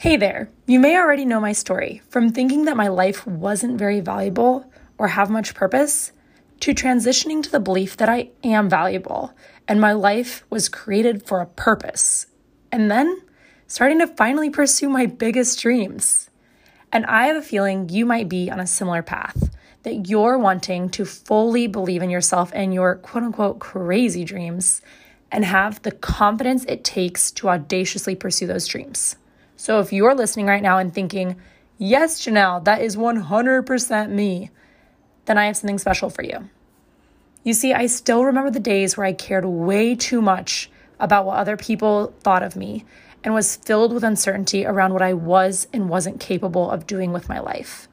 Hey 0.00 0.16
there. 0.16 0.48
You 0.64 0.78
may 0.78 0.96
already 0.96 1.24
know 1.24 1.40
my 1.40 1.50
story 1.50 2.02
from 2.08 2.30
thinking 2.30 2.66
that 2.66 2.76
my 2.76 2.86
life 2.86 3.26
wasn't 3.26 3.80
very 3.80 3.98
valuable 3.98 4.64
or 4.96 5.08
have 5.08 5.28
much 5.28 5.56
purpose 5.56 6.12
to 6.60 6.72
transitioning 6.72 7.42
to 7.42 7.50
the 7.50 7.58
belief 7.58 7.96
that 7.96 8.08
I 8.08 8.30
am 8.44 8.70
valuable 8.70 9.34
and 9.66 9.80
my 9.80 9.90
life 9.90 10.44
was 10.50 10.68
created 10.68 11.26
for 11.26 11.40
a 11.40 11.46
purpose. 11.46 12.26
And 12.70 12.88
then 12.88 13.22
starting 13.66 13.98
to 13.98 14.06
finally 14.06 14.50
pursue 14.50 14.88
my 14.88 15.06
biggest 15.06 15.60
dreams. 15.60 16.30
And 16.92 17.04
I 17.06 17.26
have 17.26 17.36
a 17.36 17.42
feeling 17.42 17.88
you 17.88 18.06
might 18.06 18.28
be 18.28 18.52
on 18.52 18.60
a 18.60 18.68
similar 18.68 19.02
path 19.02 19.52
that 19.82 20.08
you're 20.08 20.38
wanting 20.38 20.90
to 20.90 21.04
fully 21.04 21.66
believe 21.66 22.02
in 22.02 22.10
yourself 22.10 22.52
and 22.54 22.72
your 22.72 22.94
quote 22.94 23.24
unquote 23.24 23.58
crazy 23.58 24.22
dreams 24.22 24.80
and 25.32 25.44
have 25.44 25.82
the 25.82 25.90
confidence 25.90 26.64
it 26.66 26.84
takes 26.84 27.32
to 27.32 27.48
audaciously 27.48 28.14
pursue 28.14 28.46
those 28.46 28.68
dreams. 28.68 29.16
So 29.58 29.80
if 29.80 29.92
you're 29.92 30.14
listening 30.14 30.46
right 30.46 30.62
now 30.62 30.78
and 30.78 30.94
thinking, 30.94 31.34
yes, 31.78 32.24
Janelle, 32.24 32.62
that 32.64 32.80
is 32.80 32.96
100% 32.96 34.08
me, 34.08 34.50
then 35.24 35.36
I 35.36 35.46
have 35.46 35.56
something 35.56 35.78
special 35.78 36.10
for 36.10 36.22
you. 36.22 36.48
You 37.42 37.54
see, 37.54 37.74
I 37.74 37.86
still 37.86 38.24
remember 38.24 38.52
the 38.52 38.60
days 38.60 38.96
where 38.96 39.04
I 39.04 39.12
cared 39.12 39.44
way 39.44 39.96
too 39.96 40.22
much 40.22 40.70
about 41.00 41.26
what 41.26 41.38
other 41.38 41.56
people 41.56 42.14
thought 42.20 42.44
of 42.44 42.54
me 42.54 42.84
and 43.24 43.34
was 43.34 43.56
filled 43.56 43.92
with 43.92 44.04
uncertainty 44.04 44.64
around 44.64 44.92
what 44.92 45.02
I 45.02 45.12
was 45.12 45.66
and 45.72 45.88
wasn't 45.88 46.20
capable 46.20 46.70
of 46.70 46.86
doing 46.86 47.12
with 47.12 47.28
my 47.28 47.40
life. 47.40 47.88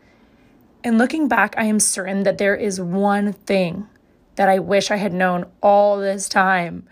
And 0.84 1.00
looking 1.00 1.28
back, 1.28 1.56
I 1.58 1.64
am 1.64 1.80
certain 1.80 2.22
that 2.24 2.38
there 2.38 2.56
is 2.56 2.80
one 2.80 3.34
thing 3.34 3.88
that 4.36 4.50
I 4.50 4.60
wish 4.60 4.92
I 4.92 4.98
had 4.98 5.14
known 5.14 5.48
all 5.64 5.98
this 5.98 6.30
time. 6.30 6.88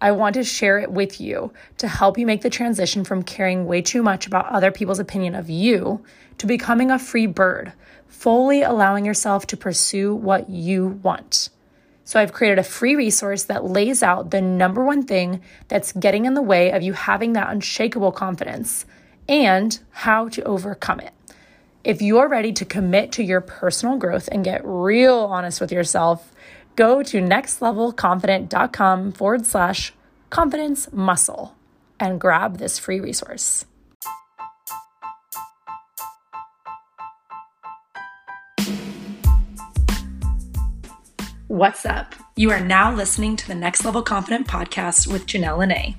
I 0.00 0.12
want 0.12 0.34
to 0.34 0.44
share 0.44 0.78
it 0.78 0.90
with 0.90 1.20
you 1.20 1.52
to 1.78 1.88
help 1.88 2.16
you 2.16 2.26
make 2.26 2.40
the 2.42 2.50
transition 2.50 3.04
from 3.04 3.22
caring 3.22 3.66
way 3.66 3.82
too 3.82 4.02
much 4.02 4.26
about 4.26 4.46
other 4.46 4.70
people's 4.70 4.98
opinion 4.98 5.34
of 5.34 5.50
you 5.50 6.02
to 6.38 6.46
becoming 6.46 6.90
a 6.90 6.98
free 6.98 7.26
bird, 7.26 7.72
fully 8.06 8.62
allowing 8.62 9.04
yourself 9.04 9.46
to 9.48 9.56
pursue 9.56 10.14
what 10.14 10.48
you 10.48 11.00
want. 11.02 11.50
So, 12.04 12.18
I've 12.18 12.32
created 12.32 12.58
a 12.58 12.64
free 12.64 12.96
resource 12.96 13.44
that 13.44 13.64
lays 13.64 14.02
out 14.02 14.30
the 14.30 14.40
number 14.40 14.84
one 14.84 15.04
thing 15.04 15.42
that's 15.68 15.92
getting 15.92 16.24
in 16.24 16.34
the 16.34 16.42
way 16.42 16.72
of 16.72 16.82
you 16.82 16.92
having 16.92 17.34
that 17.34 17.50
unshakable 17.52 18.10
confidence 18.10 18.84
and 19.28 19.78
how 19.90 20.28
to 20.30 20.42
overcome 20.42 20.98
it. 21.00 21.12
If 21.84 22.02
you're 22.02 22.28
ready 22.28 22.52
to 22.54 22.64
commit 22.64 23.12
to 23.12 23.22
your 23.22 23.40
personal 23.40 23.96
growth 23.96 24.28
and 24.32 24.44
get 24.44 24.60
real 24.64 25.18
honest 25.18 25.60
with 25.60 25.70
yourself, 25.70 26.32
go 26.80 27.02
to 27.02 27.20
nextlevelconfident.com 27.20 29.12
forward 29.12 29.44
slash 29.44 29.92
confidence 30.30 30.90
muscle 30.90 31.54
and 32.00 32.18
grab 32.18 32.56
this 32.56 32.78
free 32.78 32.98
resource. 32.98 33.66
What's 41.48 41.84
up? 41.84 42.14
You 42.36 42.50
are 42.50 42.60
now 42.60 42.94
listening 42.94 43.36
to 43.36 43.46
the 43.46 43.54
Next 43.54 43.84
Level 43.84 44.02
Confident 44.02 44.46
podcast 44.46 45.06
with 45.06 45.26
Janelle 45.26 45.58
Lene. 45.58 45.96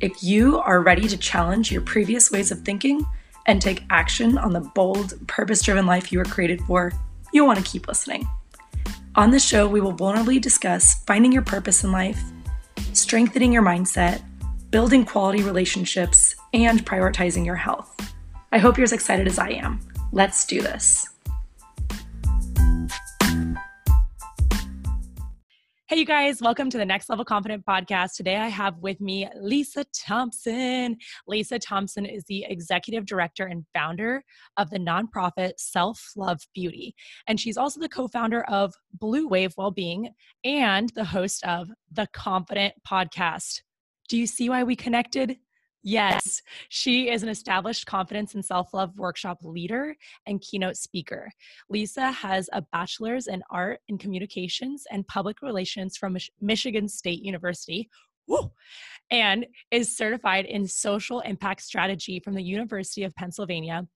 If 0.00 0.22
you 0.22 0.58
are 0.58 0.82
ready 0.82 1.08
to 1.08 1.16
challenge 1.16 1.72
your 1.72 1.80
previous 1.80 2.30
ways 2.30 2.50
of 2.50 2.60
thinking 2.60 3.02
and 3.46 3.62
take 3.62 3.84
action 3.88 4.36
on 4.36 4.52
the 4.52 4.60
bold, 4.60 5.14
purpose 5.26 5.62
driven 5.62 5.86
life 5.86 6.12
you 6.12 6.18
were 6.18 6.26
created 6.26 6.60
for, 6.64 6.92
you'll 7.32 7.46
want 7.46 7.58
to 7.58 7.64
keep 7.64 7.88
listening. 7.88 8.28
On 9.14 9.30
the 9.30 9.38
show, 9.38 9.68
we 9.68 9.82
will 9.82 9.92
vulnerably 9.92 10.40
discuss 10.40 10.94
finding 11.04 11.32
your 11.32 11.42
purpose 11.42 11.84
in 11.84 11.92
life, 11.92 12.18
strengthening 12.94 13.52
your 13.52 13.62
mindset, 13.62 14.22
building 14.70 15.04
quality 15.04 15.42
relationships, 15.42 16.34
and 16.54 16.84
prioritizing 16.86 17.44
your 17.44 17.56
health. 17.56 17.94
I 18.52 18.58
hope 18.58 18.78
you're 18.78 18.84
as 18.84 18.92
excited 18.92 19.26
as 19.26 19.38
I 19.38 19.50
am. 19.50 19.80
Let's 20.12 20.46
do 20.46 20.62
this. 20.62 21.11
Hey, 25.92 25.98
you 25.98 26.06
guys, 26.06 26.40
welcome 26.40 26.70
to 26.70 26.78
the 26.78 26.86
Next 26.86 27.10
Level 27.10 27.22
Confident 27.22 27.66
podcast. 27.66 28.14
Today 28.16 28.36
I 28.36 28.48
have 28.48 28.78
with 28.78 28.98
me 28.98 29.28
Lisa 29.38 29.84
Thompson. 29.94 30.96
Lisa 31.28 31.58
Thompson 31.58 32.06
is 32.06 32.24
the 32.24 32.46
executive 32.48 33.04
director 33.04 33.44
and 33.44 33.66
founder 33.74 34.24
of 34.56 34.70
the 34.70 34.78
nonprofit 34.78 35.52
Self 35.58 36.02
Love 36.16 36.40
Beauty. 36.54 36.94
And 37.26 37.38
she's 37.38 37.58
also 37.58 37.78
the 37.78 37.90
co 37.90 38.08
founder 38.08 38.42
of 38.44 38.72
Blue 38.94 39.28
Wave 39.28 39.52
Wellbeing 39.58 40.08
and 40.44 40.90
the 40.94 41.04
host 41.04 41.44
of 41.44 41.68
the 41.90 42.08
Confident 42.14 42.72
podcast. 42.88 43.60
Do 44.08 44.16
you 44.16 44.26
see 44.26 44.48
why 44.48 44.62
we 44.62 44.74
connected? 44.74 45.36
Yes, 45.82 46.42
she 46.68 47.10
is 47.10 47.22
an 47.22 47.28
established 47.28 47.86
confidence 47.86 48.34
and 48.34 48.44
self 48.44 48.72
love 48.72 48.96
workshop 48.96 49.38
leader 49.42 49.96
and 50.26 50.40
keynote 50.40 50.76
speaker. 50.76 51.30
Lisa 51.68 52.10
has 52.10 52.48
a 52.52 52.62
bachelor's 52.72 53.26
in 53.26 53.42
art 53.50 53.80
and 53.88 53.98
communications 53.98 54.84
and 54.90 55.06
public 55.08 55.42
relations 55.42 55.96
from 55.96 56.12
Mich- 56.12 56.30
Michigan 56.40 56.88
State 56.88 57.22
University. 57.22 57.88
Woo! 58.28 58.52
And 59.10 59.46
is 59.70 59.96
certified 59.96 60.46
in 60.46 60.66
social 60.66 61.20
impact 61.20 61.62
strategy 61.62 62.20
from 62.20 62.34
the 62.34 62.42
University 62.42 63.02
of 63.02 63.14
Pennsylvania 63.16 63.86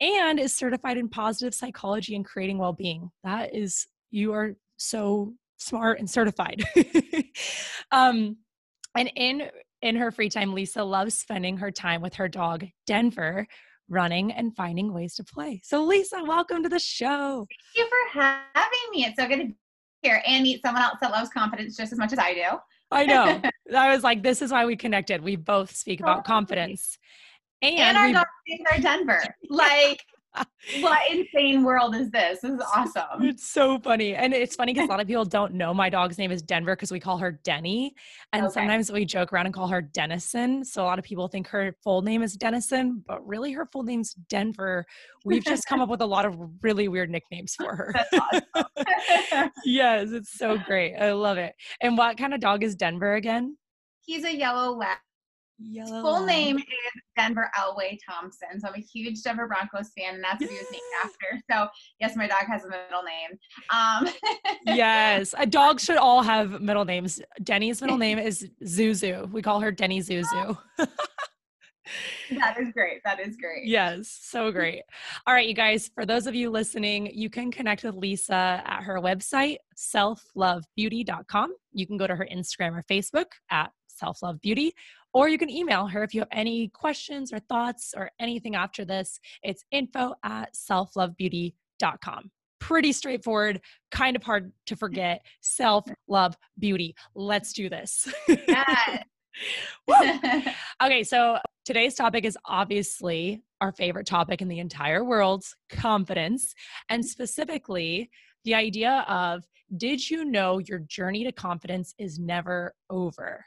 and 0.00 0.40
is 0.40 0.54
certified 0.54 0.96
in 0.96 1.08
positive 1.08 1.54
psychology 1.54 2.16
and 2.16 2.24
creating 2.24 2.58
well 2.58 2.72
being. 2.72 3.10
That 3.22 3.54
is, 3.54 3.86
you 4.10 4.32
are 4.32 4.56
so 4.76 5.34
smart 5.58 5.98
and 5.98 6.08
certified. 6.08 6.64
um, 7.92 8.38
and 8.96 9.10
in 9.16 9.48
in 9.84 9.96
her 9.96 10.10
free 10.10 10.30
time, 10.30 10.54
Lisa 10.54 10.82
loves 10.82 11.14
spending 11.14 11.58
her 11.58 11.70
time 11.70 12.00
with 12.00 12.14
her 12.14 12.26
dog, 12.26 12.64
Denver, 12.86 13.46
running 13.90 14.32
and 14.32 14.56
finding 14.56 14.94
ways 14.94 15.14
to 15.16 15.24
play. 15.24 15.60
So, 15.62 15.84
Lisa, 15.84 16.24
welcome 16.24 16.62
to 16.62 16.70
the 16.70 16.78
show. 16.78 17.46
Thank 17.50 17.76
you 17.76 17.86
for 17.86 18.18
having 18.18 18.90
me. 18.92 19.04
It's 19.04 19.20
so 19.20 19.28
good 19.28 19.40
to 19.40 19.44
be 19.44 19.54
here 20.00 20.22
and 20.26 20.42
meet 20.42 20.62
someone 20.62 20.82
else 20.82 20.96
that 21.02 21.10
loves 21.10 21.28
confidence 21.28 21.76
just 21.76 21.92
as 21.92 21.98
much 21.98 22.14
as 22.14 22.18
I 22.18 22.32
do. 22.32 22.58
I 22.90 23.04
know. 23.04 23.42
I 23.76 23.92
was 23.92 24.02
like, 24.02 24.22
this 24.22 24.40
is 24.40 24.50
why 24.50 24.64
we 24.64 24.74
connected. 24.74 25.22
We 25.22 25.36
both 25.36 25.76
speak 25.76 26.00
about 26.00 26.24
confidence. 26.24 26.98
And, 27.60 27.78
and 27.78 27.96
our 27.98 28.10
dog 28.10 28.26
names 28.48 28.62
are 28.72 28.78
Denver. 28.80 29.22
Like, 29.50 30.02
what 30.80 30.98
insane 31.10 31.62
world 31.62 31.94
is 31.94 32.10
this? 32.10 32.40
This 32.40 32.52
is 32.52 32.60
awesome. 32.74 33.22
It's 33.22 33.48
so 33.48 33.78
funny. 33.78 34.14
And 34.14 34.32
it's 34.32 34.56
funny 34.56 34.72
because 34.72 34.88
a 34.88 34.90
lot 34.90 35.00
of 35.00 35.06
people 35.06 35.24
don't 35.24 35.54
know 35.54 35.74
my 35.74 35.88
dog's 35.88 36.18
name 36.18 36.30
is 36.30 36.42
Denver 36.42 36.74
because 36.74 36.90
we 36.90 37.00
call 37.00 37.18
her 37.18 37.32
Denny. 37.44 37.94
And 38.32 38.44
okay. 38.44 38.52
sometimes 38.52 38.90
we 38.90 39.04
joke 39.04 39.32
around 39.32 39.46
and 39.46 39.54
call 39.54 39.68
her 39.68 39.82
Dennison. 39.82 40.64
So 40.64 40.82
a 40.82 40.86
lot 40.86 40.98
of 40.98 41.04
people 41.04 41.28
think 41.28 41.48
her 41.48 41.76
full 41.82 42.02
name 42.02 42.22
is 42.22 42.34
Dennison, 42.34 43.02
but 43.06 43.26
really 43.26 43.52
her 43.52 43.66
full 43.66 43.82
name's 43.82 44.14
Denver. 44.28 44.84
We've 45.24 45.44
just 45.44 45.66
come 45.66 45.80
up 45.80 45.88
with 45.88 46.00
a 46.00 46.06
lot 46.06 46.26
of 46.26 46.36
really 46.62 46.88
weird 46.88 47.10
nicknames 47.10 47.54
for 47.54 47.76
her. 47.76 47.94
Awesome. 48.14 49.50
yes, 49.64 50.10
it's 50.10 50.36
so 50.36 50.58
great. 50.58 50.96
I 50.96 51.12
love 51.12 51.38
it. 51.38 51.54
And 51.80 51.96
what 51.96 52.16
kind 52.16 52.34
of 52.34 52.40
dog 52.40 52.62
is 52.62 52.74
Denver 52.74 53.14
again? 53.14 53.56
He's 54.00 54.24
a 54.24 54.34
yellow 54.34 54.72
lab 54.72 54.98
Yellow. 55.58 56.02
Full 56.02 56.26
name 56.26 56.58
is 56.58 56.64
Denver 57.16 57.50
Elway 57.56 57.98
Thompson. 58.08 58.60
So 58.60 58.68
I'm 58.68 58.74
a 58.74 58.80
huge 58.80 59.22
Denver 59.22 59.46
Broncos 59.46 59.90
fan, 59.96 60.16
and 60.16 60.24
that's 60.24 60.40
what 60.40 60.50
he 60.50 60.56
was 60.56 60.66
named 60.70 60.82
after. 61.04 61.40
So 61.50 61.68
yes, 62.00 62.16
my 62.16 62.26
dog 62.26 62.46
has 62.46 62.64
a 62.64 62.68
middle 62.68 63.02
name. 63.02 63.38
Um, 63.72 64.08
yes, 64.66 65.34
a 65.38 65.46
dog 65.46 65.80
should 65.80 65.96
all 65.96 66.22
have 66.22 66.60
middle 66.60 66.84
names. 66.84 67.20
Denny's 67.42 67.80
middle 67.80 67.98
name 67.98 68.18
is 68.18 68.48
Zuzu. 68.64 69.30
We 69.30 69.42
call 69.42 69.60
her 69.60 69.70
Denny 69.70 70.00
Zuzu. 70.00 70.58
that 70.78 72.58
is 72.58 72.72
great. 72.72 73.00
That 73.04 73.20
is 73.20 73.36
great. 73.36 73.66
Yes, 73.66 74.08
so 74.08 74.50
great. 74.50 74.82
All 75.26 75.34
right, 75.34 75.46
you 75.46 75.54
guys, 75.54 75.90
for 75.94 76.04
those 76.04 76.26
of 76.26 76.34
you 76.34 76.50
listening, 76.50 77.10
you 77.12 77.30
can 77.30 77.50
connect 77.50 77.84
with 77.84 77.94
Lisa 77.94 78.62
at 78.64 78.82
her 78.82 79.00
website, 79.00 79.56
selflovebeauty.com. 79.76 81.54
You 81.72 81.86
can 81.86 81.96
go 81.96 82.06
to 82.06 82.16
her 82.16 82.26
Instagram 82.32 82.72
or 82.72 82.82
Facebook 82.82 83.26
at 83.50 83.70
selflovebeauty, 84.02 84.72
or 85.14 85.28
you 85.28 85.38
can 85.38 85.48
email 85.48 85.86
her 85.86 86.02
if 86.02 86.12
you 86.12 86.20
have 86.20 86.28
any 86.32 86.68
questions 86.68 87.32
or 87.32 87.38
thoughts 87.38 87.94
or 87.96 88.10
anything 88.20 88.56
after 88.56 88.84
this. 88.84 89.20
It's 89.42 89.64
info 89.70 90.14
at 90.24 90.54
selflovebeauty.com. 90.54 92.30
Pretty 92.60 92.92
straightforward, 92.92 93.60
kind 93.90 94.16
of 94.16 94.22
hard 94.22 94.52
to 94.66 94.76
forget. 94.84 95.24
Self 95.40 95.86
love 96.08 96.36
beauty. 96.58 96.94
Let's 97.14 97.52
do 97.52 97.70
this. 97.70 98.12
okay, 100.82 101.02
so 101.02 101.38
today's 101.64 101.94
topic 101.94 102.24
is 102.24 102.38
obviously 102.44 103.42
our 103.60 103.72
favorite 103.72 104.06
topic 104.06 104.42
in 104.42 104.48
the 104.48 104.58
entire 104.58 105.04
world 105.04 105.44
confidence, 105.68 106.54
and 106.88 107.04
specifically 107.04 108.10
the 108.44 108.54
idea 108.54 109.04
of 109.08 109.44
did 109.76 110.08
you 110.08 110.24
know 110.24 110.58
your 110.58 110.78
journey 110.80 111.24
to 111.24 111.32
confidence 111.32 111.94
is 111.98 112.18
never 112.18 112.74
over? 112.90 113.44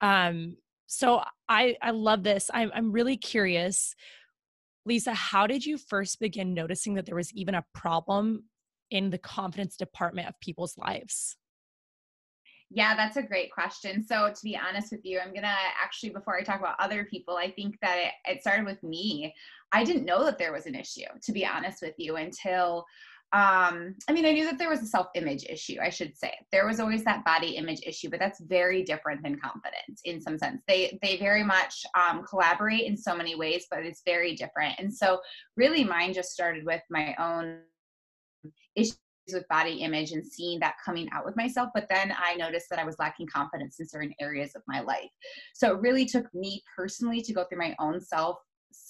Um, 0.00 0.56
so 0.94 1.22
I 1.48 1.76
I 1.82 1.90
love 1.90 2.22
this. 2.22 2.50
I'm 2.52 2.70
I'm 2.74 2.92
really 2.92 3.16
curious, 3.16 3.94
Lisa. 4.86 5.14
How 5.14 5.46
did 5.46 5.64
you 5.64 5.76
first 5.76 6.20
begin 6.20 6.54
noticing 6.54 6.94
that 6.94 7.06
there 7.06 7.16
was 7.16 7.32
even 7.32 7.54
a 7.54 7.64
problem 7.74 8.44
in 8.90 9.10
the 9.10 9.18
confidence 9.18 9.76
department 9.76 10.28
of 10.28 10.38
people's 10.40 10.78
lives? 10.78 11.36
Yeah, 12.70 12.96
that's 12.96 13.16
a 13.16 13.22
great 13.22 13.52
question. 13.52 14.04
So, 14.04 14.30
to 14.30 14.42
be 14.42 14.56
honest 14.56 14.90
with 14.90 15.04
you, 15.04 15.20
I'm 15.20 15.30
going 15.30 15.42
to 15.42 15.56
actually, 15.82 16.10
before 16.10 16.36
I 16.36 16.42
talk 16.42 16.58
about 16.58 16.76
other 16.80 17.04
people, 17.04 17.36
I 17.36 17.50
think 17.50 17.76
that 17.82 17.98
it, 17.98 18.32
it, 18.32 18.40
started 18.40 18.66
with 18.66 18.82
me. 18.82 19.32
I 19.72 19.84
didn't 19.84 20.04
know 20.04 20.24
that 20.24 20.38
there 20.38 20.52
was 20.52 20.66
an 20.66 20.74
issue, 20.74 21.06
to 21.22 21.32
be 21.32 21.46
honest 21.46 21.82
with 21.82 21.94
you, 21.98 22.16
until 22.16 22.84
um, 23.34 23.96
I 24.08 24.12
mean, 24.12 24.26
I 24.26 24.30
knew 24.30 24.44
that 24.44 24.58
there 24.58 24.70
was 24.70 24.80
a 24.80 24.86
self 24.86 25.08
image 25.16 25.44
issue, 25.50 25.78
I 25.82 25.90
should 25.90 26.16
say. 26.16 26.32
There 26.52 26.68
was 26.68 26.78
always 26.78 27.02
that 27.02 27.24
body 27.24 27.56
image 27.56 27.80
issue, 27.84 28.08
but 28.08 28.20
that's 28.20 28.40
very 28.40 28.84
different 28.84 29.24
than 29.24 29.40
confidence 29.40 30.02
in 30.04 30.20
some 30.20 30.38
sense. 30.38 30.62
They, 30.68 30.96
they 31.02 31.16
very 31.16 31.42
much 31.42 31.82
um, 31.98 32.22
collaborate 32.24 32.82
in 32.82 32.96
so 32.96 33.16
many 33.16 33.34
ways, 33.34 33.66
but 33.68 33.84
it's 33.84 34.02
very 34.06 34.36
different. 34.36 34.76
And 34.78 34.94
so, 34.94 35.18
really, 35.56 35.82
mine 35.82 36.12
just 36.12 36.30
started 36.30 36.64
with 36.64 36.82
my 36.90 37.16
own 37.18 37.58
issues 38.76 38.98
with 39.32 39.48
body 39.48 39.78
image 39.78 40.12
and 40.12 40.24
seeing 40.24 40.60
that 40.60 40.76
coming 40.84 41.08
out 41.12 41.24
with 41.24 41.36
myself. 41.36 41.70
But 41.74 41.88
then 41.90 42.14
I 42.16 42.36
noticed 42.36 42.66
that 42.70 42.78
I 42.78 42.84
was 42.84 42.94
lacking 43.00 43.26
confidence 43.26 43.80
in 43.80 43.88
certain 43.88 44.14
areas 44.20 44.52
of 44.54 44.62
my 44.68 44.80
life. 44.80 45.10
So 45.54 45.74
it 45.74 45.80
really 45.80 46.04
took 46.04 46.32
me 46.34 46.62
personally 46.76 47.20
to 47.22 47.32
go 47.32 47.44
through 47.44 47.58
my 47.58 47.74
own 47.80 48.00
self 48.00 48.38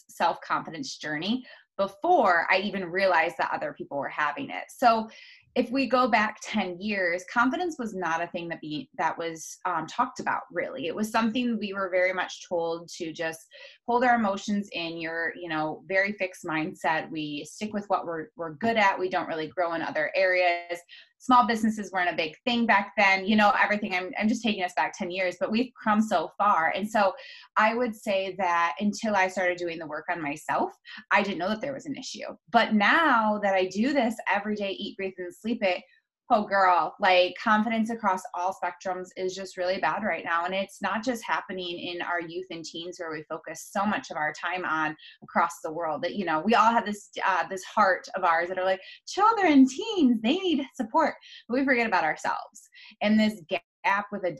self 0.08 0.40
confidence 0.40 0.97
journey 0.97 1.44
before 1.76 2.47
I 2.50 2.59
even 2.59 2.85
realized 2.85 3.37
that 3.38 3.50
other 3.53 3.73
people 3.73 3.99
were 3.99 4.09
having 4.09 4.50
it. 4.50 4.65
So 4.69 5.09
if 5.55 5.71
we 5.71 5.87
go 5.87 6.09
back 6.09 6.38
10 6.43 6.81
years 6.81 7.25
confidence 7.32 7.76
was 7.79 7.94
not 7.94 8.23
a 8.23 8.26
thing 8.29 8.49
that 8.49 8.61
be 8.61 8.88
that 8.99 9.17
was 9.17 9.59
um, 9.65 9.87
talked 9.87 10.19
about 10.19 10.43
really. 10.50 10.88
It 10.88 10.94
was 10.94 11.11
something 11.11 11.59
we 11.59 11.73
were 11.73 11.91
very 11.91 12.12
much 12.12 12.49
told 12.49 12.88
to 12.97 13.12
just 13.12 13.41
hold 13.87 14.03
our 14.03 14.17
emotions 14.17 14.69
in 14.73 14.97
your 14.97 15.32
you 15.41 15.49
know 15.49 15.82
very 15.87 16.12
fixed 16.12 16.44
mindset. 16.44 17.11
We 17.11 17.47
stick 17.49 17.73
with 17.73 17.85
what 17.87 18.05
we're, 18.05 18.29
we're 18.37 18.55
good 18.55 18.76
at. 18.76 18.99
We 18.99 19.09
don't 19.09 19.29
really 19.29 19.47
grow 19.47 19.75
in 19.75 19.82
other 19.82 20.11
areas 20.17 20.81
small 21.25 21.47
businesses 21.47 21.91
weren't 21.91 22.11
a 22.11 22.17
big 22.17 22.37
thing 22.44 22.67
back 22.67 22.93
then. 22.99 23.26
You 23.26 23.37
know 23.37 23.50
everything 23.61 23.94
I'm, 23.94 24.12
I'm 24.21 24.29
just 24.29 24.43
taking 24.43 24.62
us 24.62 24.75
back 24.76 24.97
10 24.97 25.11
years 25.11 25.37
but 25.41 25.50
we've 25.50 25.73
come 25.82 26.03
so 26.03 26.32
far. 26.37 26.73
And 26.75 26.88
so 26.88 27.12
i 27.56 27.75
would 27.75 27.94
say 27.94 28.35
that 28.38 28.75
until 28.81 29.15
i 29.17 29.29
started 29.29 29.56
doing 29.56 29.79
the 29.79 29.87
work 29.87 30.06
on 30.11 30.21
myself 30.21 30.73
i 31.11 31.23
didn't 31.23 31.38
know 31.38 31.49
that 31.49 31.61
there 31.61 31.73
was 31.73 31.87
an 31.87 31.97
issue. 31.97 32.26
But 32.50 32.75
now 32.75 33.41
that 33.43 33.55
i 33.55 33.67
do 33.67 33.93
this 33.93 34.15
every 34.31 34.56
day 34.56 34.73
eat 34.73 34.97
breathe 34.97 35.15
and 35.19 35.35
sleep 35.35 35.62
it 35.62 35.82
oh 36.35 36.45
girl 36.45 36.95
like 37.01 37.35
confidence 37.43 37.91
across 37.91 38.23
all 38.35 38.55
spectrums 38.55 39.09
is 39.17 39.35
just 39.35 39.57
really 39.57 39.79
bad 39.79 40.03
right 40.03 40.25
now 40.25 40.45
and 40.45 40.55
it's 40.55 40.83
not 40.83 41.05
just 41.05 41.23
happening 41.25 41.79
in 41.79 42.03
our 42.03 42.21
youth 42.21 42.47
and 42.51 42.65
teens 42.65 42.99
where 42.99 43.13
we 43.13 43.23
focus 43.29 43.71
so 43.71 43.87
much 43.87 44.11
of 44.11 44.17
our 44.17 44.33
time 44.33 44.65
on 44.65 44.97
across 45.23 45.61
the 45.63 45.73
world 45.73 46.03
that 46.03 46.17
you 46.17 46.25
know 46.25 46.43
we 46.45 46.55
all 46.55 46.71
have 46.71 46.85
this 46.85 47.11
uh, 47.27 47.47
this 47.49 47.63
heart 47.65 48.07
of 48.17 48.25
ours 48.25 48.49
that 48.49 48.59
are 48.59 48.65
like 48.65 48.81
children 49.07 49.67
teens 49.67 50.21
they 50.23 50.37
need 50.39 50.65
support 50.75 51.15
but 51.49 51.59
we 51.59 51.65
forget 51.65 51.87
about 51.87 52.05
ourselves. 52.05 52.69
And 53.03 53.19
this 53.19 53.41
gap 53.49 54.07
with 54.13 54.25
a 54.25 54.37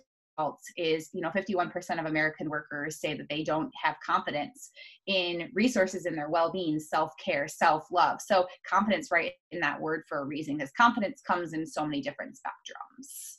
is 0.76 1.10
you 1.12 1.20
know 1.20 1.31
51% 1.31 2.00
of 2.00 2.06
american 2.06 2.48
workers 2.50 3.00
say 3.00 3.14
that 3.14 3.28
they 3.28 3.44
don't 3.44 3.70
have 3.81 3.96
confidence 4.04 4.70
in 5.06 5.50
resources 5.54 6.06
in 6.06 6.14
their 6.14 6.28
well-being 6.28 6.78
self-care 6.78 7.46
self-love. 7.46 8.20
So 8.20 8.46
confidence 8.69 9.10
right 9.10 9.32
in 9.52 9.60
that 9.60 9.81
word 9.81 10.02
for 10.08 10.19
a 10.19 10.25
reason 10.25 10.56
because 10.56 10.72
confidence 10.72 11.20
comes 11.20 11.52
in 11.52 11.66
so 11.66 11.84
many 11.84 12.00
different 12.00 12.34
spectrums. 12.34 13.38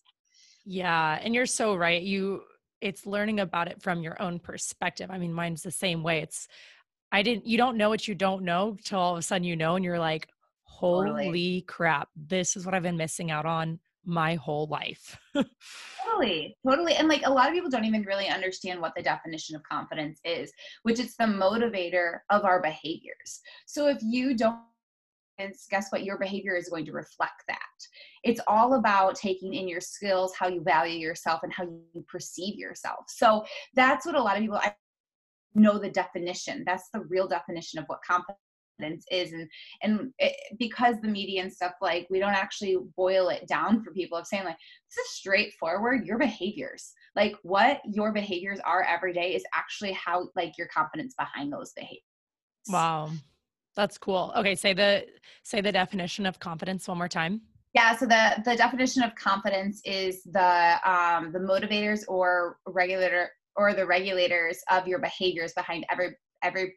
Yeah 0.65 1.19
and 1.21 1.35
you're 1.35 1.45
so 1.45 1.75
right 1.75 2.01
you 2.01 2.41
it's 2.81 3.05
learning 3.05 3.39
about 3.39 3.67
it 3.67 3.81
from 3.81 4.01
your 4.01 4.21
own 4.21 4.39
perspective. 4.39 5.09
I 5.11 5.17
mean 5.17 5.33
mine's 5.33 5.63
the 5.63 5.71
same 5.71 6.03
way 6.03 6.21
it's 6.21 6.47
i 7.11 7.21
didn't 7.21 7.45
you 7.45 7.57
don't 7.57 7.77
know 7.77 7.89
what 7.89 8.07
you 8.07 8.15
don't 8.15 8.43
know 8.43 8.77
till 8.83 8.99
all 8.99 9.13
of 9.13 9.19
a 9.19 9.21
sudden 9.21 9.43
you 9.43 9.55
know 9.55 9.75
and 9.75 9.85
you're 9.85 9.99
like 9.99 10.27
holy 10.63 11.11
totally. 11.11 11.61
crap 11.67 12.09
this 12.15 12.57
is 12.57 12.65
what 12.65 12.73
i've 12.73 12.83
been 12.83 12.97
missing 12.97 13.31
out 13.31 13.45
on 13.45 13.79
my 14.05 14.35
whole 14.35 14.67
life. 14.67 15.17
Totally 16.05 16.55
totally 16.65 16.93
and 16.93 17.09
like 17.09 17.25
a 17.25 17.29
lot 17.29 17.47
of 17.49 17.53
people 17.53 17.69
don't 17.69 17.83
even 17.83 18.03
really 18.03 18.27
understand 18.27 18.79
what 18.79 18.93
the 18.95 19.01
definition 19.01 19.55
of 19.55 19.63
confidence 19.63 20.19
is 20.23 20.51
which 20.83 20.99
is 20.99 21.15
the 21.17 21.25
motivator 21.25 22.19
of 22.29 22.45
our 22.45 22.61
behaviors. 22.61 23.41
So 23.65 23.87
if 23.87 23.97
you 24.01 24.37
don't 24.37 24.59
guess 25.69 25.87
what? 25.89 26.03
Your 26.03 26.17
behavior 26.17 26.55
is 26.55 26.69
going 26.69 26.85
to 26.85 26.91
reflect 26.91 27.43
that. 27.47 27.59
It's 28.23 28.41
all 28.47 28.75
about 28.75 29.15
taking 29.15 29.53
in 29.53 29.67
your 29.67 29.81
skills 29.81 30.33
how 30.37 30.47
you 30.47 30.61
value 30.61 30.97
yourself 30.97 31.41
and 31.43 31.51
how 31.51 31.63
you 31.63 32.05
perceive 32.07 32.55
yourself. 32.55 33.05
So 33.09 33.43
that's 33.75 34.05
what 34.05 34.15
a 34.15 34.21
lot 34.21 34.37
of 34.37 34.41
people 34.41 34.57
I 34.57 34.75
know 35.53 35.77
the 35.77 35.89
definition. 35.89 36.63
That's 36.65 36.89
the 36.93 37.01
real 37.01 37.27
definition 37.27 37.79
of 37.79 37.85
what 37.87 37.99
confidence 38.05 38.39
is 38.79 39.31
and 39.31 39.47
and 39.81 40.13
it, 40.19 40.35
because 40.59 40.95
the 41.01 41.07
media 41.07 41.41
and 41.41 41.51
stuff 41.51 41.73
like 41.81 42.07
we 42.09 42.19
don't 42.19 42.33
actually 42.33 42.77
boil 42.95 43.29
it 43.29 43.47
down 43.47 43.83
for 43.83 43.91
people 43.91 44.17
of 44.17 44.27
saying 44.27 44.43
like 44.43 44.57
this 44.89 45.05
is 45.05 45.11
straightforward 45.11 46.05
your 46.05 46.17
behaviors. 46.17 46.93
Like 47.15 47.35
what 47.43 47.81
your 47.85 48.11
behaviors 48.11 48.59
are 48.65 48.83
every 48.83 49.13
day 49.13 49.35
is 49.35 49.43
actually 49.53 49.93
how 49.93 50.29
like 50.35 50.57
your 50.57 50.67
confidence 50.67 51.15
behind 51.17 51.51
those 51.51 51.71
behaviors. 51.73 52.01
Wow. 52.69 53.11
That's 53.75 53.97
cool. 53.97 54.33
Okay 54.37 54.55
say 54.55 54.73
the 54.73 55.05
say 55.43 55.61
the 55.61 55.71
definition 55.71 56.25
of 56.25 56.39
confidence 56.39 56.87
one 56.87 56.97
more 56.97 57.09
time. 57.09 57.41
Yeah 57.73 57.95
so 57.95 58.05
the 58.05 58.41
the 58.45 58.55
definition 58.55 59.03
of 59.03 59.15
confidence 59.15 59.81
is 59.85 60.23
the 60.23 60.79
um 60.89 61.31
the 61.31 61.39
motivators 61.39 62.03
or 62.07 62.57
regulator 62.65 63.31
or 63.55 63.73
the 63.73 63.85
regulators 63.85 64.59
of 64.69 64.87
your 64.87 64.99
behaviors 64.99 65.53
behind 65.53 65.85
every 65.89 66.15
every 66.43 66.75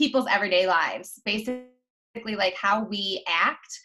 people's 0.00 0.24
everyday 0.30 0.66
lives 0.66 1.20
basically 1.26 1.66
like 2.34 2.54
how 2.54 2.84
we 2.84 3.22
act 3.28 3.78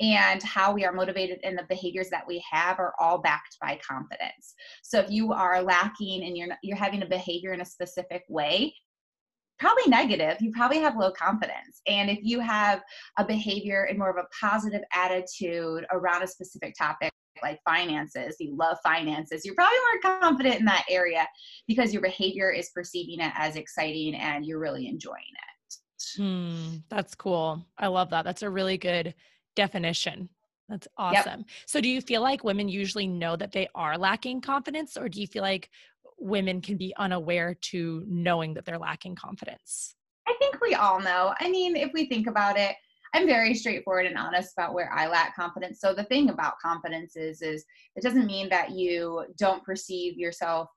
and 0.00 0.42
how 0.42 0.72
we 0.72 0.84
are 0.84 0.92
motivated 0.92 1.38
and 1.44 1.56
the 1.56 1.64
behaviors 1.68 2.10
that 2.10 2.26
we 2.26 2.42
have 2.50 2.80
are 2.80 2.92
all 2.98 3.20
backed 3.20 3.56
by 3.60 3.78
confidence 3.88 4.54
so 4.82 4.98
if 4.98 5.08
you 5.12 5.32
are 5.32 5.62
lacking 5.62 6.24
and 6.24 6.36
you're 6.36 6.48
you're 6.64 6.76
having 6.76 7.02
a 7.02 7.06
behavior 7.06 7.52
in 7.52 7.60
a 7.60 7.64
specific 7.64 8.24
way 8.28 8.74
probably 9.60 9.86
negative 9.86 10.36
you 10.40 10.50
probably 10.50 10.80
have 10.80 10.96
low 10.96 11.12
confidence 11.12 11.82
and 11.86 12.10
if 12.10 12.18
you 12.20 12.40
have 12.40 12.82
a 13.20 13.24
behavior 13.24 13.84
and 13.84 13.96
more 13.96 14.10
of 14.10 14.16
a 14.16 14.26
positive 14.44 14.82
attitude 14.92 15.86
around 15.92 16.24
a 16.24 16.26
specific 16.26 16.74
topic 16.76 17.12
like 17.42 17.58
finances, 17.64 18.36
you 18.38 18.54
love 18.54 18.76
finances, 18.84 19.46
you're 19.46 19.54
probably 19.54 19.78
more 19.78 20.20
confident 20.20 20.56
in 20.56 20.66
that 20.66 20.84
area 20.90 21.26
because 21.66 21.90
your 21.90 22.02
behavior 22.02 22.50
is 22.50 22.68
perceiving 22.74 23.24
it 23.24 23.32
as 23.34 23.56
exciting 23.56 24.14
and 24.14 24.44
you're 24.44 24.58
really 24.58 24.88
enjoying 24.88 25.14
it. 25.16 25.49
Hmm, 26.16 26.76
that's 26.88 27.14
cool. 27.14 27.64
I 27.78 27.88
love 27.88 28.10
that. 28.10 28.24
That's 28.24 28.42
a 28.42 28.50
really 28.50 28.78
good 28.78 29.14
definition. 29.56 30.28
That's 30.68 30.88
awesome. 30.96 31.40
Yep. 31.40 31.48
So, 31.66 31.80
do 31.80 31.88
you 31.88 32.00
feel 32.00 32.22
like 32.22 32.44
women 32.44 32.68
usually 32.68 33.08
know 33.08 33.36
that 33.36 33.52
they 33.52 33.68
are 33.74 33.98
lacking 33.98 34.40
confidence, 34.40 34.96
or 34.96 35.08
do 35.08 35.20
you 35.20 35.26
feel 35.26 35.42
like 35.42 35.70
women 36.18 36.60
can 36.60 36.76
be 36.76 36.94
unaware 36.96 37.54
to 37.54 38.04
knowing 38.06 38.54
that 38.54 38.64
they're 38.64 38.78
lacking 38.78 39.16
confidence? 39.16 39.96
I 40.28 40.34
think 40.38 40.60
we 40.60 40.74
all 40.74 41.00
know. 41.00 41.34
I 41.40 41.50
mean, 41.50 41.74
if 41.74 41.90
we 41.92 42.06
think 42.06 42.28
about 42.28 42.56
it, 42.56 42.76
I'm 43.14 43.26
very 43.26 43.54
straightforward 43.54 44.06
and 44.06 44.16
honest 44.16 44.52
about 44.56 44.74
where 44.74 44.92
I 44.92 45.08
lack 45.08 45.34
confidence. 45.34 45.80
So 45.80 45.92
the 45.92 46.04
thing 46.04 46.30
about 46.30 46.58
confidence 46.62 47.16
is 47.16 47.42
is 47.42 47.64
it 47.96 48.02
doesn't 48.02 48.26
mean 48.26 48.48
that 48.50 48.70
you 48.70 49.24
don't 49.36 49.64
perceive 49.64 50.16
yourself 50.16 50.68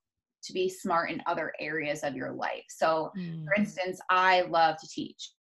to 0.44 0.54
be 0.54 0.70
smart 0.70 1.12
in 1.12 1.22
other 1.26 1.54
areas 1.60 2.04
of 2.04 2.16
your 2.16 2.32
life. 2.32 2.66
So 2.70 3.12
mm. 3.18 3.46
for 3.46 3.54
instance, 3.56 4.00
I 4.10 4.42
love 4.42 4.78
to 4.80 4.88
teach. 4.88 5.32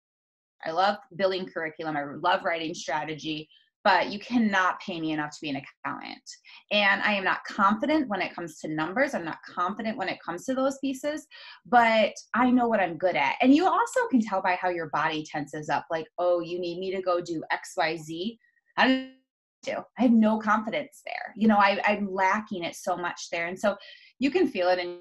I 0.64 0.70
love 0.70 0.96
building 1.16 1.46
curriculum. 1.46 1.96
I 1.96 2.04
love 2.20 2.44
writing 2.44 2.74
strategy 2.74 3.48
but 3.84 4.10
you 4.10 4.18
cannot 4.18 4.80
pay 4.80 5.00
me 5.00 5.12
enough 5.12 5.30
to 5.32 5.40
be 5.40 5.50
an 5.50 5.56
accountant. 5.56 6.22
And 6.70 7.02
I 7.02 7.14
am 7.14 7.24
not 7.24 7.44
confident 7.44 8.08
when 8.08 8.20
it 8.20 8.34
comes 8.34 8.58
to 8.60 8.68
numbers. 8.68 9.14
I'm 9.14 9.24
not 9.24 9.38
confident 9.48 9.98
when 9.98 10.08
it 10.08 10.22
comes 10.24 10.44
to 10.46 10.54
those 10.54 10.78
pieces, 10.78 11.26
but 11.66 12.12
I 12.34 12.50
know 12.50 12.68
what 12.68 12.80
I'm 12.80 12.96
good 12.96 13.16
at. 13.16 13.34
And 13.40 13.54
you 13.54 13.66
also 13.66 14.00
can 14.10 14.20
tell 14.20 14.40
by 14.40 14.54
how 14.54 14.68
your 14.68 14.88
body 14.90 15.24
tenses 15.24 15.68
up 15.68 15.86
like, 15.90 16.06
oh, 16.18 16.40
you 16.40 16.60
need 16.60 16.78
me 16.78 16.94
to 16.94 17.02
go 17.02 17.20
do 17.20 17.42
XYZ. 17.52 18.38
I 18.76 18.86
don't 18.86 19.10
do. 19.64 19.82
I 19.98 20.02
have 20.02 20.12
no 20.12 20.38
confidence 20.38 21.02
there. 21.04 21.34
You 21.36 21.48
know, 21.48 21.56
I, 21.56 21.80
I'm 21.84 22.12
lacking 22.12 22.64
it 22.64 22.76
so 22.76 22.96
much 22.96 23.30
there. 23.30 23.46
And 23.46 23.58
so 23.58 23.76
you 24.22 24.30
can 24.30 24.46
feel 24.46 24.68
it 24.68 24.78
and 24.78 24.98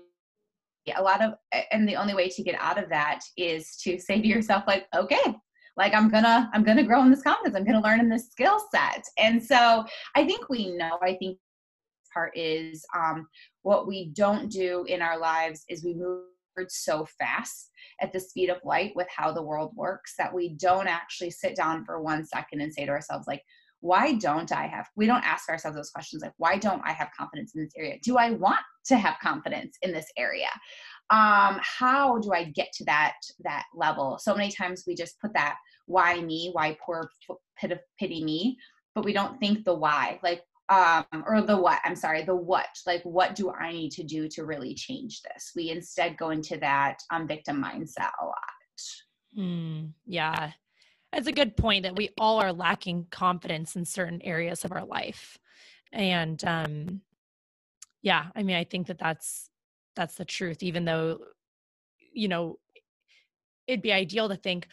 a 0.98 1.02
lot 1.02 1.24
of 1.24 1.34
and 1.72 1.88
the 1.88 1.96
only 1.96 2.16
way 2.16 2.28
to 2.28 2.42
get 2.42 2.56
out 2.60 2.82
of 2.82 2.90
that 2.90 3.20
is 3.38 3.78
to 3.78 4.00
say 4.00 4.20
to 4.20 4.28
yourself 4.28 4.64
like 4.66 4.88
okay 4.96 5.36
like 5.78 5.94
i'm 5.94 6.10
gonna 6.10 6.50
i'm 6.54 6.64
gonna 6.64 6.84
grow 6.84 7.04
in 7.04 7.12
this 7.12 7.22
confidence. 7.22 7.56
I'm 7.56 7.64
gonna 7.64 7.84
learn 7.84 8.00
in 8.00 8.10
this 8.10 8.30
skill 8.32 8.60
set. 8.74 9.04
And 9.20 9.42
so 9.42 9.86
i 10.16 10.26
think 10.26 10.50
we 10.50 10.76
know 10.76 10.98
i 11.04 11.14
think 11.20 11.38
part 12.12 12.36
is 12.36 12.84
um, 12.98 13.26
what 13.62 13.88
we 13.88 14.12
don't 14.14 14.52
do 14.52 14.84
in 14.90 15.02
our 15.02 15.18
lives 15.18 15.64
is 15.70 15.86
we 15.86 15.94
move 15.94 16.24
so 16.68 17.08
fast 17.18 17.70
at 18.02 18.12
the 18.12 18.20
speed 18.20 18.50
of 18.50 18.58
light 18.66 18.92
with 18.96 19.08
how 19.16 19.32
the 19.32 19.42
world 19.42 19.72
works 19.76 20.16
that 20.18 20.34
we 20.34 20.50
don't 20.56 20.88
actually 20.88 21.32
sit 21.32 21.56
down 21.56 21.86
for 21.86 22.02
one 22.02 22.26
second 22.26 22.60
and 22.60 22.74
say 22.74 22.86
to 22.86 22.92
ourselves 22.92 23.26
like 23.28 23.42
why 23.82 24.14
don't 24.14 24.52
i 24.52 24.66
have 24.66 24.88
we 24.96 25.06
don't 25.06 25.26
ask 25.26 25.50
ourselves 25.50 25.76
those 25.76 25.90
questions 25.90 26.22
like 26.22 26.34
why 26.38 26.58
don't 26.58 26.82
i 26.86 26.92
have 26.92 27.10
confidence 27.18 27.54
in 27.56 27.62
this 27.62 27.74
area 27.78 27.98
do 28.04 28.18
i 28.18 28.32
want 28.32 28.60
to 28.86 28.96
have 28.96 29.16
confidence 29.22 29.78
in 29.82 29.92
this 29.92 30.08
area 30.18 30.50
um, 31.12 31.60
how 31.62 32.20
do 32.20 32.32
I 32.32 32.46
get 32.46 32.72
to 32.76 32.86
that 32.86 33.16
that 33.42 33.66
level? 33.76 34.18
So 34.18 34.34
many 34.34 34.50
times 34.50 34.86
we 34.88 34.96
just 34.96 35.20
put 35.20 35.34
that 35.34 35.58
why 35.86 36.22
me, 36.22 36.52
why 36.54 36.78
poor 36.84 37.10
pit 37.60 37.74
of 37.74 37.80
pity 38.00 38.24
me, 38.24 38.58
but 38.96 39.04
we 39.04 39.12
don't 39.12 39.38
think 39.38 39.66
the 39.66 39.74
why. 39.74 40.20
Like 40.24 40.42
um, 40.70 41.06
or 41.28 41.42
the 41.42 41.58
what 41.58 41.80
i'm 41.84 41.98
sorry 41.98 42.24
the 42.24 42.34
what 42.34 42.70
like 42.88 43.04
what 43.04 43.36
do 43.36 43.52
i 43.52 43.74
need 43.74 43.92
to 43.92 44.04
do 44.04 44.30
to 44.30 44.46
really 44.46 44.74
change 44.74 45.22
this 45.22 45.52
we 45.54 45.70
instead 45.70 46.16
go 46.18 46.30
into 46.30 46.56
that 46.58 46.98
um, 47.12 47.28
victim 47.28 47.62
mindset 47.62 48.10
a 48.22 48.26
lot 48.26 48.36
mm, 49.38 49.92
yeah 50.06 50.52
that's 51.12 51.28
a 51.28 51.32
good 51.32 51.58
point 51.58 51.84
that 51.84 51.96
we 51.96 52.10
all 52.18 52.40
are 52.42 52.54
lacking 52.54 53.08
confidence 53.12 53.76
in 53.76 53.86
certain 53.86 54.22
areas 54.22 54.64
of 54.64 54.72
our 54.72 54.86
life. 54.86 55.38
And 55.92 56.44
um 56.46 57.02
yeah 58.02 58.26
i 58.36 58.44
mean 58.44 58.56
i 58.56 58.64
think 58.64 58.88
that 58.88 58.98
that's 58.98 59.50
that's 59.96 60.16
the 60.16 60.26
truth 60.26 60.64
even 60.64 60.86
though 60.86 61.20
you 62.14 62.28
know 62.28 62.58
it'd 63.68 63.82
be 63.82 63.92
ideal 63.92 64.28
to 64.30 64.36
think 64.36 64.68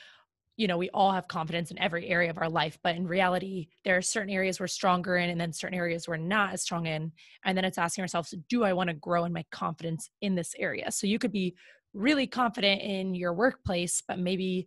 you 0.57 0.67
know 0.67 0.77
we 0.77 0.91
all 0.91 1.13
have 1.13 1.29
confidence 1.29 1.71
in 1.71 1.79
every 1.79 2.09
area 2.09 2.31
of 2.31 2.39
our 2.39 2.49
life 2.49 2.79
but 2.83 2.97
in 2.97 3.07
reality 3.07 3.69
there 3.85 3.97
are 3.97 4.03
certain 4.03 4.33
areas 4.33 4.59
we're 4.59 4.67
stronger 4.67 5.17
in 5.17 5.31
and 5.31 5.41
then 5.41 5.53
certain 5.53 5.77
areas 5.77 6.09
we're 6.09 6.17
not 6.17 6.53
as 6.53 6.63
strong 6.63 6.87
in. 6.87 7.13
And 7.45 7.57
then 7.57 7.65
it's 7.65 7.79
asking 7.79 8.03
ourselves 8.03 8.35
do 8.49 8.65
i 8.65 8.73
want 8.73 8.89
to 8.89 8.95
grow 8.95 9.25
in 9.25 9.33
my 9.33 9.45
confidence 9.53 10.11
in 10.21 10.35
this 10.35 10.55
area? 10.59 10.91
So 10.91 11.07
you 11.07 11.19
could 11.19 11.33
be 11.33 11.55
really 11.95 12.27
confident 12.27 12.83
in 12.83 13.15
your 13.15 13.33
workplace 13.33 14.03
but 14.07 14.19
maybe 14.19 14.67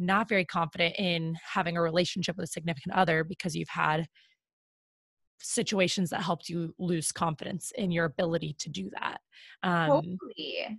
not 0.00 0.28
very 0.28 0.44
confident 0.44 0.94
in 0.98 1.36
having 1.54 1.76
a 1.76 1.82
relationship 1.82 2.36
with 2.36 2.44
a 2.44 2.52
significant 2.52 2.94
other 2.94 3.22
because 3.22 3.54
you've 3.54 3.68
had 3.68 4.06
situations 5.38 6.10
that 6.10 6.22
helped 6.22 6.48
you 6.48 6.74
lose 6.78 7.12
confidence 7.12 7.72
in 7.76 7.90
your 7.90 8.04
ability 8.04 8.54
to 8.58 8.68
do 8.68 8.90
that. 8.98 9.20
Um, 9.62 9.88
totally. 9.88 10.78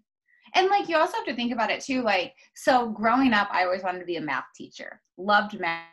And 0.54 0.70
like 0.70 0.90
you 0.90 0.98
also 0.98 1.16
have 1.18 1.26
to 1.26 1.36
think 1.36 1.54
about 1.54 1.72
it 1.72 1.82
too. 1.82 2.02
Like, 2.02 2.34
so 2.56 2.90
growing 2.90 3.34
up, 3.34 3.48
I 3.52 3.64
always 3.64 3.84
wanted 3.84 4.00
to 4.00 4.06
be 4.06 4.18
a 4.18 4.22
math 4.22 4.46
teacher, 4.56 5.02
loved 5.18 5.60
math, 5.60 5.86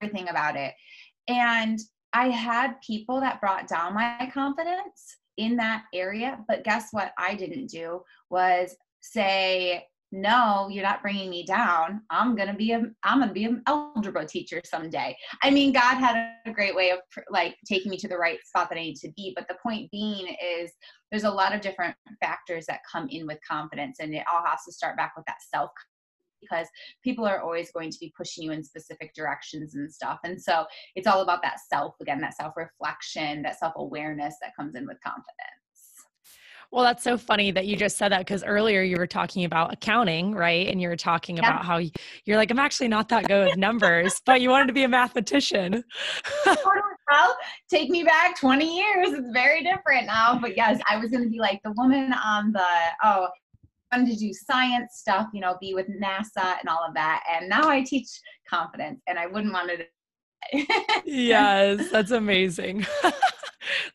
everything 0.00 0.28
about 0.28 0.56
it. 0.56 0.74
And 1.26 1.78
I 2.12 2.30
had 2.30 2.80
people 2.80 3.20
that 3.20 3.40
brought 3.40 3.68
down 3.68 3.94
my 3.94 4.30
confidence 4.32 5.16
in 5.36 5.56
that 5.56 5.84
area. 5.92 6.38
But 6.48 6.64
guess 6.64 6.88
what? 6.92 7.12
I 7.18 7.34
didn't 7.34 7.66
do 7.66 8.02
was 8.30 8.76
say, 9.00 9.86
no 10.10 10.68
you're 10.70 10.84
not 10.84 11.02
bringing 11.02 11.28
me 11.28 11.44
down. 11.44 12.00
I'm 12.10 12.34
gonna 12.34 12.54
be 12.54 12.72
a 12.72 12.82
i'm 13.02 13.20
gonna 13.20 13.32
be 13.32 13.44
an 13.44 13.62
algebra 13.66 14.26
teacher 14.26 14.60
someday. 14.64 15.16
I 15.42 15.50
mean 15.50 15.72
god 15.72 15.96
had 15.96 16.32
a 16.46 16.50
great 16.52 16.74
way 16.74 16.90
of 16.90 17.00
like 17.30 17.56
taking 17.66 17.90
me 17.90 17.96
to 17.98 18.08
the 18.08 18.16
right 18.16 18.38
spot 18.44 18.68
that 18.70 18.78
i 18.78 18.82
need 18.82 18.96
to 18.96 19.12
be 19.16 19.32
but 19.36 19.46
the 19.48 19.56
point 19.62 19.90
being 19.90 20.34
is 20.42 20.72
there's 21.10 21.24
a 21.24 21.30
lot 21.30 21.54
of 21.54 21.60
different 21.60 21.94
factors 22.20 22.66
that 22.66 22.80
come 22.90 23.08
in 23.10 23.26
with 23.26 23.38
confidence 23.48 23.98
and 24.00 24.14
it 24.14 24.24
all 24.32 24.44
has 24.44 24.60
to 24.66 24.72
start 24.72 24.96
back 24.96 25.12
with 25.16 25.26
that 25.26 25.36
self 25.54 25.70
because 26.40 26.68
people 27.02 27.26
are 27.26 27.40
always 27.40 27.70
going 27.72 27.90
to 27.90 27.98
be 27.98 28.12
pushing 28.16 28.44
you 28.44 28.52
in 28.52 28.62
specific 28.62 29.12
directions 29.14 29.74
and 29.74 29.92
stuff 29.92 30.18
and 30.24 30.40
so 30.40 30.64
it's 30.94 31.06
all 31.06 31.20
about 31.20 31.42
that 31.42 31.58
self 31.68 31.94
again 32.00 32.20
that 32.20 32.36
self 32.36 32.54
reflection 32.56 33.42
that 33.42 33.58
self 33.58 33.74
awareness 33.76 34.36
that 34.40 34.56
comes 34.56 34.74
in 34.74 34.86
with 34.86 34.98
confidence 35.04 35.67
well, 36.70 36.84
that's 36.84 37.02
so 37.02 37.16
funny 37.16 37.50
that 37.52 37.66
you 37.66 37.76
just 37.76 37.96
said 37.96 38.12
that 38.12 38.20
because 38.20 38.44
earlier 38.44 38.82
you 38.82 38.96
were 38.96 39.06
talking 39.06 39.44
about 39.44 39.72
accounting, 39.72 40.34
right? 40.34 40.68
And 40.68 40.80
you 40.80 40.88
were 40.88 40.96
talking 40.96 41.36
yeah. 41.36 41.48
about 41.48 41.64
how 41.64 41.80
you're 42.24 42.36
like, 42.36 42.50
I'm 42.50 42.58
actually 42.58 42.88
not 42.88 43.08
that 43.08 43.26
good 43.26 43.48
with 43.48 43.56
numbers, 43.56 44.20
but 44.26 44.42
you 44.42 44.50
wanted 44.50 44.66
to 44.66 44.74
be 44.74 44.84
a 44.84 44.88
mathematician. 44.88 45.82
well, 46.46 47.36
take 47.70 47.88
me 47.88 48.02
back 48.02 48.38
20 48.38 48.76
years. 48.76 49.12
It's 49.12 49.30
very 49.32 49.62
different 49.62 50.06
now. 50.06 50.38
But 50.38 50.56
yes, 50.58 50.78
I 50.88 50.98
was 50.98 51.10
going 51.10 51.24
to 51.24 51.30
be 51.30 51.38
like 51.38 51.60
the 51.64 51.72
woman 51.72 52.12
on 52.12 52.52
the, 52.52 52.64
oh, 53.02 53.28
I 53.90 53.96
wanted 53.96 54.12
to 54.12 54.18
do 54.18 54.34
science 54.34 54.96
stuff, 54.96 55.28
you 55.32 55.40
know, 55.40 55.56
be 55.60 55.72
with 55.72 55.86
NASA 55.88 56.58
and 56.60 56.68
all 56.68 56.84
of 56.86 56.92
that. 56.94 57.24
And 57.30 57.48
now 57.48 57.68
I 57.70 57.82
teach 57.82 58.08
confidence 58.48 59.00
and 59.06 59.18
I 59.18 59.26
wouldn't 59.26 59.52
want 59.52 59.70
to. 59.70 59.84
yes, 61.04 61.90
that's 61.90 62.10
amazing. 62.10 62.86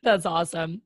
That's 0.04 0.26
awesome. 0.26 0.82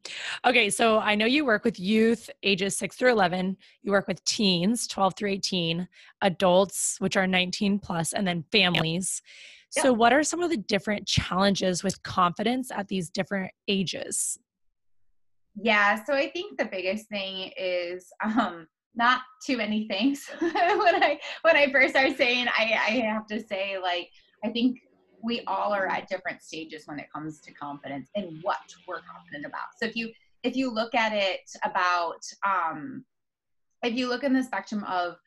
Okay, 0.46 0.70
so 0.70 1.00
I 1.00 1.16
know 1.16 1.26
you 1.26 1.44
work 1.44 1.64
with 1.64 1.80
youth 1.80 2.30
ages 2.44 2.78
6 2.78 2.96
through 2.96 3.12
11, 3.12 3.58
you 3.82 3.92
work 3.92 4.08
with 4.08 4.24
teens 4.24 4.88
12 4.88 5.16
through 5.16 5.32
18, 5.32 5.88
adults 6.22 6.98
which 7.00 7.18
are 7.18 7.28
19 7.28 7.80
plus 7.80 8.14
and 8.14 8.28
then 8.28 8.46
families. 8.52 9.22
Yep. 9.76 9.84
So 9.84 9.94
what 9.94 10.14
are 10.14 10.24
some 10.24 10.42
of 10.42 10.50
the 10.50 10.58
different 10.58 11.08
challenges 11.08 11.84
with 11.84 12.02
confidence 12.04 12.72
at 12.72 12.88
these 12.88 13.10
different 13.10 13.52
ages? 13.68 14.38
Yeah, 15.56 16.04
so 16.04 16.14
I 16.14 16.30
think 16.30 16.58
the 16.58 16.66
biggest 16.66 17.10
thing 17.10 17.52
is 17.58 18.08
um 18.24 18.68
not 18.96 19.22
too 19.46 19.58
many 19.58 19.88
things. 19.88 20.30
when 20.40 20.54
I 21.04 21.20
when 21.42 21.56
I 21.56 21.72
first 21.72 21.92
start 21.92 22.16
saying 22.16 22.48
I 22.48 22.80
I 22.88 22.92
have 23.02 23.26
to 23.28 23.42
say 23.42 23.78
like 23.82 24.10
I 24.46 24.50
think 24.50 24.78
we 25.28 25.42
all 25.46 25.74
are 25.74 25.88
at 25.88 26.08
different 26.08 26.42
stages 26.42 26.84
when 26.86 27.00
it 27.00 27.12
comes 27.14 27.40
to 27.42 27.54
confidence 27.54 28.10
and 28.16 28.40
what 28.42 28.58
we're 28.88 29.02
confident 29.02 29.46
about. 29.46 29.68
So 29.78 29.86
if 29.86 29.96
you 29.96 30.12
if 30.44 30.56
you 30.56 30.74
look 30.74 30.96
at 30.96 31.12
it 31.14 31.42
about 31.64 32.22
um, 32.46 33.04
if 33.84 33.94
you 33.94 34.08
look 34.08 34.24
in 34.24 34.34
the 34.34 34.44
spectrum 34.44 34.84
of 34.86 35.18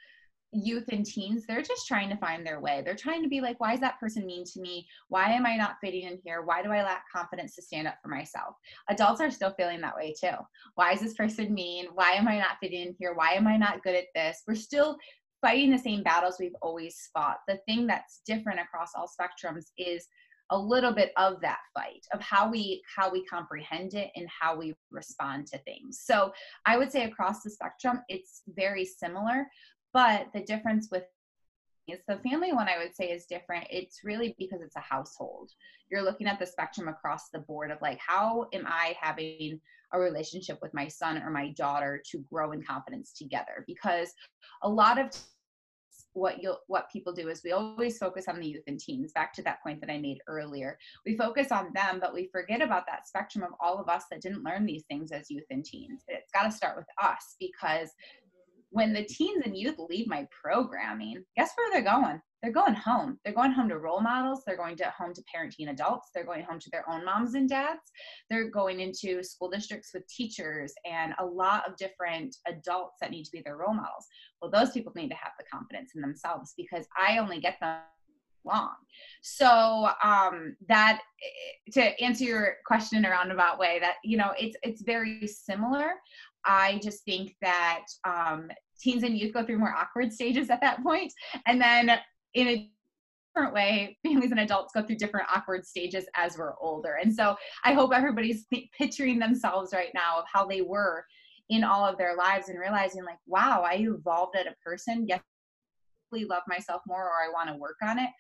youth 0.52 0.86
and 0.90 1.06
teens, 1.06 1.44
they're 1.46 1.62
just 1.62 1.86
trying 1.86 2.08
to 2.08 2.16
find 2.16 2.44
their 2.44 2.60
way. 2.60 2.82
They're 2.84 2.96
trying 2.96 3.22
to 3.22 3.28
be 3.28 3.40
like, 3.40 3.60
why 3.60 3.74
is 3.74 3.80
that 3.80 4.00
person 4.00 4.26
mean 4.26 4.44
to 4.46 4.60
me? 4.60 4.86
Why 5.08 5.30
am 5.30 5.46
I 5.46 5.56
not 5.56 5.76
fitting 5.80 6.02
in 6.04 6.18
here? 6.24 6.42
Why 6.42 6.62
do 6.62 6.70
I 6.70 6.82
lack 6.82 7.04
confidence 7.14 7.54
to 7.54 7.62
stand 7.62 7.86
up 7.86 7.98
for 8.02 8.08
myself? 8.08 8.56
Adults 8.88 9.20
are 9.20 9.30
still 9.30 9.52
feeling 9.52 9.80
that 9.82 9.94
way 9.94 10.14
too. 10.18 10.36
Why 10.74 10.92
is 10.92 11.00
this 11.00 11.14
person 11.14 11.54
mean? 11.54 11.86
Why 11.94 12.12
am 12.12 12.26
I 12.26 12.38
not 12.38 12.56
fitting 12.60 12.88
in 12.88 12.96
here? 12.98 13.14
Why 13.14 13.32
am 13.32 13.46
I 13.46 13.56
not 13.56 13.82
good 13.84 13.94
at 13.94 14.06
this? 14.14 14.42
We're 14.46 14.54
still 14.56 14.96
fighting 15.40 15.70
the 15.70 15.78
same 15.78 16.02
battles 16.02 16.36
we've 16.38 16.56
always 16.62 17.08
fought. 17.14 17.38
The 17.48 17.58
thing 17.66 17.86
that's 17.86 18.20
different 18.26 18.60
across 18.60 18.90
all 18.94 19.08
spectrums 19.08 19.66
is 19.78 20.06
a 20.50 20.58
little 20.58 20.92
bit 20.92 21.12
of 21.16 21.40
that 21.40 21.60
fight 21.74 22.04
of 22.12 22.20
how 22.20 22.50
we 22.50 22.82
how 22.96 23.10
we 23.10 23.24
comprehend 23.24 23.94
it 23.94 24.10
and 24.16 24.28
how 24.28 24.56
we 24.56 24.74
respond 24.90 25.46
to 25.46 25.58
things. 25.58 26.00
So 26.02 26.32
I 26.66 26.76
would 26.76 26.90
say 26.90 27.04
across 27.04 27.42
the 27.42 27.50
spectrum 27.50 28.00
it's 28.08 28.42
very 28.48 28.84
similar, 28.84 29.46
but 29.92 30.26
the 30.34 30.42
difference 30.42 30.88
with 30.90 31.04
is 31.88 32.00
the 32.06 32.18
family 32.18 32.52
one 32.52 32.68
I 32.68 32.78
would 32.78 32.94
say 32.94 33.10
is 33.10 33.26
different. 33.26 33.66
It's 33.70 34.00
really 34.04 34.34
because 34.38 34.60
it's 34.60 34.76
a 34.76 34.80
household. 34.80 35.50
You're 35.90 36.02
looking 36.02 36.26
at 36.26 36.38
the 36.38 36.46
spectrum 36.46 36.88
across 36.88 37.30
the 37.30 37.40
board 37.40 37.70
of 37.70 37.78
like 37.80 37.98
how 38.04 38.46
am 38.52 38.64
I 38.66 38.96
having 39.00 39.60
a 39.92 39.98
relationship 39.98 40.58
with 40.62 40.74
my 40.74 40.88
son 40.88 41.22
or 41.22 41.30
my 41.30 41.50
daughter 41.50 42.02
to 42.10 42.24
grow 42.32 42.52
in 42.52 42.62
confidence 42.62 43.12
together 43.12 43.64
because 43.66 44.12
a 44.62 44.68
lot 44.68 44.98
of 44.98 45.10
what 46.12 46.42
you 46.42 46.54
what 46.66 46.90
people 46.92 47.12
do 47.12 47.28
is 47.28 47.42
we 47.44 47.52
always 47.52 47.96
focus 47.98 48.26
on 48.26 48.40
the 48.40 48.46
youth 48.46 48.64
and 48.66 48.80
teens 48.80 49.12
back 49.12 49.32
to 49.32 49.42
that 49.42 49.62
point 49.62 49.80
that 49.80 49.90
i 49.90 49.98
made 49.98 50.18
earlier 50.26 50.76
we 51.06 51.16
focus 51.16 51.52
on 51.52 51.70
them 51.74 51.98
but 52.00 52.12
we 52.12 52.28
forget 52.32 52.60
about 52.60 52.84
that 52.86 53.06
spectrum 53.06 53.44
of 53.44 53.50
all 53.60 53.78
of 53.78 53.88
us 53.88 54.04
that 54.10 54.20
didn't 54.20 54.42
learn 54.42 54.66
these 54.66 54.82
things 54.88 55.12
as 55.12 55.30
youth 55.30 55.44
and 55.50 55.64
teens 55.64 56.02
it's 56.08 56.32
got 56.32 56.42
to 56.42 56.50
start 56.50 56.76
with 56.76 56.86
us 57.00 57.36
because 57.38 57.90
when 58.70 58.92
the 58.92 59.04
teens 59.04 59.42
and 59.44 59.56
youth 59.56 59.76
leave 59.78 60.06
my 60.06 60.26
programming, 60.30 61.24
guess 61.36 61.52
where 61.56 61.70
they're 61.72 61.92
going? 61.92 62.20
They're 62.42 62.52
going 62.52 62.74
home. 62.74 63.18
They're 63.24 63.34
going 63.34 63.52
home 63.52 63.68
to 63.68 63.78
role 63.78 64.00
models. 64.00 64.42
They're 64.46 64.56
going 64.56 64.76
to 64.76 64.92
home 64.96 65.12
to 65.14 65.22
parenting 65.34 65.70
adults. 65.70 66.08
They're 66.14 66.24
going 66.24 66.42
home 66.42 66.58
to 66.58 66.70
their 66.70 66.88
own 66.88 67.04
moms 67.04 67.34
and 67.34 67.48
dads. 67.48 67.80
They're 68.30 68.50
going 68.50 68.80
into 68.80 69.22
school 69.22 69.50
districts 69.50 69.90
with 69.92 70.08
teachers 70.08 70.72
and 70.90 71.12
a 71.18 71.24
lot 71.24 71.68
of 71.68 71.76
different 71.76 72.36
adults 72.46 72.96
that 73.00 73.10
need 73.10 73.24
to 73.24 73.30
be 73.30 73.42
their 73.44 73.56
role 73.56 73.74
models. 73.74 74.06
Well, 74.40 74.50
those 74.50 74.70
people 74.70 74.92
need 74.96 75.10
to 75.10 75.16
have 75.16 75.32
the 75.38 75.44
confidence 75.52 75.92
in 75.94 76.00
themselves 76.00 76.54
because 76.56 76.86
I 76.96 77.18
only 77.18 77.40
get 77.40 77.56
them 77.60 77.80
long. 78.44 78.72
So 79.22 79.90
um, 80.02 80.56
that 80.68 81.00
eh, 81.22 81.70
to 81.72 82.02
answer 82.02 82.24
your 82.24 82.54
question 82.66 82.98
in 82.98 83.04
a 83.04 83.10
roundabout 83.10 83.58
way, 83.58 83.78
that 83.80 83.96
you 84.04 84.16
know 84.16 84.32
it's 84.38 84.56
it's 84.62 84.82
very 84.82 85.26
similar. 85.26 85.92
I 86.44 86.80
just 86.82 87.04
think 87.04 87.34
that 87.42 87.84
um, 88.04 88.48
teens 88.80 89.02
and 89.02 89.16
youth 89.16 89.34
go 89.34 89.44
through 89.44 89.58
more 89.58 89.74
awkward 89.76 90.12
stages 90.12 90.48
at 90.50 90.60
that 90.62 90.82
point, 90.82 91.12
and 91.46 91.60
then 91.60 91.98
in 92.34 92.48
a 92.48 92.70
different 93.34 93.54
way, 93.54 93.98
families 94.02 94.30
and 94.30 94.40
adults 94.40 94.72
go 94.74 94.82
through 94.82 94.96
different 94.96 95.28
awkward 95.34 95.64
stages 95.64 96.06
as 96.14 96.36
we're 96.36 96.58
older. 96.60 96.98
And 97.02 97.14
so 97.14 97.36
I 97.64 97.72
hope 97.72 97.92
everybody's 97.94 98.46
picturing 98.76 99.18
themselves 99.18 99.72
right 99.72 99.90
now 99.94 100.18
of 100.18 100.24
how 100.32 100.46
they 100.46 100.62
were 100.62 101.04
in 101.48 101.64
all 101.64 101.84
of 101.84 101.98
their 101.98 102.16
lives 102.16 102.48
and 102.48 102.58
realizing 102.58 103.04
like, 103.04 103.18
wow, 103.26 103.62
I 103.66 103.74
evolved 103.74 104.36
as 104.36 104.46
a 104.46 104.54
person. 104.64 105.06
Yes, 105.08 105.20
I 106.14 106.24
love 106.28 106.42
myself 106.48 106.82
more 106.86 107.04
or 107.04 107.24
I 107.24 107.32
want 107.32 107.48
to 107.50 107.56
work 107.56 107.76
on 107.82 107.98
it 107.98 108.10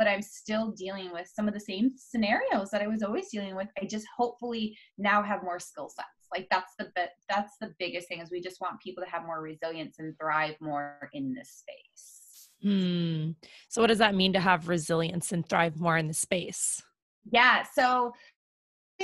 but 0.00 0.08
I'm 0.08 0.22
still 0.22 0.70
dealing 0.70 1.12
with 1.12 1.30
some 1.30 1.46
of 1.46 1.52
the 1.52 1.60
same 1.60 1.92
scenarios 1.94 2.70
that 2.70 2.80
I 2.80 2.86
was 2.86 3.02
always 3.02 3.28
dealing 3.28 3.54
with. 3.54 3.68
I 3.78 3.84
just 3.84 4.06
hopefully 4.16 4.74
now 4.96 5.22
have 5.22 5.42
more 5.42 5.60
skill 5.60 5.90
sets. 5.90 6.08
Like 6.34 6.48
that's 6.50 6.72
the 6.78 6.90
that's 7.28 7.52
the 7.60 7.74
biggest 7.78 8.08
thing 8.08 8.20
is 8.20 8.30
we 8.30 8.40
just 8.40 8.62
want 8.62 8.80
people 8.80 9.04
to 9.04 9.10
have 9.10 9.26
more 9.26 9.42
resilience 9.42 9.98
and 9.98 10.16
thrive 10.18 10.54
more 10.58 11.10
in 11.12 11.34
this 11.34 11.62
space. 11.66 12.19
Hmm. 12.62 13.30
So 13.68 13.80
what 13.80 13.88
does 13.88 13.98
that 13.98 14.14
mean 14.14 14.32
to 14.34 14.40
have 14.40 14.68
resilience 14.68 15.32
and 15.32 15.48
thrive 15.48 15.80
more 15.80 15.96
in 15.96 16.08
the 16.08 16.14
space? 16.14 16.82
Yeah. 17.30 17.64
So 17.74 18.12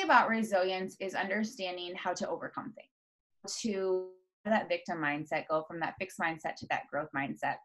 about 0.03 0.29
resilience 0.29 0.97
is 1.01 1.15
understanding 1.15 1.95
how 1.95 2.13
to 2.13 2.29
overcome 2.29 2.75
things, 2.75 3.57
to 3.63 4.09
that 4.45 4.69
victim 4.69 4.99
mindset, 4.99 5.49
go 5.49 5.65
from 5.67 5.81
that 5.81 5.95
fixed 5.99 6.19
mindset 6.19 6.55
to 6.57 6.67
that 6.69 6.83
growth 6.91 7.09
mindset 7.17 7.57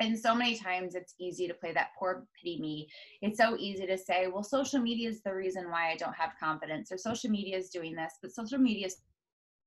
and 0.00 0.18
so 0.18 0.34
many 0.34 0.56
times 0.58 0.94
it's 0.94 1.14
easy 1.18 1.48
to 1.48 1.54
play 1.54 1.72
that 1.72 1.90
poor 1.98 2.26
pity 2.38 2.60
me. 2.60 2.88
It's 3.22 3.38
so 3.38 3.56
easy 3.58 3.86
to 3.86 3.96
say, 3.96 4.26
well, 4.26 4.42
social 4.42 4.80
media 4.80 5.08
is 5.08 5.22
the 5.22 5.34
reason 5.34 5.70
why 5.70 5.90
I 5.90 5.96
don't 5.96 6.14
have 6.14 6.32
confidence, 6.38 6.92
or 6.92 6.98
social 6.98 7.30
media 7.30 7.56
is 7.56 7.70
doing 7.70 7.94
this, 7.94 8.14
but 8.20 8.32
social 8.32 8.58
media 8.58 8.86
is 8.86 8.98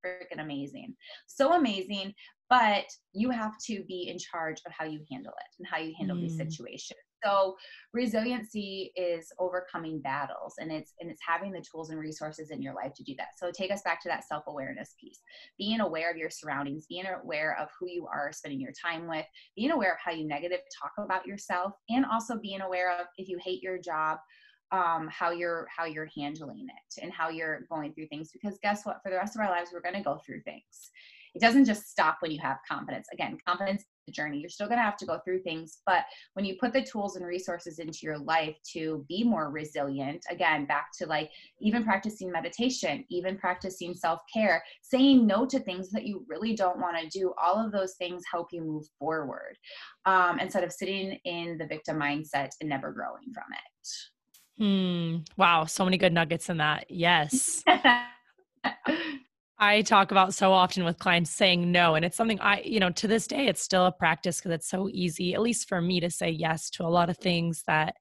freaking 0.06 0.40
amazing. 0.40 0.96
So 1.28 1.54
amazing, 1.54 2.14
but 2.50 2.86
you 3.14 3.30
have 3.30 3.54
to 3.68 3.84
be 3.88 4.10
in 4.10 4.18
charge 4.18 4.62
of 4.66 4.72
how 4.78 4.86
you 4.86 5.02
handle 5.12 5.34
it 5.34 5.56
and 5.60 5.68
how 5.68 5.78
you 5.78 5.94
handle 5.98 6.18
mm. 6.18 6.22
these 6.22 6.38
situations. 6.38 7.00
So 7.24 7.58
resiliency 7.94 8.92
is 8.96 9.32
overcoming 9.40 10.00
battles 10.00 10.56
and 10.58 10.72
it's 10.72 10.94
and 11.00 11.12
it's 11.12 11.22
having 11.26 11.52
the 11.52 11.64
tools 11.70 11.90
and 11.90 12.00
resources 12.00 12.50
in 12.50 12.62
your 12.62 12.74
life 12.74 12.94
to 12.96 13.04
do 13.04 13.14
that. 13.18 13.38
So 13.38 13.52
take 13.52 13.72
us 13.72 13.82
back 13.84 14.02
to 14.04 14.10
that 14.10 14.24
self-awareness 14.28 14.96
piece. 15.00 15.20
Being 15.58 15.82
aware 15.82 16.10
of 16.10 16.18
your 16.18 16.30
surroundings 16.30 16.86
being 16.88 17.06
aware 17.06 17.58
of 17.60 17.68
who 17.80 17.88
you 17.88 18.08
are 18.08 18.32
spending 18.32 18.62
your 18.62 18.72
time 18.72 19.08
with 19.08 19.26
being 19.56 19.72
aware 19.72 19.92
of 19.92 20.00
how 20.04 20.12
you 20.12 20.28
negative 20.28 20.60
talk 20.82 20.94
about 21.04 21.26
yourself 21.26 21.74
and 21.90 22.06
also 22.06 22.38
being 22.38 22.62
aware 22.62 22.98
of 23.00 23.08
if 23.18 23.28
you 23.28 23.38
hate 23.44 23.62
your 23.62 23.78
job 23.78 24.18
um, 24.72 25.10
how 25.12 25.32
you're 25.32 25.68
how 25.76 25.86
you're 25.86 26.10
handling 26.16 26.68
it 26.70 27.04
and 27.04 27.12
how 27.12 27.30
you're 27.30 27.62
going 27.70 27.92
through 27.94 28.08
things. 28.08 28.32
Because 28.32 28.58
guess 28.62 28.86
what? 28.86 29.00
For 29.04 29.10
the 29.10 29.18
rest 29.18 29.36
of 29.36 29.42
our 29.42 29.50
lives 29.50 29.72
we're 29.74 29.82
going 29.82 29.96
to 29.96 30.02
go 30.02 30.20
through 30.26 30.42
things 30.42 30.92
it 31.36 31.42
doesn't 31.42 31.66
just 31.66 31.90
stop 31.90 32.18
when 32.20 32.32
you 32.32 32.40
have 32.42 32.58
confidence. 32.70 33.08
Again, 33.14 33.38
confidence 33.46 33.82
is 33.82 33.88
a 34.10 34.12
journey. 34.12 34.40
You're 34.40 34.50
still 34.50 34.68
going 34.68 34.80
to 34.80 34.84
have 34.84 34.98
to 34.98 35.06
go 35.06 35.20
through 35.24 35.42
things, 35.42 35.80
but 35.86 36.04
when 36.34 36.46
you 36.46 36.56
put 36.60 36.74
the 36.74 36.82
tools 36.82 37.16
and 37.16 37.26
resources 37.26 37.80
into 37.80 38.00
your 38.04 38.18
life 38.18 38.56
to 38.74 39.06
be 39.08 39.24
more 39.24 39.50
resilient, 39.50 40.26
again, 40.30 40.66
back 40.66 40.90
to 41.00 41.06
like 41.06 41.30
even 41.60 41.84
practicing 41.84 42.32
meditation, 42.32 43.04
even 43.10 43.38
practicing 43.38 43.94
self 43.94 44.22
care, 44.34 44.64
saying 44.82 45.26
no 45.26 45.46
to 45.46 45.60
things 45.60 45.90
that 45.92 46.06
you 46.06 46.26
really 46.28 46.56
don't 46.56 46.80
want 46.80 46.98
to 47.00 47.08
do, 47.08 47.34
all 47.42 47.64
of 47.64 47.72
those 47.72 47.96
things 47.96 48.24
help 48.32 48.48
you 48.52 48.62
move 48.62 48.86
forward 48.98 49.56
um, 50.06 50.40
instead 50.40 50.64
of 50.64 50.72
sitting 50.72 51.20
in 51.26 51.58
the 51.58 51.66
victim 51.66 52.00
mindset 52.00 52.50
and 52.62 52.70
never 52.70 52.92
growing 52.92 53.34
from 53.34 53.44
it. 53.54 54.10
Hmm. 54.60 55.18
Wow. 55.38 55.66
So 55.66 55.86
many 55.86 55.98
good 55.98 56.14
nuggets 56.14 56.50
in 56.50 56.58
that. 56.58 56.86
Yes. 56.90 57.64
I 59.60 59.82
talk 59.82 60.12
about 60.12 60.34
so 60.34 60.54
often 60.54 60.86
with 60.86 61.00
clients 61.00 61.32
saying 61.32 61.70
no. 61.72 61.96
And 61.96 62.06
it's 62.06 62.16
something 62.16 62.40
I, 62.40 62.62
you 62.62 62.80
know, 62.80 62.92
to 62.92 63.08
this 63.08 63.28
day, 63.28 63.48
it's 63.48 63.62
still 63.62 63.86
a 63.86 63.92
practice 63.92 64.38
because 64.38 64.52
it's 64.52 64.70
so 64.70 64.88
easy, 64.90 65.34
at 65.34 65.42
least 65.42 65.68
for 65.68 65.82
me, 65.82 66.00
to 66.00 66.10
say 66.10 66.30
yes 66.30 66.70
to 66.72 66.84
a 66.84 66.88
lot 66.88 67.10
of 67.10 67.18
things 67.18 67.64
that, 67.68 67.96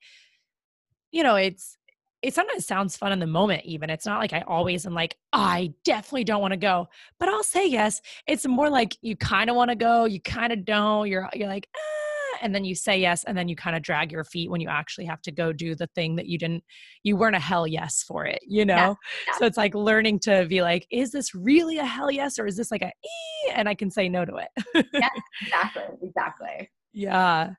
you 1.10 1.24
know, 1.24 1.34
it's, 1.34 1.76
it 2.22 2.34
sometimes 2.34 2.66
sounds 2.66 2.96
fun 2.96 3.12
in 3.12 3.18
the 3.18 3.26
moment, 3.26 3.64
even. 3.64 3.90
It's 3.90 4.06
not 4.06 4.20
like 4.20 4.32
I 4.32 4.42
always 4.46 4.86
am 4.86 4.94
like, 4.94 5.16
I 5.32 5.72
definitely 5.84 6.24
don't 6.24 6.40
want 6.40 6.52
to 6.52 6.58
go, 6.58 6.88
but 7.18 7.28
I'll 7.28 7.44
say 7.44 7.68
yes. 7.68 8.00
It's 8.26 8.46
more 8.46 8.70
like 8.70 8.96
you 9.02 9.16
kind 9.16 9.50
of 9.50 9.56
want 9.56 9.70
to 9.70 9.76
go, 9.76 10.04
you 10.04 10.20
kind 10.20 10.52
of 10.52 10.64
don't. 10.64 11.08
You're, 11.08 11.28
you're 11.34 11.48
like, 11.48 11.68
ah, 11.76 11.97
and 12.42 12.54
then 12.54 12.64
you 12.64 12.74
say 12.74 12.98
yes 12.98 13.24
and 13.24 13.36
then 13.36 13.48
you 13.48 13.56
kind 13.56 13.76
of 13.76 13.82
drag 13.82 14.12
your 14.12 14.24
feet 14.24 14.50
when 14.50 14.60
you 14.60 14.68
actually 14.68 15.04
have 15.04 15.20
to 15.22 15.32
go 15.32 15.52
do 15.52 15.74
the 15.74 15.86
thing 15.94 16.16
that 16.16 16.26
you 16.26 16.38
didn't 16.38 16.64
you 17.02 17.16
weren't 17.16 17.36
a 17.36 17.40
hell 17.40 17.66
yes 17.66 18.02
for 18.06 18.24
it 18.24 18.40
you 18.46 18.64
know? 18.64 18.74
yeah, 18.74 18.94
yeah. 19.26 19.38
so 19.38 19.46
it's 19.46 19.56
like 19.56 19.74
learning 19.74 20.18
to 20.18 20.46
be 20.46 20.62
like 20.62 20.86
is 20.90 21.10
this 21.10 21.34
really 21.34 21.78
a 21.78 21.84
hell 21.84 22.10
yes 22.10 22.38
or 22.38 22.46
is 22.46 22.56
this 22.56 22.70
like 22.70 22.82
a 22.82 22.88
e 22.88 23.52
and 23.54 23.68
i 23.68 23.74
can 23.74 23.90
say 23.90 24.08
no 24.08 24.24
to 24.24 24.36
it. 24.36 24.86
Yeah 24.92 25.08
exactly 25.42 25.82
exactly. 26.02 26.70
Yeah. 26.92 27.54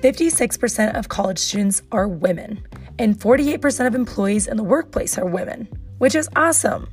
Fifty-six 0.00 0.56
percent 0.58 0.96
of 0.96 1.08
college 1.08 1.38
students 1.38 1.82
are 1.90 2.06
women, 2.06 2.66
and 2.98 3.20
forty-eight 3.20 3.60
percent 3.62 3.86
of 3.86 3.94
employees 3.94 4.46
in 4.46 4.56
the 4.56 4.62
workplace 4.62 5.16
are 5.18 5.26
women, 5.26 5.68
which 5.98 6.14
is 6.14 6.28
awesome. 6.36 6.88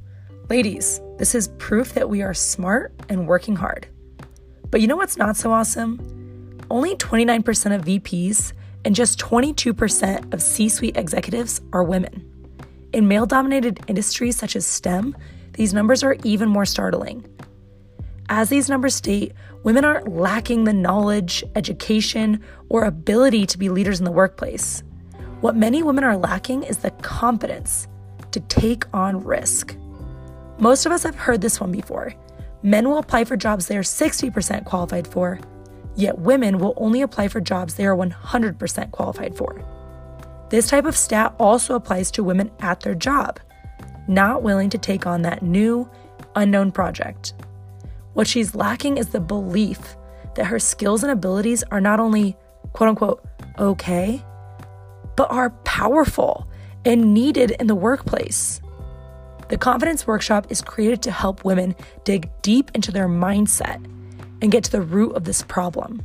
Ladies, 0.51 0.99
this 1.17 1.33
is 1.33 1.47
proof 1.59 1.93
that 1.93 2.09
we 2.09 2.21
are 2.21 2.33
smart 2.33 2.91
and 3.07 3.25
working 3.25 3.55
hard. 3.55 3.87
But 4.69 4.81
you 4.81 4.87
know 4.87 4.97
what's 4.97 5.15
not 5.15 5.37
so 5.37 5.53
awesome? 5.53 6.59
Only 6.69 6.97
29% 6.97 7.73
of 7.73 7.85
VPs 7.85 8.51
and 8.83 8.93
just 8.93 9.17
22% 9.17 10.33
of 10.33 10.41
C 10.41 10.67
suite 10.67 10.97
executives 10.97 11.61
are 11.71 11.85
women. 11.85 12.29
In 12.91 13.07
male 13.07 13.25
dominated 13.25 13.79
industries 13.87 14.35
such 14.35 14.57
as 14.57 14.65
STEM, 14.65 15.15
these 15.53 15.73
numbers 15.73 16.03
are 16.03 16.17
even 16.25 16.49
more 16.49 16.65
startling. 16.65 17.25
As 18.27 18.49
these 18.49 18.67
numbers 18.67 18.93
state, 18.93 19.31
women 19.63 19.85
aren't 19.85 20.09
lacking 20.09 20.65
the 20.65 20.73
knowledge, 20.73 21.45
education, 21.55 22.43
or 22.67 22.83
ability 22.83 23.45
to 23.45 23.57
be 23.57 23.69
leaders 23.69 23.99
in 23.99 24.05
the 24.05 24.11
workplace. 24.11 24.83
What 25.39 25.55
many 25.55 25.81
women 25.81 26.03
are 26.03 26.17
lacking 26.17 26.63
is 26.63 26.79
the 26.79 26.91
confidence 26.91 27.87
to 28.31 28.41
take 28.41 28.83
on 28.93 29.23
risk. 29.23 29.77
Most 30.61 30.85
of 30.85 30.91
us 30.91 31.01
have 31.01 31.15
heard 31.15 31.41
this 31.41 31.59
one 31.59 31.71
before. 31.71 32.13
Men 32.61 32.87
will 32.87 32.99
apply 32.99 33.25
for 33.25 33.35
jobs 33.35 33.65
they 33.65 33.77
are 33.77 33.81
60% 33.81 34.63
qualified 34.63 35.07
for, 35.07 35.39
yet 35.95 36.19
women 36.19 36.59
will 36.59 36.75
only 36.77 37.01
apply 37.01 37.29
for 37.29 37.41
jobs 37.41 37.73
they 37.73 37.85
are 37.87 37.95
100% 37.97 38.91
qualified 38.91 39.35
for. 39.35 39.65
This 40.51 40.69
type 40.69 40.85
of 40.85 40.95
stat 40.95 41.33
also 41.39 41.73
applies 41.73 42.11
to 42.11 42.23
women 42.23 42.51
at 42.59 42.81
their 42.81 42.93
job, 42.93 43.39
not 44.07 44.43
willing 44.43 44.69
to 44.69 44.77
take 44.77 45.07
on 45.07 45.23
that 45.23 45.41
new, 45.41 45.89
unknown 46.35 46.71
project. 46.71 47.33
What 48.13 48.27
she's 48.27 48.53
lacking 48.53 48.97
is 48.97 49.07
the 49.07 49.19
belief 49.19 49.95
that 50.35 50.45
her 50.45 50.59
skills 50.59 51.01
and 51.01 51.11
abilities 51.11 51.63
are 51.71 51.81
not 51.81 51.99
only 51.99 52.37
quote 52.73 52.89
unquote 52.89 53.25
okay, 53.57 54.23
but 55.15 55.31
are 55.31 55.49
powerful 55.65 56.47
and 56.85 57.15
needed 57.15 57.55
in 57.59 57.65
the 57.65 57.73
workplace. 57.73 58.61
The 59.51 59.57
Confidence 59.57 60.07
Workshop 60.07 60.47
is 60.49 60.61
created 60.61 61.01
to 61.01 61.11
help 61.11 61.43
women 61.43 61.75
dig 62.05 62.29
deep 62.41 62.71
into 62.73 62.89
their 62.89 63.09
mindset 63.09 63.83
and 64.41 64.49
get 64.49 64.63
to 64.63 64.71
the 64.71 64.81
root 64.81 65.11
of 65.11 65.25
this 65.25 65.43
problem. 65.43 66.01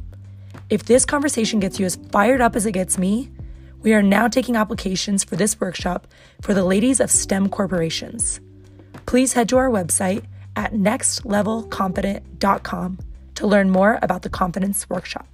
If 0.68 0.86
this 0.86 1.04
conversation 1.04 1.60
gets 1.60 1.78
you 1.78 1.86
as 1.86 1.94
fired 2.10 2.40
up 2.40 2.56
as 2.56 2.66
it 2.66 2.72
gets 2.72 2.98
me, 2.98 3.30
we 3.82 3.94
are 3.94 4.02
now 4.02 4.26
taking 4.26 4.56
applications 4.56 5.22
for 5.22 5.36
this 5.36 5.60
workshop 5.60 6.08
for 6.42 6.54
the 6.54 6.64
ladies 6.64 6.98
of 6.98 7.08
STEM 7.08 7.50
corporations. 7.50 8.40
Please 9.06 9.34
head 9.34 9.48
to 9.50 9.58
our 9.58 9.70
website 9.70 10.24
at 10.56 10.72
nextlevelconfident.com 10.72 12.98
to 13.36 13.46
learn 13.46 13.70
more 13.70 14.00
about 14.02 14.22
the 14.22 14.28
Confidence 14.28 14.90
Workshop. 14.90 15.28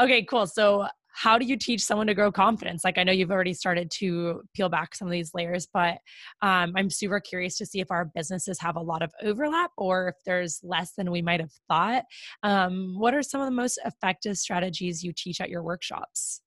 Okay, 0.00 0.24
cool. 0.24 0.48
So 0.48 0.88
how 1.14 1.38
do 1.38 1.46
you 1.46 1.56
teach 1.56 1.82
someone 1.82 2.06
to 2.06 2.14
grow 2.14 2.30
confidence? 2.30 2.84
Like 2.84 2.98
i 2.98 3.04
know 3.04 3.12
you've 3.12 3.30
already 3.30 3.54
started 3.54 3.90
to 3.92 4.42
peel 4.54 4.68
back 4.68 4.94
some 4.94 5.08
of 5.08 5.12
these 5.12 5.32
layers 5.34 5.66
but 5.72 5.98
um, 6.42 6.72
i'm 6.76 6.90
super 6.90 7.20
curious 7.20 7.56
to 7.58 7.66
see 7.66 7.80
if 7.80 7.90
our 7.90 8.10
businesses 8.14 8.58
have 8.60 8.76
a 8.76 8.80
lot 8.80 9.02
of 9.02 9.12
overlap 9.22 9.70
or 9.76 10.08
if 10.08 10.14
there's 10.26 10.60
less 10.62 10.92
than 10.96 11.10
we 11.10 11.22
might 11.22 11.40
have 11.40 11.52
thought. 11.68 12.04
Um, 12.42 12.94
what 12.98 13.14
are 13.14 13.22
some 13.22 13.40
of 13.40 13.46
the 13.46 13.52
most 13.52 13.78
effective 13.84 14.36
strategies 14.36 15.02
you 15.02 15.12
teach 15.16 15.40
at 15.40 15.50
your 15.50 15.62
workshops 15.62 16.40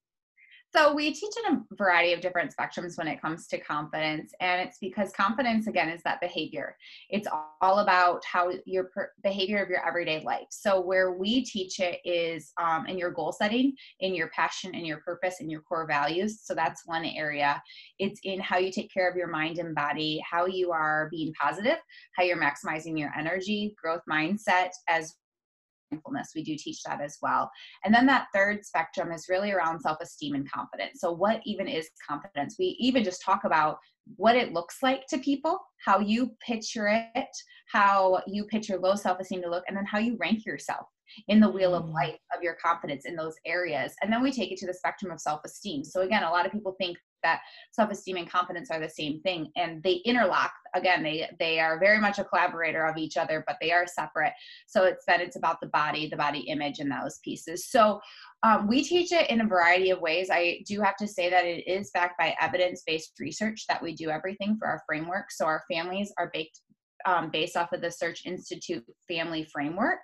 so 0.75 0.93
we 0.93 1.13
teach 1.13 1.33
in 1.45 1.55
a 1.55 1.75
variety 1.75 2.13
of 2.13 2.21
different 2.21 2.53
spectrums 2.55 2.97
when 2.97 3.07
it 3.07 3.21
comes 3.21 3.47
to 3.47 3.59
confidence, 3.59 4.33
and 4.41 4.61
it's 4.61 4.77
because 4.79 5.11
confidence 5.13 5.67
again 5.67 5.89
is 5.89 6.01
that 6.03 6.19
behavior. 6.19 6.75
It's 7.09 7.27
all 7.61 7.79
about 7.79 8.23
how 8.25 8.51
your 8.65 8.85
per- 8.85 9.11
behavior 9.23 9.63
of 9.63 9.69
your 9.69 9.87
everyday 9.87 10.21
life. 10.23 10.47
So 10.49 10.81
where 10.81 11.13
we 11.13 11.43
teach 11.43 11.79
it 11.79 11.99
is 12.03 12.51
um, 12.61 12.85
in 12.85 12.97
your 12.97 13.11
goal 13.11 13.31
setting, 13.31 13.73
in 14.01 14.13
your 14.13 14.29
passion, 14.29 14.75
in 14.75 14.85
your 14.85 14.97
purpose, 14.99 15.39
in 15.39 15.49
your 15.49 15.61
core 15.61 15.87
values. 15.87 16.41
So 16.43 16.53
that's 16.53 16.85
one 16.85 17.05
area. 17.05 17.61
It's 17.97 18.19
in 18.23 18.39
how 18.39 18.57
you 18.57 18.71
take 18.71 18.93
care 18.93 19.09
of 19.09 19.15
your 19.15 19.27
mind 19.29 19.59
and 19.59 19.73
body, 19.73 20.21
how 20.29 20.45
you 20.45 20.71
are 20.71 21.07
being 21.11 21.33
positive, 21.39 21.77
how 22.15 22.23
you're 22.23 22.41
maximizing 22.41 22.99
your 22.99 23.11
energy, 23.17 23.75
growth 23.81 24.01
mindset, 24.09 24.69
as 24.87 25.15
mindfulness. 25.91 26.31
We 26.35 26.43
do 26.43 26.55
teach 26.57 26.81
that 26.83 27.01
as 27.01 27.17
well. 27.21 27.49
And 27.83 27.93
then 27.93 28.05
that 28.07 28.27
third 28.33 28.65
spectrum 28.65 29.11
is 29.11 29.27
really 29.29 29.51
around 29.51 29.79
self 29.79 29.97
esteem 30.01 30.35
and 30.35 30.49
confidence. 30.49 30.99
So, 30.99 31.11
what 31.11 31.41
even 31.45 31.67
is 31.67 31.89
confidence? 32.07 32.55
We 32.59 32.77
even 32.79 33.03
just 33.03 33.21
talk 33.21 33.43
about 33.43 33.77
what 34.15 34.35
it 34.35 34.53
looks 34.53 34.77
like 34.81 35.05
to 35.07 35.17
people, 35.17 35.59
how 35.85 35.99
you 35.99 36.31
picture 36.39 36.87
it, 37.15 37.27
how 37.71 38.21
you 38.27 38.45
picture 38.45 38.77
low 38.77 38.95
self 38.95 39.19
esteem 39.19 39.41
to 39.41 39.49
look, 39.49 39.63
and 39.67 39.75
then 39.75 39.85
how 39.85 39.99
you 39.99 40.17
rank 40.19 40.45
yourself 40.45 40.87
in 41.27 41.39
the 41.39 41.49
wheel 41.49 41.75
of 41.75 41.85
mm. 41.85 41.93
life 41.93 42.19
of 42.35 42.43
your 42.43 42.55
confidence 42.63 43.05
in 43.05 43.15
those 43.15 43.35
areas. 43.45 43.93
And 44.01 44.11
then 44.11 44.21
we 44.21 44.31
take 44.31 44.51
it 44.51 44.57
to 44.59 44.67
the 44.67 44.73
spectrum 44.73 45.11
of 45.11 45.19
self 45.19 45.41
esteem. 45.45 45.83
So, 45.83 46.01
again, 46.01 46.23
a 46.23 46.29
lot 46.29 46.45
of 46.45 46.51
people 46.51 46.75
think 46.79 46.97
that 47.23 47.41
self-esteem 47.71 48.17
and 48.17 48.29
confidence 48.29 48.69
are 48.71 48.79
the 48.79 48.89
same 48.89 49.19
thing 49.21 49.51
and 49.55 49.81
they 49.83 50.01
interlock 50.05 50.51
again 50.75 51.03
they 51.03 51.27
they 51.39 51.59
are 51.59 51.79
very 51.79 51.99
much 51.99 52.19
a 52.19 52.23
collaborator 52.23 52.85
of 52.85 52.97
each 52.97 53.17
other 53.17 53.43
but 53.47 53.57
they 53.61 53.71
are 53.71 53.85
separate 53.87 54.33
so 54.67 54.83
it's 54.83 55.05
that 55.05 55.21
it's 55.21 55.35
about 55.35 55.59
the 55.61 55.67
body 55.67 56.07
the 56.07 56.17
body 56.17 56.39
image 56.41 56.79
and 56.79 56.91
those 56.91 57.19
pieces 57.23 57.69
so 57.69 57.99
um, 58.43 58.67
we 58.67 58.83
teach 58.83 59.11
it 59.11 59.29
in 59.29 59.41
a 59.41 59.47
variety 59.47 59.89
of 59.89 59.99
ways 59.99 60.29
i 60.31 60.59
do 60.67 60.81
have 60.81 60.95
to 60.95 61.07
say 61.07 61.29
that 61.29 61.45
it 61.45 61.67
is 61.67 61.91
backed 61.91 62.17
by 62.17 62.35
evidence-based 62.39 63.13
research 63.19 63.65
that 63.67 63.81
we 63.81 63.95
do 63.95 64.09
everything 64.09 64.55
for 64.57 64.67
our 64.67 64.81
framework 64.87 65.31
so 65.31 65.45
our 65.45 65.63
families 65.71 66.13
are 66.17 66.29
baked 66.33 66.61
um, 67.05 67.29
based 67.31 67.55
off 67.55 67.71
of 67.73 67.81
the 67.81 67.91
Search 67.91 68.25
Institute 68.25 68.83
family 69.07 69.47
framework 69.51 69.99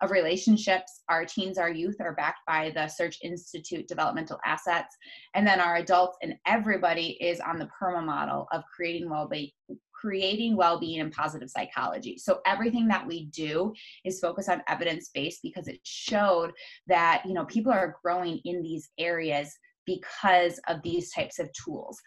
of 0.00 0.10
relationships. 0.10 1.02
Our 1.08 1.24
teens, 1.24 1.58
our 1.58 1.70
youth 1.70 1.96
are 2.00 2.14
backed 2.14 2.40
by 2.46 2.72
the 2.74 2.88
Search 2.88 3.18
Institute 3.22 3.88
developmental 3.88 4.38
assets. 4.44 4.96
And 5.34 5.46
then 5.46 5.60
our 5.60 5.76
adults 5.76 6.18
and 6.22 6.34
everybody 6.46 7.18
is 7.20 7.40
on 7.40 7.58
the 7.58 7.68
PERMA 7.80 8.04
model 8.04 8.46
of 8.52 8.62
creating 8.74 9.10
well-being 9.10 9.50
creating 9.94 10.54
well-being 10.54 11.00
and 11.00 11.12
positive 11.12 11.48
psychology. 11.48 12.18
So 12.18 12.40
everything 12.44 12.86
that 12.88 13.06
we 13.06 13.26
do 13.26 13.72
is 14.04 14.20
focused 14.20 14.50
on 14.50 14.62
evidence-based 14.68 15.40
because 15.42 15.66
it 15.66 15.80
showed 15.82 16.52
that, 16.88 17.22
you 17.24 17.32
know, 17.32 17.46
people 17.46 17.72
are 17.72 17.96
growing 18.02 18.38
in 18.44 18.60
these 18.62 18.90
areas 18.98 19.56
because 19.86 20.60
of 20.68 20.82
these 20.82 21.10
types 21.10 21.38
of 21.38 21.48
tools. 21.52 21.98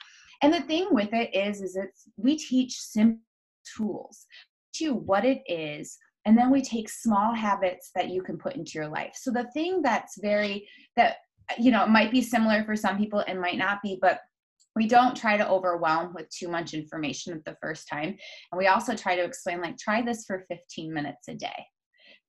And 0.44 0.54
the 0.54 0.62
thing 0.62 0.88
with 0.92 1.12
it 1.14 1.34
is 1.36 1.62
is 1.62 1.76
it's 1.76 2.04
we 2.18 2.38
teach 2.38 2.74
simple 2.80 3.20
tools 3.76 4.26
to 4.76 4.94
what 4.94 5.26
it 5.26 5.42
is 5.48 5.98
and 6.28 6.38
then 6.38 6.52
we 6.52 6.62
take 6.62 6.90
small 6.90 7.34
habits 7.34 7.90
that 7.96 8.10
you 8.10 8.22
can 8.22 8.38
put 8.38 8.58
into 8.58 8.74
your 8.76 8.90
life. 8.90 9.14
So 9.16 9.32
the 9.32 9.50
thing 9.54 9.82
that's 9.82 10.20
very 10.20 10.68
that 10.98 11.18
you 11.58 11.72
know 11.72 11.86
it 11.86 11.90
might 11.90 12.12
be 12.12 12.22
similar 12.22 12.66
for 12.66 12.76
some 12.76 12.98
people 12.98 13.24
and 13.28 13.40
might 13.40 13.58
not 13.58 13.82
be 13.82 13.98
but 14.02 14.20
we 14.76 14.88
don't 14.88 15.16
try 15.16 15.38
to 15.38 15.50
overwhelm 15.50 16.14
with 16.14 16.30
too 16.30 16.50
much 16.50 16.74
information 16.74 17.34
at 17.34 17.44
the 17.46 17.58
first 17.62 17.88
time. 17.88 18.16
And 18.52 18.60
we 18.60 18.68
also 18.68 18.96
try 18.96 19.16
to 19.16 19.24
explain 19.24 19.62
like 19.62 19.78
try 19.78 20.02
this 20.04 20.26
for 20.26 20.46
15 20.50 20.94
minutes 20.94 21.30
a 21.30 21.34
day. 21.34 21.66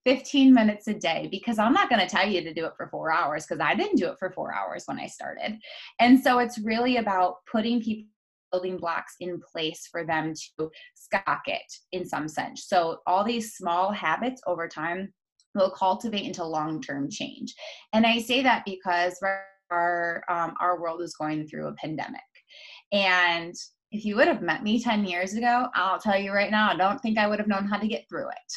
15 0.06 0.54
minutes 0.54 0.88
a 0.88 0.94
day 0.94 1.28
because 1.30 1.58
I'm 1.58 1.74
not 1.74 1.90
going 1.90 2.00
to 2.00 2.06
tell 2.08 2.26
you 2.26 2.40
to 2.40 2.54
do 2.54 2.64
it 2.64 2.72
for 2.76 2.88
four 2.88 3.12
hours 3.12 3.44
because 3.44 3.60
I 3.60 3.74
didn't 3.74 3.96
do 3.96 4.06
it 4.06 4.16
for 4.18 4.30
four 4.30 4.54
hours 4.54 4.84
when 4.86 4.98
I 4.98 5.06
started. 5.06 5.58
And 6.00 6.18
so 6.22 6.38
it's 6.38 6.58
really 6.58 6.96
about 6.96 7.44
putting 7.50 7.82
people 7.82 8.08
building 8.52 8.76
blocks 8.76 9.14
in 9.20 9.40
place 9.52 9.88
for 9.90 10.04
them 10.04 10.32
to 10.58 10.70
skyrocket 10.94 11.62
in 11.92 12.04
some 12.04 12.28
sense. 12.28 12.66
So 12.68 12.98
all 13.06 13.24
these 13.24 13.54
small 13.54 13.92
habits 13.92 14.40
over 14.46 14.68
time 14.68 15.12
will 15.54 15.70
cultivate 15.70 16.24
into 16.24 16.44
long-term 16.44 17.10
change. 17.10 17.54
And 17.92 18.06
I 18.06 18.18
say 18.20 18.42
that 18.42 18.64
because 18.64 19.18
our 19.70 20.24
um, 20.30 20.54
our 20.60 20.80
world 20.80 21.02
is 21.02 21.14
going 21.14 21.46
through 21.46 21.68
a 21.68 21.74
pandemic, 21.74 22.20
and 22.92 23.54
if 23.90 24.04
you 24.04 24.16
would 24.16 24.28
have 24.28 24.42
met 24.42 24.62
me 24.62 24.82
10 24.82 25.06
years 25.06 25.34
ago, 25.34 25.66
I'll 25.74 25.98
tell 25.98 26.18
you 26.18 26.32
right 26.32 26.50
now, 26.50 26.70
I 26.70 26.76
don't 26.76 27.00
think 27.00 27.16
I 27.16 27.26
would 27.26 27.38
have 27.38 27.48
known 27.48 27.66
how 27.66 27.78
to 27.78 27.88
get 27.88 28.04
through 28.08 28.28
it. 28.28 28.52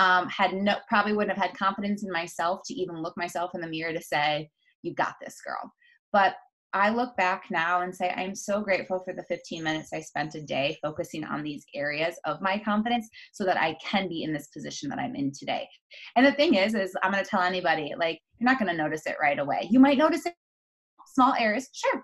Um, 0.00 0.28
had 0.28 0.54
no, 0.54 0.76
probably 0.88 1.12
wouldn't 1.12 1.36
have 1.36 1.44
had 1.48 1.58
confidence 1.58 2.04
in 2.04 2.12
myself 2.12 2.60
to 2.66 2.74
even 2.74 3.02
look 3.02 3.16
myself 3.16 3.50
in 3.54 3.60
the 3.60 3.66
mirror 3.66 3.92
to 3.92 4.00
say, 4.00 4.48
you 4.82 4.94
got 4.94 5.14
this 5.20 5.40
girl. 5.44 5.72
But 6.12 6.36
I 6.76 6.90
look 6.90 7.16
back 7.16 7.44
now 7.50 7.80
and 7.80 7.94
say, 7.94 8.10
I'm 8.10 8.34
so 8.34 8.60
grateful 8.60 9.00
for 9.02 9.14
the 9.14 9.22
15 9.22 9.62
minutes 9.62 9.94
I 9.94 10.00
spent 10.00 10.34
a 10.34 10.42
day 10.42 10.76
focusing 10.82 11.24
on 11.24 11.42
these 11.42 11.64
areas 11.74 12.16
of 12.26 12.42
my 12.42 12.58
confidence 12.58 13.08
so 13.32 13.46
that 13.46 13.56
I 13.56 13.78
can 13.82 14.10
be 14.10 14.24
in 14.24 14.32
this 14.34 14.48
position 14.48 14.90
that 14.90 14.98
I'm 14.98 15.16
in 15.16 15.32
today. 15.32 15.66
And 16.16 16.26
the 16.26 16.32
thing 16.32 16.54
is, 16.54 16.74
is 16.74 16.94
I'm 17.02 17.12
going 17.12 17.24
to 17.24 17.30
tell 17.30 17.40
anybody, 17.40 17.94
like, 17.96 18.20
you're 18.38 18.44
not 18.50 18.58
going 18.58 18.70
to 18.70 18.76
notice 18.76 19.06
it 19.06 19.16
right 19.18 19.38
away. 19.38 19.66
You 19.70 19.80
might 19.80 19.96
notice 19.96 20.26
it 20.26 20.34
small 21.14 21.32
areas, 21.38 21.70
sure. 21.72 22.02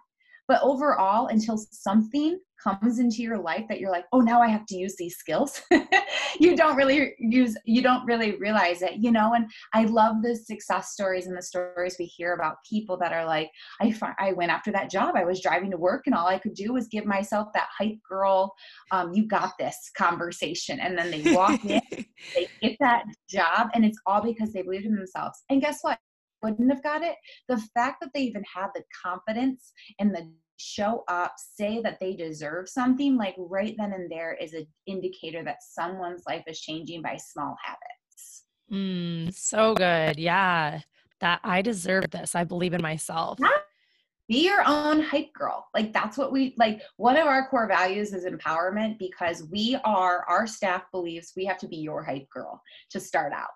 But 0.48 0.62
overall, 0.62 1.26
until 1.26 1.58
something 1.58 2.40
comes 2.62 2.98
into 2.98 3.22
your 3.22 3.38
life 3.38 3.64
that 3.68 3.80
you're 3.80 3.90
like, 3.90 4.04
oh, 4.12 4.20
now 4.20 4.40
I 4.40 4.48
have 4.48 4.66
to 4.66 4.76
use 4.76 4.96
these 4.96 5.16
skills. 5.16 5.62
you 6.40 6.56
don't 6.56 6.76
really 6.76 7.14
use, 7.18 7.56
you 7.64 7.82
don't 7.82 8.04
really 8.06 8.36
realize 8.36 8.82
it, 8.82 8.94
you 8.96 9.10
know? 9.10 9.34
And 9.34 9.50
I 9.74 9.84
love 9.84 10.22
the 10.22 10.36
success 10.36 10.92
stories 10.92 11.26
and 11.26 11.36
the 11.36 11.42
stories 11.42 11.96
we 11.98 12.06
hear 12.06 12.34
about 12.34 12.56
people 12.68 12.96
that 12.98 13.12
are 13.12 13.24
like, 13.24 13.50
I, 13.80 13.94
I 14.18 14.32
went 14.32 14.52
after 14.52 14.70
that 14.72 14.90
job. 14.90 15.14
I 15.16 15.24
was 15.24 15.40
driving 15.40 15.70
to 15.70 15.76
work 15.76 16.02
and 16.06 16.14
all 16.14 16.26
I 16.26 16.38
could 16.38 16.54
do 16.54 16.72
was 16.72 16.88
give 16.88 17.04
myself 17.04 17.48
that 17.54 17.68
hype 17.76 17.98
girl, 18.08 18.52
um, 18.90 19.12
you 19.14 19.26
got 19.26 19.52
this 19.58 19.90
conversation. 19.96 20.80
And 20.80 20.96
then 20.96 21.10
they 21.10 21.34
walk 21.34 21.64
in, 21.64 21.80
they 22.34 22.48
get 22.60 22.76
that 22.80 23.04
job 23.28 23.68
and 23.74 23.84
it's 23.84 23.98
all 24.06 24.22
because 24.22 24.52
they 24.52 24.62
believed 24.62 24.86
in 24.86 24.94
themselves. 24.94 25.42
And 25.50 25.60
guess 25.60 25.78
what? 25.82 25.98
wouldn't 26.42 26.72
have 26.72 26.82
got 26.82 27.02
it 27.02 27.14
the 27.48 27.56
fact 27.74 27.98
that 28.00 28.10
they 28.12 28.20
even 28.20 28.42
had 28.52 28.68
the 28.74 28.82
confidence 29.04 29.72
and 29.98 30.14
the 30.14 30.28
show 30.58 31.04
up, 31.08 31.34
say 31.36 31.80
that 31.82 31.98
they 32.00 32.14
deserve 32.14 32.68
something, 32.68 33.16
like 33.16 33.34
right 33.38 33.74
then 33.76 33.92
and 33.92 34.10
there 34.10 34.34
is 34.34 34.52
an 34.54 34.66
indicator 34.86 35.42
that 35.44 35.62
someone's 35.62 36.22
life 36.26 36.44
is 36.46 36.60
changing 36.60 37.02
by 37.02 37.16
small 37.16 37.56
habits. 37.62 38.44
Mm, 38.72 39.34
so 39.34 39.74
good. 39.74 40.18
Yeah. 40.18 40.80
That 41.20 41.40
I 41.44 41.62
deserve 41.62 42.10
this. 42.10 42.34
I 42.34 42.44
believe 42.44 42.74
in 42.74 42.82
myself. 42.82 43.38
Yeah. 43.40 43.48
Be 44.28 44.44
your 44.44 44.66
own 44.66 45.02
hype 45.02 45.32
girl. 45.34 45.66
Like 45.74 45.92
that's 45.92 46.16
what 46.16 46.32
we 46.32 46.54
like. 46.56 46.80
One 46.96 47.16
of 47.16 47.26
our 47.26 47.48
core 47.48 47.68
values 47.68 48.12
is 48.12 48.24
empowerment 48.24 48.98
because 48.98 49.46
we 49.50 49.76
are, 49.84 50.24
our 50.28 50.46
staff 50.46 50.84
believes 50.90 51.32
we 51.36 51.44
have 51.44 51.58
to 51.58 51.68
be 51.68 51.76
your 51.76 52.02
hype 52.02 52.28
girl 52.30 52.62
to 52.90 53.00
start 53.00 53.32
out. 53.32 53.48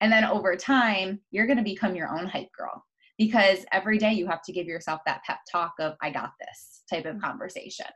And 0.00 0.12
then 0.12 0.24
over 0.24 0.56
time, 0.56 1.20
you're 1.30 1.46
going 1.46 1.58
to 1.58 1.64
become 1.64 1.94
your 1.94 2.08
own 2.08 2.26
hype 2.26 2.52
girl 2.56 2.82
because 3.18 3.64
every 3.72 3.98
day 3.98 4.12
you 4.12 4.26
have 4.26 4.42
to 4.42 4.52
give 4.52 4.66
yourself 4.66 5.00
that 5.06 5.22
pep 5.24 5.38
talk 5.50 5.74
of 5.80 5.94
i 6.02 6.10
got 6.10 6.32
this 6.40 6.82
type 6.90 7.06
of 7.06 7.20
conversation 7.20 7.86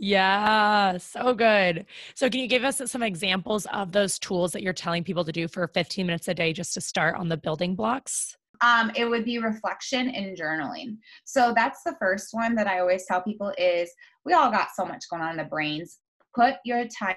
yeah, 0.00 0.96
so 0.98 1.34
good. 1.34 1.86
So, 2.14 2.30
can 2.30 2.40
you 2.40 2.46
give 2.46 2.62
us 2.62 2.80
some 2.86 3.02
examples 3.02 3.66
of 3.72 3.90
those 3.90 4.16
tools 4.18 4.52
that 4.52 4.62
you're 4.62 4.72
telling 4.72 5.02
people 5.02 5.24
to 5.24 5.32
do 5.32 5.48
for 5.48 5.66
15 5.66 6.06
minutes 6.06 6.28
a 6.28 6.34
day 6.34 6.52
just 6.52 6.72
to 6.74 6.80
start 6.80 7.16
on 7.16 7.28
the 7.28 7.36
building 7.36 7.74
blocks? 7.74 8.36
Um, 8.60 8.92
it 8.94 9.06
would 9.06 9.24
be 9.24 9.38
reflection 9.38 10.10
and 10.10 10.38
journaling. 10.38 10.98
So, 11.24 11.52
that's 11.54 11.82
the 11.82 11.96
first 11.98 12.28
one 12.30 12.54
that 12.54 12.68
I 12.68 12.78
always 12.78 13.06
tell 13.06 13.22
people 13.22 13.52
is 13.58 13.90
we 14.24 14.34
all 14.34 14.52
got 14.52 14.68
so 14.72 14.84
much 14.84 15.02
going 15.10 15.20
on 15.20 15.32
in 15.32 15.36
the 15.36 15.44
brains. 15.44 15.98
Put 16.32 16.54
your 16.64 16.84
time 16.86 17.16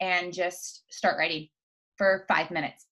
and 0.00 0.34
just 0.34 0.84
start 0.90 1.16
writing 1.16 1.48
for 1.96 2.26
five 2.28 2.50
minutes 2.50 2.88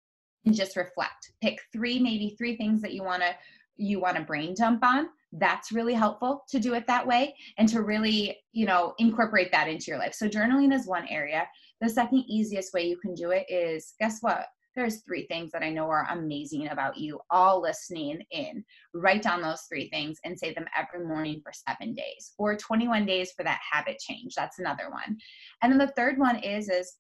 and 0.47 0.55
just 0.55 0.77
reflect. 0.77 1.33
Pick 1.43 1.61
three, 1.75 1.99
maybe 1.99 2.35
three 2.39 2.57
things 2.57 2.81
that 2.81 2.95
you 2.95 3.03
want 3.03 3.23
to 3.23 3.35
you 3.77 4.01
want 4.01 4.17
to 4.17 4.23
brain 4.23 4.55
dump 4.55 4.85
on 4.85 5.09
that's 5.35 5.73
really 5.73 5.95
helpful 5.95 6.45
to 6.49 6.61
do 6.61 6.75
it 6.75 6.87
that 6.87 7.07
way 7.07 7.35
and 7.59 7.69
to 7.69 7.83
really 7.83 8.39
you 8.53 8.67
know 8.67 8.95
incorporate 8.99 9.51
that 9.53 9.69
into 9.69 9.87
your 9.89 9.99
life. 9.99 10.15
So 10.15 10.29
journaling 10.29 10.73
is 10.73 10.87
one 10.87 11.07
area. 11.09 11.47
The 11.81 11.89
second 11.89 12.25
easiest 12.29 12.73
way 12.73 12.87
you 12.87 12.97
can 12.97 13.15
do 13.15 13.31
it 13.31 13.45
is 13.49 13.95
guess 13.99 14.19
what? 14.21 14.47
There's 14.77 15.03
three 15.03 15.27
things 15.29 15.53
that 15.53 15.63
i 15.63 15.71
know 15.71 15.89
are 15.89 16.09
amazing 16.11 16.69
about 16.69 16.97
you 16.97 17.21
all 17.31 17.63
listening 17.63 18.21
in. 18.33 18.65
Write 18.93 19.23
down 19.23 19.41
those 19.41 19.63
three 19.69 19.89
things 19.91 20.19
and 20.25 20.37
say 20.37 20.53
them 20.53 20.67
every 20.77 21.07
morning 21.07 21.41
for 21.45 21.53
seven 21.53 21.95
days 21.95 22.33
or 22.39 22.57
21 22.57 23.07
days 23.07 23.33
for 23.37 23.45
that 23.45 23.61
habit 23.71 23.99
change. 24.01 24.35
That's 24.35 24.59
another 24.59 24.91
one. 24.91 25.17
And 25.63 25.71
then 25.71 25.79
the 25.79 25.93
third 25.97 26.19
one 26.19 26.37
is 26.39 26.69
is 26.69 26.95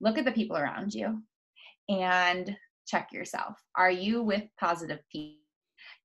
look 0.00 0.16
at 0.16 0.24
the 0.24 0.32
people 0.32 0.56
around 0.56 0.94
you 0.94 1.20
and 1.88 2.56
check 2.86 3.12
yourself. 3.12 3.56
Are 3.74 3.90
you 3.90 4.22
with 4.22 4.44
positive 4.60 5.00
people 5.10 5.47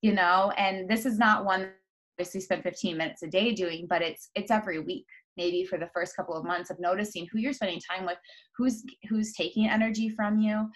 you 0.04 0.14
know 0.14 0.52
and 0.58 0.88
this 0.88 1.08
is 1.08 1.18
not 1.18 1.46
one 1.46 1.72
obviously 2.20 2.42
spend 2.42 2.62
15 2.62 2.96
minutes 2.96 3.24
a 3.24 3.28
day 3.28 3.54
doing 3.54 3.88
but 3.90 4.04
it's 4.04 4.30
it's 4.36 4.52
every 4.52 4.80
week 4.80 5.08
maybe 5.36 5.66
for 5.66 5.80
the 5.80 5.90
first 5.92 6.16
couple 6.16 6.36
of 6.36 6.46
months 6.46 6.70
of 6.70 6.80
noticing 6.80 7.28
who 7.32 7.40
you're 7.40 7.54
spending 7.54 7.80
time 7.80 8.06
with 8.06 8.18
who's 8.56 8.84
who's 9.10 9.34
taking 9.34 9.68
energy 9.68 10.10
from 10.10 10.38
you 10.38 10.70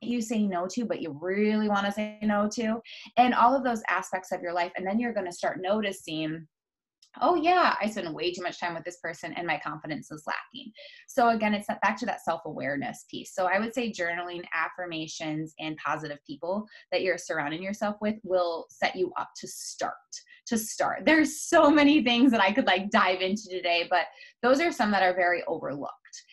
you 0.00 0.20
say 0.20 0.46
no 0.46 0.66
to 0.68 0.84
but 0.84 1.00
you 1.00 1.18
really 1.20 1.68
want 1.68 1.86
to 1.86 1.90
say 1.92 2.18
no 2.22 2.48
to 2.48 2.80
and 3.16 3.34
all 3.34 3.56
of 3.56 3.64
those 3.64 3.82
aspects 3.88 4.30
of 4.30 4.42
your 4.42 4.52
life 4.52 4.72
and 4.76 4.86
then 4.86 5.00
you're 5.00 5.14
going 5.14 5.26
to 5.26 5.32
start 5.32 5.60
noticing 5.60 6.46
oh 7.20 7.34
yeah 7.34 7.74
i 7.80 7.88
spend 7.88 8.12
way 8.14 8.32
too 8.32 8.42
much 8.42 8.58
time 8.58 8.74
with 8.74 8.84
this 8.84 8.98
person 8.98 9.32
and 9.34 9.46
my 9.46 9.60
confidence 9.64 10.10
is 10.10 10.24
lacking 10.26 10.72
so 11.08 11.30
again 11.30 11.54
it's 11.54 11.66
back 11.82 11.96
to 11.96 12.06
that 12.06 12.24
self-awareness 12.24 13.04
piece 13.10 13.34
so 13.34 13.46
i 13.46 13.58
would 13.58 13.74
say 13.74 13.92
journaling 13.92 14.42
affirmations 14.54 15.54
and 15.60 15.76
positive 15.84 16.18
people 16.26 16.66
that 16.90 17.02
you're 17.02 17.18
surrounding 17.18 17.62
yourself 17.62 17.96
with 18.00 18.16
will 18.22 18.66
set 18.70 18.96
you 18.96 19.12
up 19.18 19.30
to 19.36 19.46
start 19.46 19.92
to 20.46 20.56
start 20.56 21.02
there's 21.04 21.42
so 21.42 21.70
many 21.70 22.02
things 22.02 22.30
that 22.30 22.40
i 22.40 22.50
could 22.50 22.66
like 22.66 22.90
dive 22.90 23.20
into 23.20 23.48
today 23.50 23.86
but 23.90 24.06
those 24.42 24.60
are 24.60 24.72
some 24.72 24.90
that 24.90 25.02
are 25.02 25.14
very 25.14 25.42
overlooked 25.46 25.92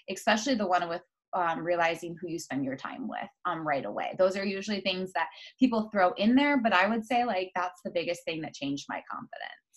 especially 0.10 0.56
the 0.56 0.66
one 0.66 0.88
with 0.88 1.02
um, 1.34 1.64
realizing 1.64 2.16
who 2.20 2.28
you 2.28 2.40
spend 2.40 2.66
your 2.66 2.76
time 2.76 3.08
with 3.08 3.30
um, 3.46 3.68
right 3.68 3.86
away. 3.86 4.16
Those 4.18 4.36
are 4.36 4.46
usually 4.46 4.82
things 4.82 5.12
that 5.14 5.28
people 5.60 5.90
throw 5.92 6.12
in 6.14 6.36
there, 6.36 6.60
but 6.62 6.74
I 6.74 6.88
would 6.88 7.06
say 7.06 7.24
like 7.26 7.52
that's 7.56 7.82
the 7.84 7.92
biggest 7.92 8.24
thing 8.26 8.42
that 8.42 8.54
changed 8.54 8.86
my 8.90 9.02
confidence. 9.10 9.69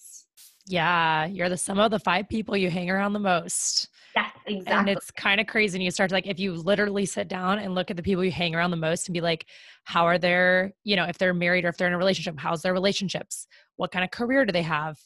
Yeah, 0.66 1.27
you're 1.27 1.48
the 1.48 1.57
sum 1.57 1.79
of 1.79 1.90
the 1.90 1.98
five 1.98 2.29
people 2.29 2.57
you 2.57 2.70
hang 2.70 2.88
around 2.90 3.12
the 3.12 3.18
most. 3.18 3.88
Yes, 4.14 4.31
exactly. 4.46 4.72
And 4.72 4.88
it's 4.88 5.11
kind 5.11 5.40
of 5.40 5.46
crazy. 5.46 5.77
And 5.77 5.83
you 5.83 5.90
start 5.90 6.11
to 6.11 6.14
like, 6.14 6.27
if 6.27 6.38
you 6.38 6.55
literally 6.55 7.07
sit 7.07 7.29
down 7.29 7.59
and 7.59 7.75
look 7.75 7.90
at 7.90 7.96
the 7.96 8.03
people 8.03 8.25
you 8.25 8.31
hang 8.31 8.55
around 8.55 8.70
the 8.70 8.77
most 8.77 9.09
and 9.09 9.14
be 9.14 9.20
like, 9.20 9.46
how 9.85 10.05
are 10.07 10.18
their, 10.18 10.72
you 10.85 10.96
know, 10.96 11.05
if 11.05 11.18
they're 11.18 11.35
married 11.35 11.64
or 11.64 11.68
if 11.68 11.77
they're 11.77 11.88
in 11.88 11.94
a 11.94 11.98
relationship, 11.98 12.38
how's 12.38 12.62
their 12.62 12.72
relationships? 12.72 13.46
What 13.77 13.90
kind 13.90 14.05
of 14.05 14.11
career 14.11 14.44
do 14.44 14.53
they 14.53 14.62
have? 14.62 14.98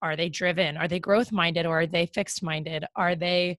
Are 0.00 0.16
they 0.16 0.28
driven? 0.28 0.76
Are 0.76 0.88
they 0.88 1.00
growth 1.00 1.32
minded 1.32 1.66
or 1.66 1.80
are 1.80 1.86
they 1.86 2.06
fixed 2.06 2.42
minded? 2.42 2.84
Are 2.94 3.14
they, 3.16 3.58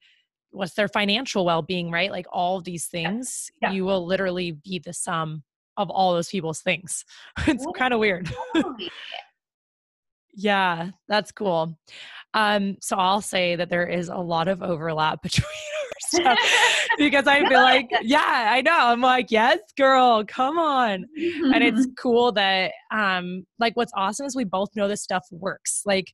what's 0.51 0.73
their 0.73 0.87
financial 0.87 1.45
well 1.45 1.61
being, 1.61 1.91
right? 1.91 2.11
Like 2.11 2.25
all 2.31 2.57
of 2.57 2.63
these 2.63 2.85
things, 2.87 3.51
yeah. 3.61 3.69
Yeah. 3.69 3.75
you 3.75 3.85
will 3.85 4.05
literally 4.05 4.51
be 4.51 4.79
the 4.79 4.93
sum 4.93 5.43
of 5.75 5.89
all 5.91 6.13
those 6.13 6.29
people's 6.29 6.61
things. 6.61 7.05
it's 7.47 7.65
kind 7.75 7.93
of 7.93 7.99
weird. 7.99 8.31
Yeah, 10.39 10.91
that's 11.07 11.31
cool. 11.31 11.79
Um, 12.35 12.77
so 12.79 12.95
I'll 12.95 13.21
say 13.21 13.55
that 13.55 13.69
there 13.71 13.87
is 13.87 14.07
a 14.07 14.17
lot 14.17 14.47
of 14.47 14.61
overlap 14.61 15.21
between 15.23 15.47
our 15.47 16.21
stuff 16.21 16.39
because 16.99 17.25
I 17.25 17.47
feel 17.49 17.61
like, 17.61 17.89
yeah, 18.03 18.49
I 18.51 18.61
know. 18.61 18.77
I'm 18.77 19.01
like, 19.01 19.31
yes, 19.31 19.57
girl, 19.75 20.23
come 20.25 20.59
on. 20.59 21.05
and 21.17 21.63
it's 21.63 21.87
cool 21.99 22.31
that, 22.33 22.71
um, 22.91 23.47
like, 23.57 23.75
what's 23.75 23.91
awesome 23.95 24.27
is 24.27 24.35
we 24.35 24.43
both 24.43 24.69
know 24.75 24.87
this 24.87 25.01
stuff 25.01 25.25
works. 25.31 25.81
Like, 25.87 26.13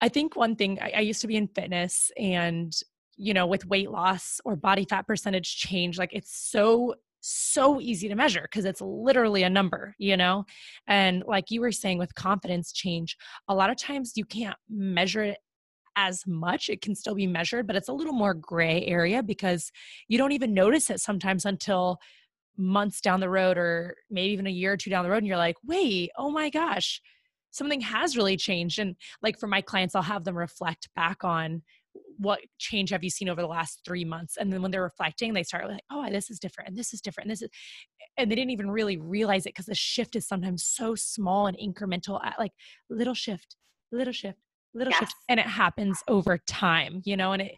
I 0.00 0.08
think 0.08 0.36
one 0.36 0.54
thing 0.54 0.78
I, 0.80 0.92
I 0.96 1.00
used 1.00 1.22
to 1.22 1.26
be 1.26 1.36
in 1.36 1.48
fitness 1.48 2.12
and 2.16 2.72
you 3.16 3.34
know 3.34 3.46
with 3.46 3.66
weight 3.66 3.90
loss 3.90 4.40
or 4.44 4.56
body 4.56 4.86
fat 4.88 5.06
percentage 5.06 5.56
change 5.56 5.98
like 5.98 6.14
it's 6.14 6.34
so 6.50 6.94
so 7.22 7.80
easy 7.80 8.08
to 8.08 8.14
measure 8.14 8.42
because 8.42 8.64
it's 8.64 8.80
literally 8.80 9.44
a 9.44 9.50
number, 9.50 9.94
you 9.98 10.16
know? 10.16 10.44
And 10.86 11.22
like 11.26 11.50
you 11.50 11.60
were 11.60 11.72
saying 11.72 11.98
with 11.98 12.14
confidence 12.14 12.72
change, 12.72 13.16
a 13.48 13.54
lot 13.54 13.70
of 13.70 13.76
times 13.76 14.12
you 14.16 14.24
can't 14.24 14.56
measure 14.68 15.22
it 15.22 15.38
as 15.96 16.22
much. 16.26 16.68
It 16.68 16.80
can 16.80 16.94
still 16.94 17.14
be 17.14 17.26
measured, 17.26 17.66
but 17.66 17.76
it's 17.76 17.88
a 17.88 17.92
little 17.92 18.12
more 18.12 18.34
gray 18.34 18.84
area 18.86 19.22
because 19.22 19.70
you 20.08 20.18
don't 20.18 20.32
even 20.32 20.54
notice 20.54 20.90
it 20.90 21.00
sometimes 21.00 21.44
until 21.44 21.98
months 22.56 23.00
down 23.00 23.20
the 23.20 23.28
road 23.28 23.56
or 23.56 23.96
maybe 24.10 24.32
even 24.32 24.46
a 24.46 24.50
year 24.50 24.72
or 24.72 24.76
two 24.76 24.90
down 24.90 25.04
the 25.04 25.10
road. 25.10 25.18
And 25.18 25.26
you're 25.26 25.36
like, 25.36 25.56
wait, 25.64 26.10
oh 26.18 26.30
my 26.30 26.50
gosh, 26.50 27.00
something 27.50 27.80
has 27.80 28.16
really 28.16 28.36
changed. 28.36 28.78
And 28.78 28.96
like 29.22 29.38
for 29.38 29.46
my 29.46 29.60
clients, 29.60 29.94
I'll 29.94 30.02
have 30.02 30.24
them 30.24 30.36
reflect 30.36 30.88
back 30.94 31.24
on 31.24 31.62
what 32.18 32.40
change 32.58 32.90
have 32.90 33.04
you 33.04 33.10
seen 33.10 33.28
over 33.28 33.40
the 33.40 33.48
last 33.48 33.80
three 33.84 34.04
months? 34.04 34.36
And 34.36 34.52
then 34.52 34.62
when 34.62 34.70
they're 34.70 34.82
reflecting 34.82 35.32
they 35.34 35.42
start 35.42 35.68
like 35.68 35.82
oh 35.90 36.08
this 36.10 36.30
is 36.30 36.38
different 36.38 36.68
and 36.68 36.76
this 36.76 36.92
is 36.92 37.00
different 37.00 37.26
and 37.26 37.32
this 37.32 37.42
is 37.42 37.50
and 38.16 38.30
they 38.30 38.34
didn't 38.34 38.50
even 38.50 38.70
really 38.70 38.98
realize 38.98 39.46
it 39.46 39.50
because 39.50 39.66
the 39.66 39.74
shift 39.74 40.16
is 40.16 40.26
sometimes 40.26 40.64
so 40.64 40.94
small 40.94 41.46
and 41.46 41.56
incremental 41.58 42.20
like 42.38 42.52
little 42.90 43.14
shift 43.14 43.56
little 43.90 44.12
shift 44.12 44.38
little 44.74 44.90
yes. 44.90 45.00
shift 45.00 45.14
and 45.28 45.38
it 45.38 45.46
happens 45.46 46.02
over 46.08 46.38
time 46.46 47.02
you 47.04 47.16
know 47.16 47.32
and 47.32 47.42
it 47.42 47.56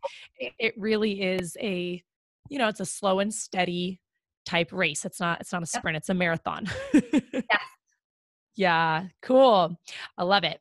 it 0.58 0.74
really 0.76 1.22
is 1.22 1.56
a 1.60 2.02
you 2.48 2.58
know 2.58 2.68
it's 2.68 2.80
a 2.80 2.86
slow 2.86 3.20
and 3.20 3.32
steady 3.32 4.00
type 4.44 4.72
race. 4.72 5.04
It's 5.04 5.20
not 5.20 5.40
it's 5.40 5.52
not 5.52 5.62
a 5.62 5.66
sprint 5.66 5.96
it's 5.96 6.08
a 6.08 6.14
marathon. 6.14 6.66
Yes. 6.92 7.60
yeah 8.56 9.04
cool. 9.22 9.76
I 10.16 10.22
love 10.22 10.44
it 10.44 10.60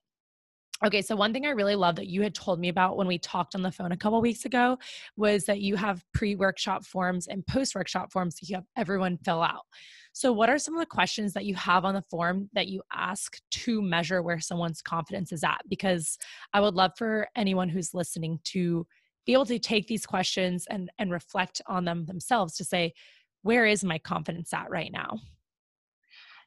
Okay, 0.85 1.01
so 1.01 1.15
one 1.15 1.31
thing 1.31 1.45
I 1.45 1.51
really 1.51 1.75
love 1.75 1.95
that 1.95 2.07
you 2.07 2.21
had 2.21 2.35
told 2.35 2.59
me 2.59 2.67
about 2.67 2.97
when 2.97 3.07
we 3.07 3.17
talked 3.17 3.55
on 3.55 3.61
the 3.61 3.71
phone 3.71 3.93
a 3.93 3.97
couple 3.97 4.19
weeks 4.19 4.43
ago 4.43 4.77
was 5.15 5.45
that 5.45 5.61
you 5.61 5.77
have 5.77 6.03
pre 6.13 6.35
workshop 6.35 6.83
forms 6.83 7.27
and 7.27 7.45
post 7.47 7.73
workshop 7.73 8.11
forms 8.11 8.35
that 8.35 8.49
you 8.49 8.55
have 8.55 8.65
everyone 8.75 9.17
fill 9.17 9.41
out. 9.41 9.63
So, 10.11 10.33
what 10.33 10.49
are 10.49 10.57
some 10.59 10.73
of 10.73 10.81
the 10.81 10.85
questions 10.85 11.31
that 11.33 11.45
you 11.45 11.55
have 11.55 11.85
on 11.85 11.93
the 11.93 12.01
form 12.01 12.49
that 12.51 12.67
you 12.67 12.81
ask 12.91 13.39
to 13.51 13.81
measure 13.81 14.21
where 14.21 14.41
someone's 14.41 14.81
confidence 14.81 15.31
is 15.31 15.43
at? 15.43 15.61
Because 15.69 16.17
I 16.53 16.59
would 16.59 16.75
love 16.75 16.91
for 16.97 17.29
anyone 17.33 17.69
who's 17.69 17.93
listening 17.93 18.39
to 18.45 18.85
be 19.25 19.31
able 19.31 19.45
to 19.45 19.59
take 19.59 19.87
these 19.87 20.05
questions 20.05 20.67
and, 20.69 20.91
and 20.99 21.11
reflect 21.11 21.61
on 21.65 21.85
them 21.85 22.05
themselves 22.07 22.57
to 22.57 22.65
say, 22.65 22.93
where 23.41 23.65
is 23.65 23.85
my 23.85 23.99
confidence 23.99 24.53
at 24.53 24.69
right 24.69 24.91
now? 24.91 25.19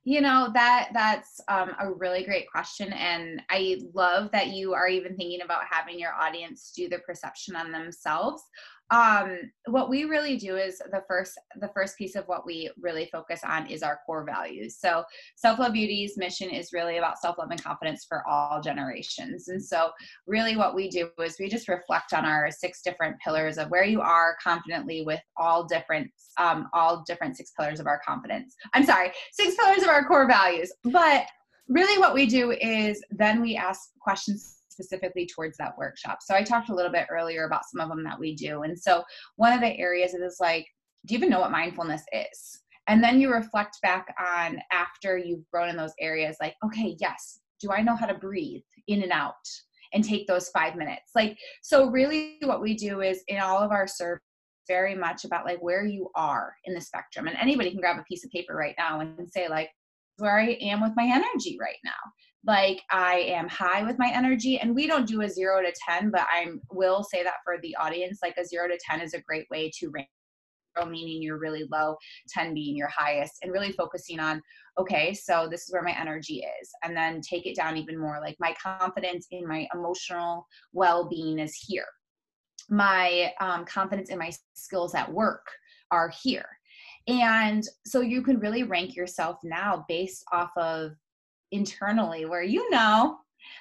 You 0.07 0.21
know 0.21 0.49
that 0.55 0.91
that's 0.95 1.41
um, 1.49 1.73
a 1.81 1.93
really 1.93 2.25
great 2.25 2.49
question 2.49 2.93
and 2.93 3.43
i 3.51 3.77
love 3.93 4.31
that 4.31 4.49
you 4.49 4.73
are 4.73 4.89
even 4.89 5.17
thinking 5.17 5.43
about 5.43 5.63
having 5.69 5.99
your 5.99 6.15
audience 6.15 6.73
do 6.75 6.89
the 6.89 6.99
perception 7.01 7.57
on 7.57 7.73
themselves 7.73 8.45
um, 8.91 9.39
what 9.67 9.91
we 9.91 10.05
really 10.05 10.37
do 10.37 10.57
is 10.57 10.79
the 10.79 11.03
first 11.09 11.39
the 11.61 11.71
first 11.75 11.99
piece 11.99 12.15
of 12.15 12.25
what 12.27 12.47
we 12.47 12.71
really 12.81 13.09
focus 13.11 13.41
on 13.45 13.67
is 13.67 13.83
our 13.83 13.99
core 14.07 14.25
values. 14.25 14.79
So 14.79 15.03
self 15.35 15.59
love 15.59 15.73
beauty's 15.73 16.17
mission 16.17 16.51
is 16.51 16.73
really 16.73 16.99
about 16.99 17.19
self 17.19 17.39
love 17.39 17.51
and 17.51 17.63
confidence 17.63 18.07
for 18.09 18.23
all 18.29 18.61
generations. 18.61 19.49
And 19.49 19.63
so 19.63 19.91
really 20.27 20.57
what 20.57 20.75
we 20.75 20.89
do 20.89 21.09
is 21.21 21.37
we 21.41 21.49
just 21.49 21.69
reflect 21.69 22.13
on 22.13 22.25
our 22.25 22.51
six 22.51 22.81
different 22.83 23.19
pillars 23.19 23.59
of 23.59 23.71
where 23.71 23.85
you 23.85 24.01
are 24.01 24.37
confidently 24.43 25.03
with 25.05 25.21
all 25.37 25.65
different 25.65 26.11
um, 26.39 26.69
all 26.73 27.03
different 27.07 27.37
six 27.37 27.53
pillars 27.59 27.81
of 27.81 27.87
our 27.87 28.01
confidence. 28.07 28.55
I'm 28.73 28.85
sorry 28.85 29.11
six 29.33 29.57
pillars 29.57 29.83
of 29.83 29.89
our 29.89 30.05
core 30.05 30.29
values. 30.29 30.73
But 30.85 31.27
really 31.69 31.99
what 31.99 32.15
we 32.15 32.27
do 32.27 32.53
is 32.53 33.03
then 33.11 33.41
we 33.41 33.57
ask 33.57 33.91
questions 34.01 34.56
specifically 34.77 35.27
towards 35.27 35.57
that 35.57 35.77
workshop. 35.79 36.19
So 36.21 36.35
I 36.35 36.43
talked 36.43 36.69
a 36.69 36.75
little 36.75 36.93
bit 36.93 37.07
earlier 37.11 37.47
about 37.47 37.65
some 37.65 37.81
of 37.81 37.89
them 37.89 38.05
that 38.05 38.19
we 38.19 38.35
do. 38.35 38.63
And 38.63 38.79
so 38.79 39.03
one 39.37 39.53
of 39.53 39.61
the 39.61 39.77
areas 39.79 40.13
is 40.13 40.37
like, 40.39 40.67
do 41.07 41.15
you 41.15 41.19
even 41.19 41.31
know 41.31 41.41
what 41.41 41.51
mindfulness 41.51 42.03
is? 42.13 42.61
And 42.87 43.03
then 43.03 43.21
you 43.21 43.33
reflect 43.33 43.81
back 43.83 44.15
on 44.21 44.59
after 44.71 45.17
you've 45.17 45.49
grown 45.51 45.71
in 45.71 45.77
those 45.77 45.95
areas, 45.99 46.37
like, 46.41 46.55
okay, 46.65 46.97
yes, 47.01 47.41
do 47.61 47.73
I 47.73 47.81
know 47.81 47.97
how 47.97 48.07
to 48.07 48.15
breathe 48.15 48.63
in 48.87 49.03
and 49.03 49.13
out 49.13 49.35
and 49.93 50.05
take 50.05 50.27
those 50.27 50.51
five 50.51 50.77
minutes? 50.77 51.13
Like, 51.15 51.39
so 51.63 51.89
really 51.91 52.37
what 52.43 52.61
we 52.61 52.75
do 52.75 53.01
is 53.01 53.23
in 53.29 53.41
all 53.41 53.59
of 53.59 53.71
our 53.71 53.87
surveys, 53.87 54.21
very 54.69 54.97
much 54.97 55.25
about 55.25 55.45
like 55.45 55.63
where 55.63 55.85
you 55.85 56.11
are 56.17 56.53
in 56.65 56.75
the 56.75 56.81
spectrum. 56.81 57.29
And 57.29 57.37
anybody 57.37 57.71
can 57.71 57.79
grab 57.79 58.01
a 58.01 58.03
piece 58.03 58.25
of 58.25 58.33
paper 58.33 58.57
right 58.57 58.75
now 58.77 58.99
and 58.99 59.31
say, 59.31 59.49
like, 59.49 59.71
where 60.19 60.39
I 60.39 60.57
am 60.61 60.81
with 60.81 60.93
my 60.97 61.05
energy 61.05 61.57
right 61.61 61.79
now 61.85 61.93
like 62.47 62.81
I 62.93 63.17
am 63.27 63.49
high 63.49 63.83
with 63.83 63.99
my 63.99 64.11
energy. 64.15 64.59
And 64.59 64.75
we 64.75 64.87
don't 64.87 65.07
do 65.07 65.23
a 65.23 65.29
zero 65.29 65.61
to 65.63 65.73
10, 65.89 66.11
but 66.11 66.27
I 66.31 66.47
will 66.71 67.03
say 67.03 67.25
that 67.25 67.39
for 67.45 67.57
the 67.61 67.75
audience, 67.77 68.21
like 68.23 68.37
a 68.37 68.47
zero 68.47 68.69
to 68.69 68.79
10 68.89 69.01
is 69.01 69.15
a 69.15 69.21
great 69.21 69.47
way 69.51 69.71
to 69.81 69.91
rank 69.91 70.09
meaning 70.85 71.23
you're 71.23 71.39
really 71.39 71.65
low, 71.73 71.97
10 72.29 72.53
being 72.53 72.77
your 72.77 72.91
highest, 72.95 73.39
and 73.43 73.51
really 73.51 73.73
focusing 73.73 74.21
on, 74.21 74.43
okay, 74.79 75.15
so 75.15 75.49
this 75.51 75.63
is 75.63 75.73
where 75.73 75.83
my 75.83 75.99
energy 75.99 76.45
is. 76.61 76.71
And 76.85 76.95
then 76.95 77.23
take 77.23 77.47
it 77.47 77.57
down 77.57 77.79
even 77.79 77.99
more. 77.99 78.21
Like 78.21 78.37
my 78.39 78.55
confidence 78.63 79.27
in 79.31 79.49
my 79.49 79.67
emotional 79.75 80.47
well 80.75 81.09
being 81.09 81.39
is 81.39 81.55
here. 81.55 81.87
My 82.69 83.33
um, 83.41 83.65
confidence 83.65 84.11
in 84.11 84.19
my 84.19 84.33
skills 84.53 84.95
at 84.95 85.11
work 85.11 85.47
are 85.91 86.13
here. 86.23 86.56
And 87.09 87.65
so 87.85 88.01
you 88.01 88.23
can 88.23 88.39
really 88.39 88.65
rank 88.65 88.97
yourself 88.97 89.39
now 89.45 89.85
based 89.89 90.25
off 90.33 90.51
of 90.57 90.93
internally 91.53 92.27
where 92.27 92.43
you 92.43 92.69
know 92.71 93.19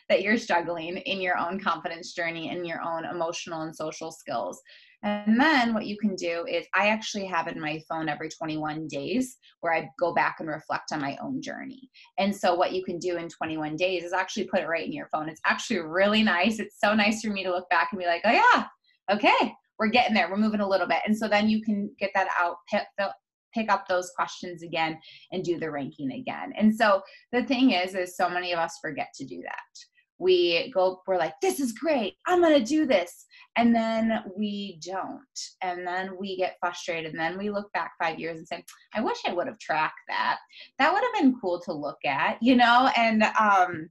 that 0.10 0.24
you're 0.24 0.38
struggling 0.38 0.98
in 0.98 1.22
your 1.22 1.38
own 1.38 1.60
confidence 1.60 2.14
journey 2.14 2.50
and 2.50 2.66
your 2.66 2.82
own 2.82 3.06
emotional 3.06 3.62
and 3.62 3.76
social 3.76 4.12
skills. 4.12 4.62
And 5.04 5.40
then 5.40 5.76
what 5.76 5.86
you 5.86 5.98
can 5.98 6.16
do 6.16 6.46
is 6.50 6.66
I 6.74 6.88
actually 6.88 7.26
have 7.26 7.48
it 7.48 7.56
in 7.56 7.62
my 7.62 7.80
phone 7.88 8.10
every 8.10 8.30
21 8.30 8.88
days 8.88 9.38
where 9.62 9.74
I 9.74 9.88
go 10.00 10.16
back 10.16 10.38
and 10.40 10.50
reflect 10.50 10.92
on 10.92 11.02
my 11.02 11.16
own 11.22 11.44
journey. 11.44 11.92
And 12.18 12.36
so 12.36 12.56
what 12.56 12.72
you 12.74 12.84
can 12.84 12.98
do 12.98 13.18
in 13.18 13.30
21 13.30 13.76
days 13.76 14.04
is 14.04 14.14
actually 14.14 14.46
put 14.48 14.62
it 14.62 14.68
right 14.68 14.86
in 14.86 14.92
your 14.94 15.10
phone. 15.12 15.30
It's 15.30 15.42
actually 15.46 15.82
really 15.82 16.24
nice. 16.24 16.60
It's 16.60 16.80
so 16.80 16.96
nice 16.96 17.22
for 17.22 17.30
me 17.30 17.44
to 17.44 17.52
look 17.52 17.70
back 17.70 17.90
and 17.92 18.00
be 18.00 18.08
like, 18.08 18.22
"Oh 18.26 18.32
yeah, 18.32 18.66
okay, 19.12 19.54
we're 19.78 19.90
getting 19.90 20.16
there. 20.16 20.28
We're 20.28 20.38
moving 20.38 20.62
a 20.62 20.68
little 20.68 20.88
bit." 20.88 21.02
And 21.06 21.16
so 21.16 21.28
then 21.28 21.50
you 21.50 21.62
can 21.62 21.94
get 22.00 22.10
that 22.16 22.30
out 22.40 22.58
pick 23.56 23.72
up 23.72 23.88
those 23.88 24.12
questions 24.16 24.62
again 24.62 25.00
and 25.32 25.44
do 25.44 25.58
the 25.58 25.72
ranking 25.72 26.12
again. 26.12 26.54
And 26.58 26.76
so 26.76 27.02
the 27.32 27.44
thing 27.44 27.72
is, 27.72 27.96
is 27.96 28.18
so 28.18 28.30
many 28.30 28.52
of 28.52 28.60
us 28.60 28.78
forget 28.82 29.08
to 29.16 29.26
do 29.26 29.42
that. 29.44 29.54
We 30.18 30.72
go, 30.72 31.02
we're 31.08 31.18
like, 31.18 31.34
this 31.42 31.60
is 31.60 31.74
great. 31.74 32.14
I'm 32.26 32.42
to 32.42 32.64
do 32.64 32.86
this. 32.86 33.26
And 33.58 33.76
then 33.76 34.24
we 34.38 34.80
don't. 34.86 35.20
And 35.62 35.86
then 35.86 36.12
we 36.18 36.38
get 36.38 36.56
frustrated. 36.60 37.12
And 37.12 37.20
then 37.20 37.38
we 37.38 37.50
look 37.50 37.72
back 37.74 37.94
five 38.02 38.20
years 38.20 38.38
and 38.38 38.48
say, 38.48 38.64
I 38.94 39.02
wish 39.02 39.18
I 39.26 39.34
would 39.34 39.48
have 39.48 39.60
tracked 39.60 39.96
that. 40.08 40.38
That 40.80 40.94
would 40.94 41.04
have 41.04 41.22
been 41.22 41.40
cool 41.42 41.60
to 41.62 41.74
look 41.74 42.00
at, 42.06 42.38
you 42.42 42.56
know? 42.56 42.90
And, 42.96 43.24
um, 43.24 43.90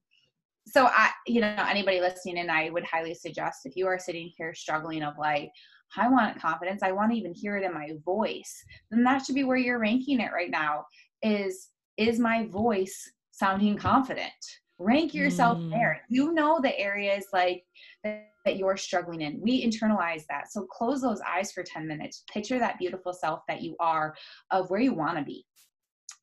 so 0.66 0.86
I, 0.86 1.10
you 1.26 1.42
know, 1.42 1.66
anybody 1.68 2.00
listening, 2.00 2.38
and 2.38 2.50
I 2.50 2.70
would 2.70 2.84
highly 2.84 3.12
suggest 3.12 3.66
if 3.66 3.76
you 3.76 3.86
are 3.86 3.98
sitting 3.98 4.30
here 4.34 4.54
struggling 4.54 5.02
of 5.02 5.12
like, 5.18 5.50
I 5.96 6.08
want 6.08 6.40
confidence. 6.40 6.82
I 6.82 6.92
want 6.92 7.12
to 7.12 7.18
even 7.18 7.34
hear 7.34 7.56
it 7.56 7.64
in 7.64 7.74
my 7.74 7.90
voice. 8.04 8.64
Then 8.90 9.04
that 9.04 9.24
should 9.24 9.34
be 9.34 9.44
where 9.44 9.56
you're 9.56 9.78
ranking 9.78 10.20
it 10.20 10.32
right 10.32 10.50
now. 10.50 10.86
Is 11.22 11.68
is 11.96 12.18
my 12.18 12.46
voice 12.46 13.10
sounding 13.30 13.76
confident? 13.76 14.32
Rank 14.78 15.14
yourself 15.14 15.58
mm. 15.58 15.70
there. 15.70 16.00
You 16.08 16.32
know 16.32 16.60
the 16.60 16.76
areas 16.78 17.26
like 17.32 17.62
that, 18.02 18.30
that 18.44 18.56
you're 18.56 18.76
struggling 18.76 19.20
in. 19.20 19.40
We 19.40 19.64
internalize 19.64 20.24
that. 20.28 20.50
So 20.50 20.62
close 20.64 21.00
those 21.00 21.20
eyes 21.20 21.52
for 21.52 21.62
10 21.62 21.86
minutes. 21.86 22.24
Picture 22.32 22.58
that 22.58 22.78
beautiful 22.78 23.12
self 23.12 23.42
that 23.46 23.62
you 23.62 23.76
are 23.78 24.14
of 24.50 24.70
where 24.70 24.80
you 24.80 24.92
want 24.92 25.18
to 25.18 25.24
be. 25.24 25.46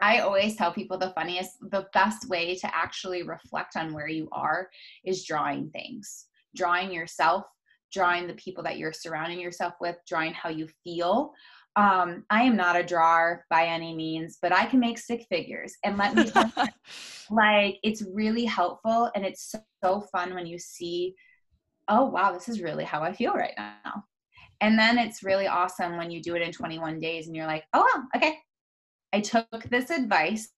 I 0.01 0.19
always 0.19 0.55
tell 0.55 0.73
people 0.73 0.97
the 0.97 1.11
funniest, 1.11 1.57
the 1.69 1.87
best 1.93 2.27
way 2.27 2.55
to 2.55 2.75
actually 2.75 3.23
reflect 3.23 3.77
on 3.77 3.93
where 3.93 4.07
you 4.07 4.27
are 4.31 4.69
is 5.05 5.25
drawing 5.25 5.69
things, 5.69 6.25
drawing 6.55 6.91
yourself 6.91 7.45
drawing 7.91 8.27
the 8.27 8.33
people 8.33 8.63
that 8.63 8.77
you're 8.77 8.93
surrounding 8.93 9.39
yourself 9.39 9.73
with, 9.81 9.97
drawing 10.07 10.33
how 10.33 10.49
you 10.49 10.67
feel. 10.83 11.33
Um, 11.75 12.25
I 12.29 12.43
am 12.43 12.57
not 12.57 12.75
a 12.75 12.83
drawer 12.83 13.45
by 13.49 13.65
any 13.65 13.95
means, 13.95 14.37
but 14.41 14.53
I 14.53 14.65
can 14.65 14.79
make 14.79 14.97
stick 14.97 15.25
figures. 15.29 15.73
And 15.83 15.97
let 15.97 16.15
me 16.15 16.25
tell 16.25 16.51
you, 16.57 16.63
like, 17.29 17.79
it's 17.83 18.03
really 18.13 18.45
helpful 18.45 19.09
and 19.15 19.25
it's 19.25 19.51
so, 19.51 19.59
so 19.83 20.01
fun 20.11 20.33
when 20.33 20.45
you 20.45 20.59
see, 20.59 21.15
oh, 21.87 22.05
wow, 22.05 22.33
this 22.33 22.49
is 22.49 22.61
really 22.61 22.83
how 22.83 23.01
I 23.01 23.13
feel 23.13 23.33
right 23.33 23.53
now. 23.57 24.03
And 24.59 24.77
then 24.77 24.97
it's 24.97 25.23
really 25.23 25.47
awesome 25.47 25.97
when 25.97 26.11
you 26.11 26.21
do 26.21 26.35
it 26.35 26.41
in 26.41 26.51
21 26.51 26.99
days 26.99 27.27
and 27.27 27.35
you're 27.35 27.47
like, 27.47 27.63
oh, 27.73 27.79
wow, 27.79 28.03
okay, 28.15 28.37
I 29.13 29.21
took 29.21 29.47
this 29.69 29.89
advice 29.89 30.49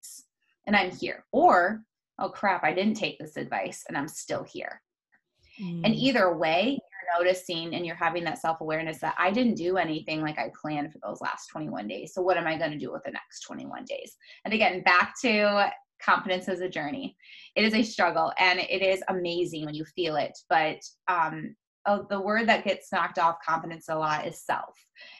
and 0.67 0.75
I'm 0.75 0.91
here. 0.91 1.25
Or, 1.31 1.83
oh 2.19 2.29
crap, 2.29 2.63
I 2.63 2.73
didn't 2.73 2.95
take 2.95 3.17
this 3.17 3.37
advice 3.37 3.85
and 3.87 3.97
I'm 3.97 4.07
still 4.07 4.43
here. 4.43 4.81
Mm. 5.61 5.81
And 5.85 5.95
either 5.95 6.35
way, 6.35 6.79
noticing 7.17 7.75
and 7.75 7.85
you're 7.85 7.95
having 7.95 8.23
that 8.25 8.39
self 8.39 8.61
awareness 8.61 8.99
that 8.99 9.15
I 9.17 9.31
didn't 9.31 9.55
do 9.55 9.77
anything 9.77 10.21
like 10.21 10.39
I 10.39 10.51
planned 10.59 10.91
for 10.91 10.99
those 11.03 11.21
last 11.21 11.47
21 11.47 11.87
days. 11.87 12.13
So, 12.13 12.21
what 12.21 12.37
am 12.37 12.47
I 12.47 12.57
going 12.57 12.71
to 12.71 12.77
do 12.77 12.91
with 12.91 13.03
the 13.03 13.11
next 13.11 13.41
21 13.41 13.85
days? 13.85 14.15
And 14.45 14.53
again, 14.53 14.83
back 14.83 15.13
to 15.21 15.71
confidence 16.03 16.49
as 16.49 16.61
a 16.61 16.69
journey. 16.69 17.15
It 17.55 17.63
is 17.63 17.73
a 17.73 17.83
struggle 17.83 18.33
and 18.37 18.59
it 18.59 18.81
is 18.81 19.03
amazing 19.07 19.65
when 19.65 19.75
you 19.75 19.85
feel 19.95 20.15
it. 20.15 20.37
But 20.49 20.79
um, 21.07 21.55
oh, 21.85 22.05
the 22.09 22.19
word 22.19 22.47
that 22.47 22.63
gets 22.63 22.91
knocked 22.91 23.19
off 23.19 23.37
confidence 23.45 23.85
a 23.89 23.95
lot 23.95 24.27
is 24.27 24.45
self. 24.45 24.75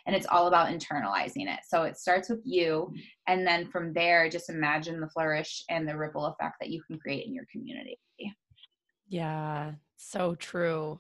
And 0.06 0.16
it's 0.16 0.28
all 0.28 0.48
about 0.48 0.70
internalizing 0.70 1.48
it. 1.48 1.60
So 1.68 1.84
it 1.84 1.98
starts 1.98 2.30
with 2.30 2.42
you. 2.44 2.94
And 3.28 3.46
then 3.46 3.68
from 3.68 3.94
there, 3.94 4.30
just 4.30 4.50
imagine 4.50 5.00
the 5.00 5.10
flourish 5.10 5.64
and 5.70 5.88
the 5.88 5.98
ripple 5.98 6.26
effect 6.26 6.56
that 6.60 6.70
you 6.70 6.82
can 6.84 7.00
create 7.00 7.26
in 7.26 7.34
your 7.34 7.46
community. 7.52 7.98
Yeah, 9.14 9.74
so 9.96 10.34
true. 10.34 11.00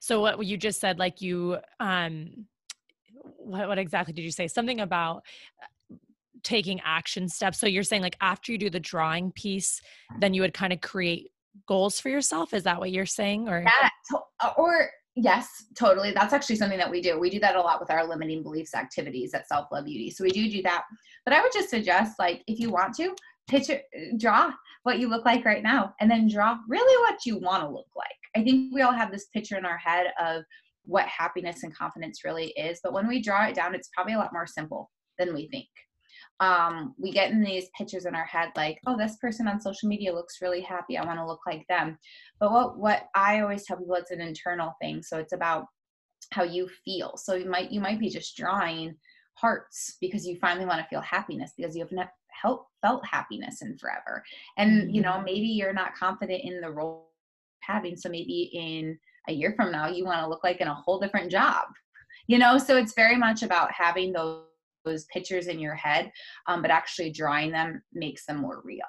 So 0.00 0.20
what 0.20 0.44
you 0.44 0.56
just 0.56 0.80
said, 0.80 0.98
like 0.98 1.22
you, 1.22 1.58
um, 1.78 2.46
what, 3.36 3.68
what 3.68 3.78
exactly 3.78 4.12
did 4.12 4.22
you 4.22 4.32
say? 4.32 4.48
Something 4.48 4.80
about 4.80 5.22
uh, 5.62 5.96
taking 6.42 6.80
action 6.84 7.28
steps. 7.28 7.60
So 7.60 7.68
you're 7.68 7.84
saying 7.84 8.02
like 8.02 8.16
after 8.20 8.50
you 8.50 8.58
do 8.58 8.68
the 8.68 8.80
drawing 8.80 9.30
piece, 9.30 9.80
then 10.18 10.34
you 10.34 10.42
would 10.42 10.54
kind 10.54 10.72
of 10.72 10.80
create 10.80 11.30
goals 11.68 12.00
for 12.00 12.08
yourself. 12.08 12.52
Is 12.52 12.64
that 12.64 12.80
what 12.80 12.90
you're 12.90 13.06
saying? 13.06 13.48
Or 13.48 13.62
yeah, 13.62 14.18
uh, 14.40 14.50
or 14.58 14.90
yes, 15.14 15.46
totally. 15.78 16.10
That's 16.10 16.32
actually 16.32 16.56
something 16.56 16.78
that 16.78 16.90
we 16.90 17.00
do. 17.00 17.20
We 17.20 17.30
do 17.30 17.38
that 17.38 17.54
a 17.54 17.60
lot 17.60 17.78
with 17.78 17.92
our 17.92 18.04
limiting 18.08 18.42
beliefs 18.42 18.74
activities 18.74 19.34
at 19.34 19.46
Self 19.46 19.68
Love 19.70 19.84
Beauty. 19.84 20.10
So 20.10 20.24
we 20.24 20.30
do 20.30 20.50
do 20.50 20.62
that. 20.62 20.82
But 21.24 21.32
I 21.32 21.40
would 21.40 21.52
just 21.52 21.70
suggest, 21.70 22.18
like, 22.18 22.42
if 22.48 22.58
you 22.58 22.70
want 22.70 22.96
to, 22.96 23.14
picture, 23.48 23.80
draw 24.18 24.52
what 24.82 24.98
you 24.98 25.08
look 25.08 25.24
like 25.24 25.44
right 25.44 25.62
now, 25.62 25.94
and 26.00 26.10
then 26.10 26.28
draw 26.28 26.58
really 26.68 26.98
what 27.02 27.24
you 27.24 27.38
want 27.38 27.62
to 27.62 27.68
look 27.68 27.88
like. 27.96 28.08
I 28.36 28.42
think 28.42 28.72
we 28.74 28.82
all 28.82 28.92
have 28.92 29.12
this 29.12 29.26
picture 29.26 29.56
in 29.56 29.66
our 29.66 29.78
head 29.78 30.06
of 30.20 30.42
what 30.84 31.06
happiness 31.06 31.62
and 31.62 31.76
confidence 31.76 32.24
really 32.24 32.48
is. 32.56 32.80
But 32.82 32.92
when 32.92 33.06
we 33.06 33.22
draw 33.22 33.46
it 33.46 33.54
down, 33.54 33.74
it's 33.74 33.90
probably 33.94 34.14
a 34.14 34.18
lot 34.18 34.32
more 34.32 34.46
simple 34.46 34.90
than 35.18 35.34
we 35.34 35.48
think. 35.48 35.68
Um, 36.40 36.94
we 36.98 37.12
get 37.12 37.30
in 37.30 37.42
these 37.42 37.68
pictures 37.76 38.04
in 38.04 38.14
our 38.14 38.24
head 38.24 38.50
like, 38.56 38.78
oh, 38.86 38.96
this 38.96 39.16
person 39.16 39.46
on 39.46 39.60
social 39.60 39.88
media 39.88 40.12
looks 40.12 40.42
really 40.42 40.60
happy. 40.60 40.98
I 40.98 41.04
want 41.04 41.18
to 41.18 41.26
look 41.26 41.40
like 41.46 41.64
them. 41.68 41.98
But 42.40 42.52
what 42.52 42.78
what 42.78 43.04
I 43.14 43.40
always 43.40 43.64
tell 43.64 43.76
people 43.76 43.94
it's 43.94 44.10
an 44.10 44.20
internal 44.20 44.72
thing. 44.80 45.02
So 45.02 45.18
it's 45.18 45.32
about 45.32 45.66
how 46.32 46.42
you 46.42 46.68
feel. 46.84 47.12
So 47.16 47.34
you 47.34 47.48
might 47.48 47.70
you 47.70 47.80
might 47.80 48.00
be 48.00 48.08
just 48.08 48.36
drawing 48.36 48.96
hearts 49.34 49.96
because 50.00 50.26
you 50.26 50.36
finally 50.40 50.66
want 50.66 50.80
to 50.80 50.88
feel 50.88 51.00
happiness 51.00 51.52
because 51.56 51.76
you 51.76 51.82
have 51.82 51.92
never 52.44 52.58
felt 52.82 53.06
happiness 53.06 53.62
in 53.62 53.76
forever. 53.78 54.22
And 54.56 54.82
mm-hmm. 54.82 54.90
you 54.90 55.02
know, 55.02 55.22
maybe 55.24 55.46
you're 55.46 55.72
not 55.72 55.94
confident 55.94 56.42
in 56.44 56.60
the 56.60 56.70
role 56.70 57.10
having. 57.60 57.96
So 57.96 58.08
maybe 58.08 58.50
in 58.52 58.98
a 59.28 59.32
year 59.32 59.54
from 59.56 59.70
now, 59.70 59.88
you 59.88 60.04
want 60.04 60.20
to 60.20 60.28
look 60.28 60.44
like 60.44 60.60
in 60.60 60.68
a 60.68 60.74
whole 60.74 60.98
different 60.98 61.30
job. 61.30 61.66
You 62.26 62.38
know, 62.38 62.58
so 62.58 62.76
it's 62.76 62.94
very 62.94 63.16
much 63.16 63.42
about 63.42 63.72
having 63.72 64.12
those 64.12 64.44
those 64.84 65.04
pictures 65.06 65.46
in 65.46 65.60
your 65.60 65.76
head, 65.76 66.10
um, 66.48 66.60
but 66.60 66.70
actually 66.70 67.10
drawing 67.10 67.52
them 67.52 67.80
makes 67.92 68.26
them 68.26 68.38
more 68.38 68.62
real. 68.64 68.80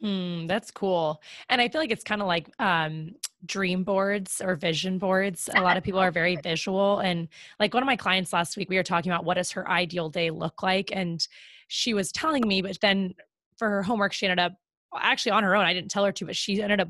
Hmm, 0.00 0.46
that's 0.46 0.70
cool. 0.70 1.22
And 1.48 1.60
I 1.60 1.68
feel 1.68 1.80
like 1.80 1.90
it's 1.90 2.04
kind 2.04 2.20
of 2.20 2.26
like 2.26 2.50
um, 2.58 3.14
dream 3.46 3.82
boards 3.82 4.42
or 4.44 4.56
vision 4.56 4.98
boards. 4.98 5.48
A 5.54 5.60
lot 5.62 5.76
of 5.76 5.84
people 5.84 6.00
are 6.00 6.10
very 6.10 6.36
visual. 6.36 6.98
And 6.98 7.28
like 7.58 7.72
one 7.72 7.82
of 7.82 7.86
my 7.86 7.96
clients 7.96 8.32
last 8.32 8.56
week, 8.56 8.68
we 8.68 8.76
were 8.76 8.82
talking 8.82 9.10
about 9.10 9.24
what 9.24 9.34
does 9.34 9.50
her 9.52 9.68
ideal 9.70 10.10
day 10.10 10.30
look 10.30 10.62
like. 10.62 10.90
And 10.92 11.26
she 11.68 11.94
was 11.94 12.12
telling 12.12 12.46
me, 12.46 12.62
but 12.62 12.78
then 12.80 13.14
for 13.56 13.68
her 13.68 13.82
homework, 13.82 14.12
she 14.12 14.26
ended 14.26 14.38
up 14.38 14.52
actually 14.98 15.32
on 15.32 15.42
her 15.42 15.56
own. 15.56 15.64
I 15.64 15.74
didn't 15.74 15.90
tell 15.90 16.04
her 16.04 16.12
to, 16.12 16.26
but 16.26 16.36
she 16.36 16.62
ended 16.62 16.80
up 16.80 16.88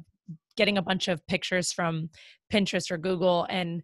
getting 0.56 0.78
a 0.78 0.82
bunch 0.82 1.08
of 1.08 1.26
pictures 1.26 1.72
from 1.72 2.10
Pinterest 2.52 2.90
or 2.90 2.98
Google 2.98 3.46
and 3.50 3.82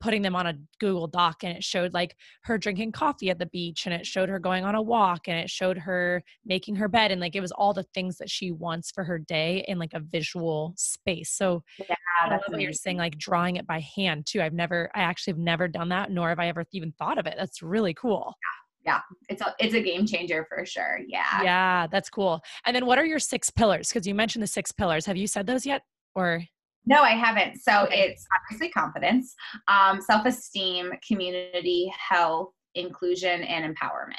putting 0.00 0.22
them 0.22 0.36
on 0.36 0.46
a 0.46 0.54
Google 0.80 1.06
Doc 1.06 1.44
and 1.44 1.56
it 1.56 1.64
showed 1.64 1.94
like 1.94 2.14
her 2.42 2.58
drinking 2.58 2.92
coffee 2.92 3.30
at 3.30 3.38
the 3.38 3.46
beach 3.46 3.86
and 3.86 3.94
it 3.94 4.04
showed 4.04 4.28
her 4.28 4.38
going 4.38 4.62
on 4.62 4.74
a 4.74 4.82
walk 4.82 5.28
and 5.28 5.38
it 5.38 5.48
showed 5.48 5.78
her 5.78 6.22
making 6.44 6.76
her 6.76 6.88
bed 6.88 7.10
and 7.10 7.22
like 7.22 7.34
it 7.34 7.40
was 7.40 7.52
all 7.52 7.72
the 7.72 7.86
things 7.94 8.18
that 8.18 8.28
she 8.28 8.50
wants 8.50 8.90
for 8.90 9.02
her 9.02 9.18
day 9.18 9.64
in 9.66 9.78
like 9.78 9.94
a 9.94 10.00
visual 10.00 10.74
space. 10.76 11.30
So 11.30 11.62
yeah, 11.78 11.94
that's 12.28 12.46
what 12.48 12.60
you're 12.60 12.72
saying, 12.72 12.98
like 12.98 13.16
drawing 13.16 13.56
it 13.56 13.66
by 13.66 13.80
hand 13.96 14.26
too. 14.26 14.42
I've 14.42 14.52
never, 14.52 14.90
I 14.94 15.00
actually 15.00 15.32
have 15.32 15.40
never 15.40 15.68
done 15.68 15.88
that, 15.88 16.10
nor 16.10 16.28
have 16.28 16.38
I 16.38 16.48
ever 16.48 16.66
even 16.72 16.92
thought 16.92 17.16
of 17.16 17.26
it. 17.26 17.36
That's 17.38 17.62
really 17.62 17.94
cool. 17.94 18.34
Yeah. 18.42 18.63
Yeah 18.84 19.00
it's 19.28 19.40
a 19.40 19.54
it's 19.58 19.74
a 19.74 19.82
game 19.82 20.06
changer 20.06 20.46
for 20.48 20.64
sure 20.64 21.00
yeah 21.08 21.42
yeah 21.42 21.86
that's 21.86 22.10
cool 22.10 22.40
and 22.66 22.74
then 22.74 22.86
what 22.86 22.98
are 22.98 23.06
your 23.06 23.18
six 23.18 23.50
pillars 23.50 23.88
because 23.88 24.06
you 24.06 24.14
mentioned 24.14 24.42
the 24.42 24.46
six 24.46 24.72
pillars 24.72 25.06
have 25.06 25.16
you 25.16 25.26
said 25.26 25.46
those 25.46 25.64
yet 25.64 25.82
or 26.14 26.42
no, 26.86 27.02
I 27.02 27.12
haven't. 27.12 27.58
So 27.62 27.88
it's 27.90 28.26
obviously 28.34 28.68
confidence, 28.70 29.34
um, 29.68 30.00
self 30.02 30.26
esteem, 30.26 30.92
community, 31.06 31.90
health, 31.96 32.50
inclusion, 32.74 33.42
and 33.42 33.64
empowerment. 33.64 34.14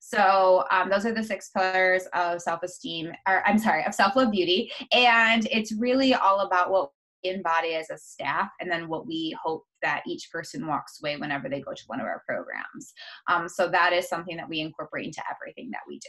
So 0.00 0.64
um, 0.70 0.90
those 0.90 1.06
are 1.06 1.14
the 1.14 1.22
six 1.22 1.50
pillars 1.50 2.06
of 2.12 2.42
self 2.42 2.62
esteem, 2.62 3.12
or 3.28 3.46
I'm 3.46 3.58
sorry, 3.58 3.84
of 3.84 3.94
self 3.94 4.16
love 4.16 4.32
beauty. 4.32 4.72
And 4.92 5.46
it's 5.50 5.72
really 5.72 6.14
all 6.14 6.40
about 6.40 6.70
what 6.70 6.90
we 7.24 7.42
body 7.42 7.74
as 7.74 7.90
a 7.90 7.98
staff 7.98 8.48
and 8.60 8.70
then 8.70 8.88
what 8.88 9.06
we 9.06 9.36
hope 9.42 9.64
that 9.82 10.02
each 10.06 10.28
person 10.30 10.66
walks 10.66 11.00
away 11.02 11.16
whenever 11.16 11.48
they 11.48 11.60
go 11.60 11.72
to 11.72 11.82
one 11.86 12.00
of 12.00 12.06
our 12.06 12.22
programs. 12.26 12.92
Um, 13.30 13.48
so 13.48 13.68
that 13.68 13.92
is 13.92 14.08
something 14.08 14.36
that 14.36 14.48
we 14.48 14.60
incorporate 14.60 15.06
into 15.06 15.22
everything 15.30 15.70
that 15.72 15.82
we 15.88 15.98
do. 15.98 16.08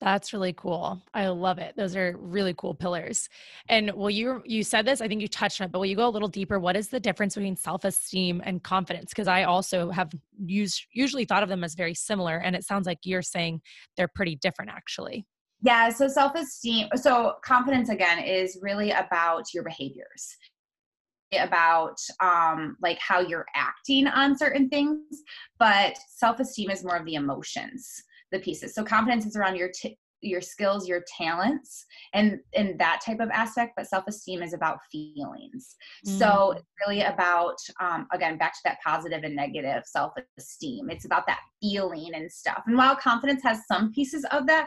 That's 0.00 0.34
really 0.34 0.52
cool. 0.52 1.02
I 1.14 1.28
love 1.28 1.58
it. 1.58 1.74
Those 1.76 1.96
are 1.96 2.14
really 2.18 2.54
cool 2.58 2.74
pillars. 2.74 3.28
And 3.70 3.90
will 3.92 4.10
you 4.10 4.42
you 4.44 4.62
said 4.62 4.84
this, 4.84 5.00
I 5.00 5.08
think 5.08 5.22
you 5.22 5.28
touched 5.28 5.60
on 5.60 5.66
it, 5.66 5.72
but 5.72 5.78
will 5.78 5.86
you 5.86 5.96
go 5.96 6.08
a 6.08 6.10
little 6.10 6.28
deeper? 6.28 6.58
What 6.58 6.76
is 6.76 6.88
the 6.88 7.00
difference 7.00 7.36
between 7.36 7.56
self-esteem 7.56 8.42
and 8.44 8.62
confidence? 8.62 9.12
Because 9.12 9.28
I 9.28 9.44
also 9.44 9.90
have 9.90 10.12
used 10.44 10.84
usually 10.92 11.24
thought 11.24 11.42
of 11.42 11.48
them 11.48 11.64
as 11.64 11.74
very 11.74 11.94
similar 11.94 12.36
and 12.36 12.54
it 12.54 12.64
sounds 12.64 12.86
like 12.86 12.98
you're 13.04 13.22
saying 13.22 13.62
they're 13.96 14.08
pretty 14.08 14.36
different 14.36 14.72
actually. 14.72 15.24
Yeah, 15.64 15.88
so 15.88 16.08
self-esteem, 16.08 16.88
so 16.94 17.34
confidence 17.42 17.88
again 17.88 18.18
is 18.18 18.58
really 18.60 18.90
about 18.90 19.52
your 19.54 19.64
behaviors 19.64 20.36
about 21.40 21.96
um 22.20 22.76
like 22.80 22.98
how 23.00 23.18
you're 23.18 23.46
acting 23.56 24.06
on 24.06 24.38
certain 24.38 24.68
things, 24.68 25.00
but 25.58 25.96
self-esteem 26.10 26.70
is 26.70 26.84
more 26.84 26.96
of 26.96 27.04
the 27.06 27.14
emotions 27.14 28.04
the 28.30 28.40
pieces. 28.40 28.74
So 28.74 28.84
confidence 28.84 29.24
is 29.24 29.36
around 29.36 29.56
your 29.56 29.70
t- 29.74 29.98
your 30.20 30.40
skills, 30.40 30.88
your 30.88 31.04
talents, 31.16 31.84
and 32.14 32.40
and 32.54 32.78
that 32.78 33.00
type 33.04 33.20
of 33.20 33.30
aspect. 33.30 33.74
But 33.76 33.86
self 33.86 34.04
esteem 34.08 34.42
is 34.42 34.52
about 34.52 34.78
feelings. 34.90 35.76
Mm. 36.06 36.18
So 36.18 36.54
really 36.86 37.02
about 37.02 37.56
um, 37.80 38.06
again 38.12 38.38
back 38.38 38.52
to 38.54 38.60
that 38.64 38.78
positive 38.84 39.22
and 39.22 39.36
negative 39.36 39.84
self 39.86 40.12
esteem. 40.38 40.90
It's 40.90 41.04
about 41.04 41.26
that 41.26 41.40
feeling 41.60 42.10
and 42.14 42.30
stuff. 42.30 42.62
And 42.66 42.76
while 42.76 42.96
confidence 42.96 43.42
has 43.42 43.66
some 43.66 43.92
pieces 43.92 44.24
of 44.30 44.46
that, 44.46 44.66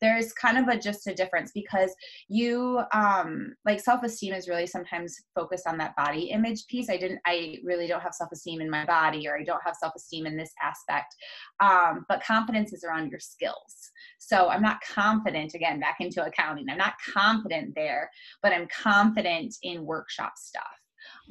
there's 0.00 0.32
kind 0.32 0.58
of 0.58 0.68
a 0.68 0.78
just 0.78 1.06
a 1.06 1.14
difference 1.14 1.50
because 1.52 1.94
you 2.28 2.80
um 2.92 3.54
like 3.64 3.80
self-esteem 3.80 4.32
is 4.32 4.48
really 4.48 4.66
sometimes 4.66 5.16
focused 5.34 5.66
on 5.66 5.78
that 5.78 5.96
body 5.96 6.30
image 6.30 6.66
piece. 6.66 6.90
I 6.90 6.96
didn't 6.96 7.20
i 7.26 7.58
really 7.64 7.86
don't 7.86 8.02
have 8.02 8.14
self-esteem 8.14 8.60
in 8.60 8.70
my 8.70 8.84
body 8.84 9.26
or 9.28 9.38
i 9.38 9.44
don't 9.44 9.62
have 9.64 9.76
self-esteem 9.76 10.26
in 10.26 10.36
this 10.36 10.52
aspect 10.62 11.14
um 11.60 12.04
but 12.08 12.22
confidence 12.22 12.72
is 12.72 12.84
around 12.84 13.10
your 13.10 13.20
skills. 13.20 13.90
So 14.18 14.48
i'm 14.48 14.62
not 14.62 14.78
confident 14.80 15.54
again 15.54 15.80
back 15.80 15.96
into 16.00 16.24
accounting. 16.24 16.66
I'm 16.70 16.78
not 16.78 16.94
confident 17.14 17.74
there 17.74 18.10
but 18.42 18.52
i'm 18.52 18.68
confident 18.68 19.54
in 19.62 19.84
workshop 19.84 20.32
stuff. 20.36 20.64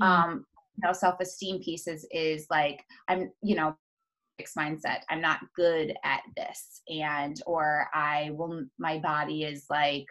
Mm-hmm. 0.01 0.03
um 0.03 0.45
you 0.75 0.87
know 0.87 0.93
self-esteem 0.93 1.61
pieces 1.63 2.05
is 2.11 2.45
like 2.49 2.83
i'm 3.07 3.31
you 3.41 3.55
know 3.55 3.75
mindset. 4.57 4.99
I'm 5.09 5.21
not 5.21 5.39
good 5.55 5.93
at 6.03 6.21
this 6.35 6.81
and 6.89 7.41
or 7.45 7.87
i 7.93 8.29
will 8.33 8.63
my 8.77 8.99
body 8.99 9.43
is 9.43 9.65
like 9.69 10.05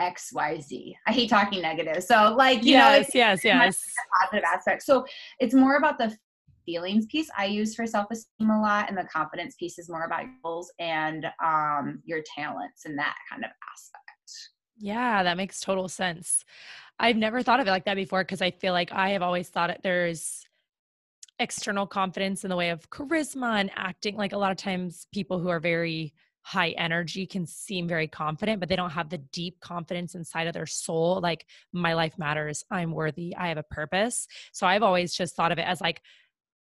xyz 0.00 0.94
i 1.06 1.12
hate 1.12 1.28
talking 1.30 1.62
negative. 1.62 2.02
So 2.02 2.34
like 2.36 2.62
you 2.62 2.72
yes, 2.72 2.90
know 2.90 3.00
it's 3.00 3.14
yes. 3.14 3.44
yes 3.44 3.82
positive 4.22 4.44
aspect. 4.44 4.82
So 4.82 5.04
it's 5.40 5.54
more 5.54 5.76
about 5.76 5.98
the 5.98 6.16
feelings 6.66 7.06
piece. 7.06 7.28
I 7.36 7.46
use 7.46 7.74
for 7.74 7.86
self-esteem 7.86 8.50
a 8.50 8.60
lot 8.60 8.88
and 8.88 8.98
the 8.98 9.04
confidence 9.04 9.54
piece 9.58 9.78
is 9.78 9.88
more 9.88 10.04
about 10.04 10.24
goals 10.42 10.70
and 10.78 11.26
um, 11.42 12.02
your 12.04 12.22
talents 12.36 12.84
and 12.84 12.98
that 12.98 13.14
kind 13.30 13.44
of 13.44 13.50
aspect. 13.72 14.50
Yeah 14.78 15.22
that 15.22 15.36
makes 15.36 15.60
total 15.60 15.88
sense. 15.88 16.44
I've 16.98 17.16
never 17.16 17.42
thought 17.42 17.60
of 17.60 17.66
it 17.66 17.70
like 17.70 17.84
that 17.84 17.94
before 17.94 18.22
because 18.24 18.40
i 18.40 18.50
feel 18.50 18.72
like 18.72 18.90
i 18.90 19.10
have 19.10 19.20
always 19.20 19.50
thought 19.50 19.68
it 19.68 19.80
there's 19.82 20.45
external 21.38 21.86
confidence 21.86 22.44
in 22.44 22.50
the 22.50 22.56
way 22.56 22.70
of 22.70 22.88
charisma 22.90 23.60
and 23.60 23.70
acting. 23.76 24.16
Like 24.16 24.32
a 24.32 24.38
lot 24.38 24.50
of 24.50 24.56
times 24.56 25.06
people 25.12 25.38
who 25.38 25.48
are 25.48 25.60
very 25.60 26.14
high 26.46 26.70
energy 26.78 27.26
can 27.26 27.44
seem 27.44 27.88
very 27.88 28.06
confident 28.06 28.60
but 28.60 28.68
they 28.68 28.76
don't 28.76 28.90
have 28.90 29.10
the 29.10 29.18
deep 29.18 29.58
confidence 29.58 30.14
inside 30.14 30.46
of 30.46 30.54
their 30.54 30.64
soul 30.64 31.18
like 31.20 31.44
my 31.72 31.92
life 31.92 32.16
matters. 32.18 32.62
I'm 32.70 32.92
worthy. 32.92 33.34
I 33.34 33.48
have 33.48 33.58
a 33.58 33.64
purpose. 33.64 34.28
So 34.52 34.64
i've 34.64 34.84
always 34.84 35.12
just 35.12 35.34
thought 35.34 35.50
of 35.50 35.58
it 35.58 35.66
as 35.66 35.80
like 35.80 36.02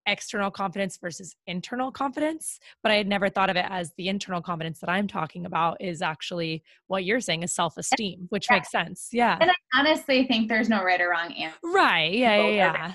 external 0.05 0.51
confidence 0.51 0.97
versus 0.97 1.35
internal 1.45 1.91
confidence 1.91 2.59
but 2.81 2.91
i 2.91 2.95
had 2.95 3.07
never 3.07 3.29
thought 3.29 3.51
of 3.51 3.55
it 3.55 3.65
as 3.69 3.93
the 3.97 4.07
internal 4.07 4.41
confidence 4.41 4.79
that 4.79 4.89
i'm 4.89 5.07
talking 5.07 5.45
about 5.45 5.77
is 5.79 6.01
actually 6.01 6.63
what 6.87 7.03
you're 7.03 7.19
saying 7.19 7.43
is 7.43 7.53
self-esteem 7.53 8.25
which 8.29 8.47
yeah. 8.49 8.55
makes 8.55 8.71
sense. 8.71 9.09
Yeah. 9.11 9.37
And 9.39 9.49
i 9.49 9.79
honestly 9.79 10.25
think 10.27 10.47
there's 10.47 10.69
no 10.69 10.83
right 10.83 11.01
or 11.01 11.09
wrong 11.09 11.33
answer. 11.33 11.57
Right. 11.63 12.13
Yeah 12.13 12.35
yeah, 12.35 12.49
yeah 12.49 12.93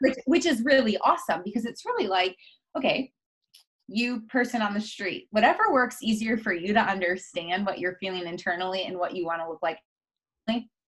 which, 0.00 0.16
which 0.26 0.46
is 0.46 0.62
really 0.62 0.96
awesome 0.98 1.42
because 1.44 1.64
it's 1.64 1.84
really 1.84 2.06
like, 2.06 2.36
okay, 2.76 3.12
you 3.88 4.22
person 4.22 4.62
on 4.62 4.74
the 4.74 4.80
street, 4.80 5.28
whatever 5.30 5.72
works 5.72 5.98
easier 6.02 6.36
for 6.36 6.52
you 6.52 6.72
to 6.72 6.80
understand 6.80 7.64
what 7.64 7.78
you're 7.78 7.96
feeling 7.96 8.26
internally 8.26 8.84
and 8.84 8.98
what 8.98 9.14
you 9.14 9.24
want 9.24 9.40
to 9.40 9.48
look 9.48 9.62
like 9.62 9.78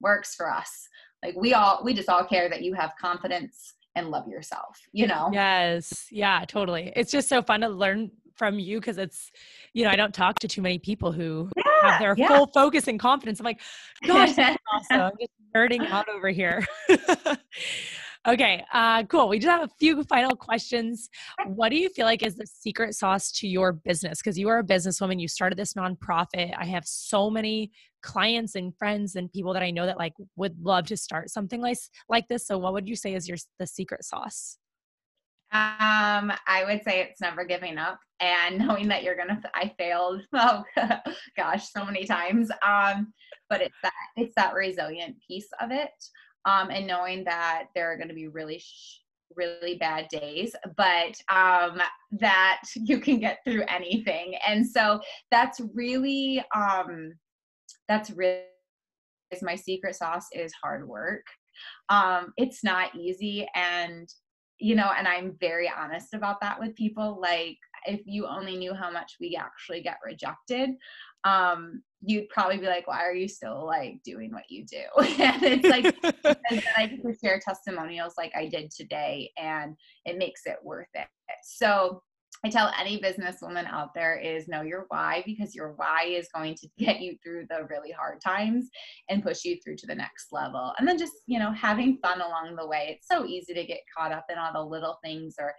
works 0.00 0.34
for 0.34 0.50
us. 0.50 0.88
Like 1.24 1.34
we 1.36 1.54
all, 1.54 1.80
we 1.84 1.94
just 1.94 2.08
all 2.08 2.24
care 2.24 2.48
that 2.48 2.62
you 2.62 2.74
have 2.74 2.92
confidence 3.00 3.74
and 3.94 4.10
love 4.10 4.28
yourself, 4.28 4.78
you 4.92 5.06
know? 5.06 5.30
Yes. 5.32 6.06
Yeah, 6.10 6.44
totally. 6.46 6.92
It's 6.94 7.10
just 7.10 7.28
so 7.28 7.42
fun 7.42 7.60
to 7.62 7.68
learn 7.68 8.10
from 8.36 8.58
you 8.58 8.78
because 8.78 8.98
it's, 8.98 9.32
you 9.74 9.84
know, 9.84 9.90
I 9.90 9.96
don't 9.96 10.14
talk 10.14 10.38
to 10.40 10.48
too 10.48 10.62
many 10.62 10.78
people 10.78 11.10
who 11.10 11.50
yeah, 11.56 11.90
have 11.90 12.00
their 12.00 12.14
yeah. 12.16 12.28
full 12.28 12.46
focus 12.46 12.86
and 12.86 13.00
confidence. 13.00 13.40
I'm 13.40 13.44
like, 13.44 13.60
gosh, 14.06 14.34
that's 14.34 14.56
awesome. 14.72 15.00
I'm 15.00 15.12
just 15.18 15.32
nerding 15.54 15.90
out 15.90 16.08
over 16.08 16.28
here. 16.28 16.64
Okay, 18.26 18.64
uh, 18.72 19.04
cool. 19.04 19.28
We 19.28 19.38
just 19.38 19.50
have 19.50 19.62
a 19.62 19.72
few 19.78 20.02
final 20.04 20.34
questions. 20.34 21.08
What 21.46 21.70
do 21.70 21.76
you 21.76 21.88
feel 21.88 22.04
like 22.04 22.22
is 22.22 22.34
the 22.34 22.46
secret 22.46 22.94
sauce 22.94 23.30
to 23.32 23.48
your 23.48 23.72
business? 23.72 24.18
Because 24.18 24.38
you 24.38 24.48
are 24.48 24.58
a 24.58 24.64
businesswoman, 24.64 25.20
you 25.20 25.28
started 25.28 25.58
this 25.58 25.74
nonprofit. 25.74 26.52
I 26.58 26.64
have 26.66 26.86
so 26.86 27.30
many 27.30 27.70
clients 28.02 28.54
and 28.54 28.76
friends 28.76 29.16
and 29.16 29.32
people 29.32 29.52
that 29.54 29.62
I 29.62 29.70
know 29.70 29.86
that 29.86 29.98
like 29.98 30.14
would 30.36 30.60
love 30.60 30.86
to 30.86 30.96
start 30.96 31.30
something 31.30 31.60
like 31.60 31.78
like 32.08 32.28
this. 32.28 32.46
So, 32.46 32.58
what 32.58 32.72
would 32.72 32.88
you 32.88 32.96
say 32.96 33.14
is 33.14 33.28
your 33.28 33.38
the 33.58 33.66
secret 33.66 34.04
sauce? 34.04 34.58
Um, 35.50 36.30
I 36.46 36.64
would 36.66 36.82
say 36.84 37.00
it's 37.00 37.22
never 37.22 37.44
giving 37.44 37.78
up 37.78 37.98
and 38.20 38.58
knowing 38.66 38.88
that 38.88 39.04
you're 39.04 39.16
gonna. 39.16 39.40
I 39.54 39.72
failed. 39.78 40.22
Oh 40.34 40.64
gosh, 41.36 41.70
so 41.70 41.84
many 41.84 42.04
times. 42.04 42.50
Um, 42.66 43.12
but 43.48 43.62
it's 43.62 43.76
that 43.82 43.92
it's 44.16 44.34
that 44.34 44.54
resilient 44.54 45.16
piece 45.26 45.48
of 45.60 45.70
it 45.70 45.90
um, 46.48 46.70
and 46.70 46.86
knowing 46.86 47.24
that 47.24 47.66
there 47.74 47.92
are 47.92 47.96
going 47.96 48.08
to 48.08 48.14
be 48.14 48.26
really 48.26 48.58
sh- 48.58 49.00
really 49.36 49.76
bad 49.76 50.08
days 50.08 50.56
but 50.76 51.14
um 51.28 51.80
that 52.12 52.62
you 52.74 52.98
can 52.98 53.20
get 53.20 53.38
through 53.44 53.62
anything. 53.68 54.34
And 54.46 54.66
so 54.66 55.00
that's 55.30 55.60
really 55.74 56.42
um 56.56 57.12
that's 57.88 58.10
really 58.10 58.42
is 59.30 59.42
my 59.42 59.54
secret 59.54 59.94
sauce 59.94 60.26
is 60.32 60.52
hard 60.62 60.88
work. 60.88 61.26
Um 61.90 62.32
it's 62.38 62.64
not 62.64 62.94
easy 62.96 63.46
and 63.54 64.08
you 64.58 64.74
know 64.74 64.90
and 64.96 65.06
i'm 65.06 65.36
very 65.38 65.70
honest 65.70 66.14
about 66.14 66.40
that 66.40 66.58
with 66.58 66.74
people. 66.74 67.20
Like 67.20 67.58
if 67.86 68.00
you 68.06 68.26
only 68.26 68.56
knew 68.56 68.72
how 68.72 68.90
much 68.90 69.16
we 69.20 69.38
actually 69.38 69.82
get 69.82 69.98
rejected 70.04 70.70
um 71.24 71.82
you'd 72.00 72.28
probably 72.28 72.58
be 72.58 72.66
like, 72.66 72.86
why 72.86 73.04
are 73.04 73.14
you 73.14 73.28
still 73.28 73.66
like 73.66 74.00
doing 74.04 74.32
what 74.32 74.44
you 74.48 74.64
do? 74.64 74.82
and 75.22 75.42
it's 75.42 75.68
like, 75.68 75.96
I 76.76 76.86
get 76.86 77.02
to 77.02 77.14
share 77.22 77.40
testimonials 77.44 78.14
like 78.16 78.32
I 78.36 78.48
did 78.48 78.70
today, 78.70 79.30
and 79.36 79.76
it 80.04 80.18
makes 80.18 80.42
it 80.46 80.56
worth 80.62 80.88
it. 80.94 81.06
So 81.42 82.02
I 82.44 82.50
tell 82.50 82.72
any 82.78 83.00
businesswoman 83.00 83.66
out 83.66 83.94
there 83.94 84.16
is 84.16 84.46
know 84.46 84.62
your 84.62 84.84
why 84.88 85.24
because 85.26 85.56
your 85.56 85.72
why 85.76 86.04
is 86.04 86.28
going 86.32 86.54
to 86.56 86.68
get 86.78 87.00
you 87.00 87.16
through 87.22 87.46
the 87.50 87.66
really 87.68 87.90
hard 87.90 88.20
times 88.20 88.68
and 89.08 89.22
push 89.22 89.44
you 89.44 89.58
through 89.62 89.76
to 89.76 89.86
the 89.86 89.94
next 89.94 90.28
level. 90.30 90.72
And 90.78 90.86
then 90.86 90.98
just, 90.98 91.14
you 91.26 91.38
know, 91.38 91.50
having 91.52 91.98
fun 91.98 92.20
along 92.20 92.54
the 92.56 92.66
way. 92.66 92.96
It's 92.96 93.08
so 93.08 93.26
easy 93.26 93.54
to 93.54 93.64
get 93.64 93.80
caught 93.96 94.12
up 94.12 94.26
in 94.30 94.38
all 94.38 94.52
the 94.52 94.62
little 94.62 94.98
things 95.02 95.34
or 95.40 95.52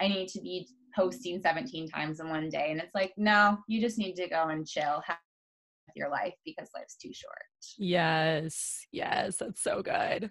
I 0.00 0.08
need 0.08 0.28
to 0.28 0.40
be 0.40 0.66
posting 0.96 1.40
17 1.40 1.88
times 1.88 2.20
in 2.20 2.28
one 2.28 2.48
day. 2.48 2.68
And 2.70 2.80
it's 2.80 2.94
like, 2.94 3.12
no, 3.16 3.58
you 3.68 3.80
just 3.80 3.98
need 3.98 4.14
to 4.14 4.28
go 4.28 4.48
and 4.48 4.66
chill, 4.66 5.02
have 5.06 5.18
your 5.94 6.10
life 6.10 6.34
because 6.44 6.68
life's 6.74 6.96
too 6.96 7.12
short. 7.12 7.32
Yes. 7.78 8.86
Yes. 8.92 9.36
That's 9.36 9.62
so 9.62 9.82
good. 9.82 10.30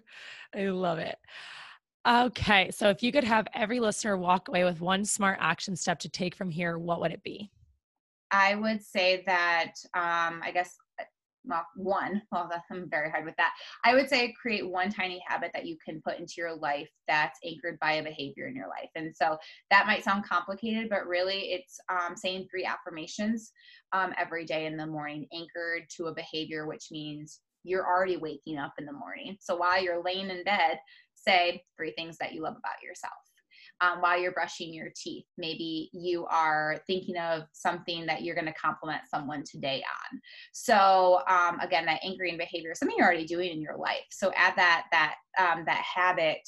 I 0.54 0.64
love 0.66 0.98
it. 0.98 1.16
Okay. 2.06 2.70
So 2.70 2.90
if 2.90 3.02
you 3.02 3.12
could 3.12 3.24
have 3.24 3.46
every 3.54 3.80
listener 3.80 4.16
walk 4.16 4.48
away 4.48 4.64
with 4.64 4.80
one 4.80 5.04
smart 5.04 5.38
action 5.40 5.74
step 5.74 5.98
to 6.00 6.08
take 6.08 6.34
from 6.34 6.50
here, 6.50 6.78
what 6.78 7.00
would 7.00 7.12
it 7.12 7.22
be? 7.22 7.50
I 8.30 8.56
would 8.56 8.82
say 8.82 9.22
that 9.26 9.72
um, 9.94 10.40
I 10.42 10.50
guess 10.52 10.76
well, 11.44 11.66
one, 11.76 12.22
well, 12.32 12.50
I'm 12.70 12.88
very 12.88 13.10
hard 13.10 13.24
with 13.24 13.36
that. 13.36 13.52
I 13.84 13.94
would 13.94 14.08
say 14.08 14.34
create 14.40 14.68
one 14.68 14.90
tiny 14.90 15.22
habit 15.26 15.50
that 15.54 15.66
you 15.66 15.76
can 15.84 16.00
put 16.02 16.18
into 16.18 16.34
your 16.38 16.54
life 16.54 16.88
that's 17.06 17.38
anchored 17.44 17.78
by 17.80 17.92
a 17.94 18.02
behavior 18.02 18.46
in 18.46 18.56
your 18.56 18.68
life. 18.68 18.90
And 18.94 19.14
so 19.14 19.36
that 19.70 19.86
might 19.86 20.04
sound 20.04 20.24
complicated, 20.24 20.88
but 20.88 21.06
really 21.06 21.52
it's 21.52 21.78
um, 21.88 22.16
saying 22.16 22.48
three 22.50 22.64
affirmations 22.64 23.52
um, 23.92 24.12
every 24.18 24.44
day 24.44 24.66
in 24.66 24.76
the 24.76 24.86
morning, 24.86 25.26
anchored 25.32 25.88
to 25.96 26.06
a 26.06 26.14
behavior, 26.14 26.66
which 26.66 26.88
means 26.90 27.40
you're 27.62 27.86
already 27.86 28.16
waking 28.16 28.58
up 28.58 28.74
in 28.78 28.84
the 28.84 28.92
morning. 28.92 29.36
So 29.40 29.56
while 29.56 29.82
you're 29.82 30.02
laying 30.02 30.30
in 30.30 30.44
bed, 30.44 30.78
say 31.14 31.62
three 31.76 31.92
things 31.92 32.18
that 32.18 32.34
you 32.34 32.42
love 32.42 32.56
about 32.56 32.82
yourself 32.82 33.12
um, 33.84 34.00
while 34.00 34.18
you're 34.18 34.32
brushing 34.32 34.72
your 34.72 34.90
teeth. 34.96 35.26
Maybe 35.36 35.90
you 35.92 36.26
are 36.26 36.80
thinking 36.86 37.16
of 37.16 37.42
something 37.52 38.06
that 38.06 38.22
you're 38.22 38.34
going 38.34 38.46
to 38.46 38.54
compliment 38.54 39.02
someone 39.08 39.44
today 39.44 39.82
on. 40.12 40.20
So 40.52 41.20
um, 41.28 41.60
again, 41.60 41.86
that 41.86 42.00
anchoring 42.04 42.38
behavior, 42.38 42.72
is 42.72 42.78
something 42.78 42.96
you're 42.96 43.06
already 43.06 43.26
doing 43.26 43.50
in 43.50 43.60
your 43.60 43.76
life. 43.76 44.06
So 44.10 44.32
add 44.36 44.54
that 44.56 44.86
that 44.92 45.16
um, 45.38 45.64
that 45.66 45.82
habit 45.82 46.40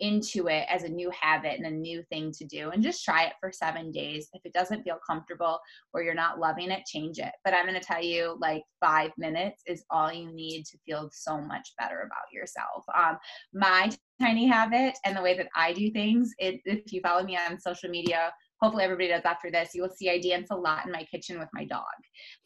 into 0.00 0.48
it 0.48 0.66
as 0.68 0.82
a 0.82 0.88
new 0.88 1.10
habit 1.18 1.58
and 1.58 1.66
a 1.66 1.70
new 1.70 2.02
thing 2.04 2.32
to 2.32 2.44
do 2.44 2.70
and 2.70 2.82
just 2.82 3.04
try 3.04 3.24
it 3.24 3.34
for 3.40 3.52
seven 3.52 3.90
days. 3.92 4.28
If 4.32 4.42
it 4.44 4.52
doesn't 4.52 4.82
feel 4.82 4.98
comfortable 5.06 5.58
or 5.92 6.02
you're 6.02 6.14
not 6.14 6.38
loving 6.38 6.70
it 6.70 6.86
change 6.86 7.18
it. 7.18 7.32
But 7.44 7.54
i'm 7.54 7.66
going 7.66 7.78
to 7.78 7.86
tell 7.86 8.02
you 8.02 8.36
like 8.40 8.62
five 8.80 9.10
minutes 9.18 9.62
is 9.66 9.84
all 9.90 10.12
you 10.12 10.32
need 10.32 10.64
to 10.66 10.78
feel 10.86 11.10
so 11.12 11.38
much 11.38 11.72
better 11.78 12.00
about 12.00 12.32
yourself. 12.32 12.84
Um, 12.96 13.18
my 13.52 13.90
tiny 14.20 14.46
habit 14.46 14.96
and 15.04 15.16
the 15.16 15.22
way 15.22 15.34
that 15.34 15.48
i 15.56 15.72
do 15.72 15.90
things 15.90 16.30
it, 16.38 16.60
if 16.66 16.92
you 16.92 17.00
follow 17.00 17.24
me 17.24 17.38
on 17.38 17.58
social 17.58 17.88
media 17.88 18.30
hopefully 18.60 18.84
everybody 18.84 19.08
does 19.08 19.22
after 19.24 19.50
this 19.50 19.70
you 19.74 19.80
will 19.80 19.88
see 19.88 20.10
i 20.10 20.18
dance 20.18 20.48
a 20.50 20.54
lot 20.54 20.84
in 20.84 20.92
my 20.92 21.04
kitchen 21.04 21.38
with 21.38 21.48
my 21.54 21.64
dog. 21.64 21.84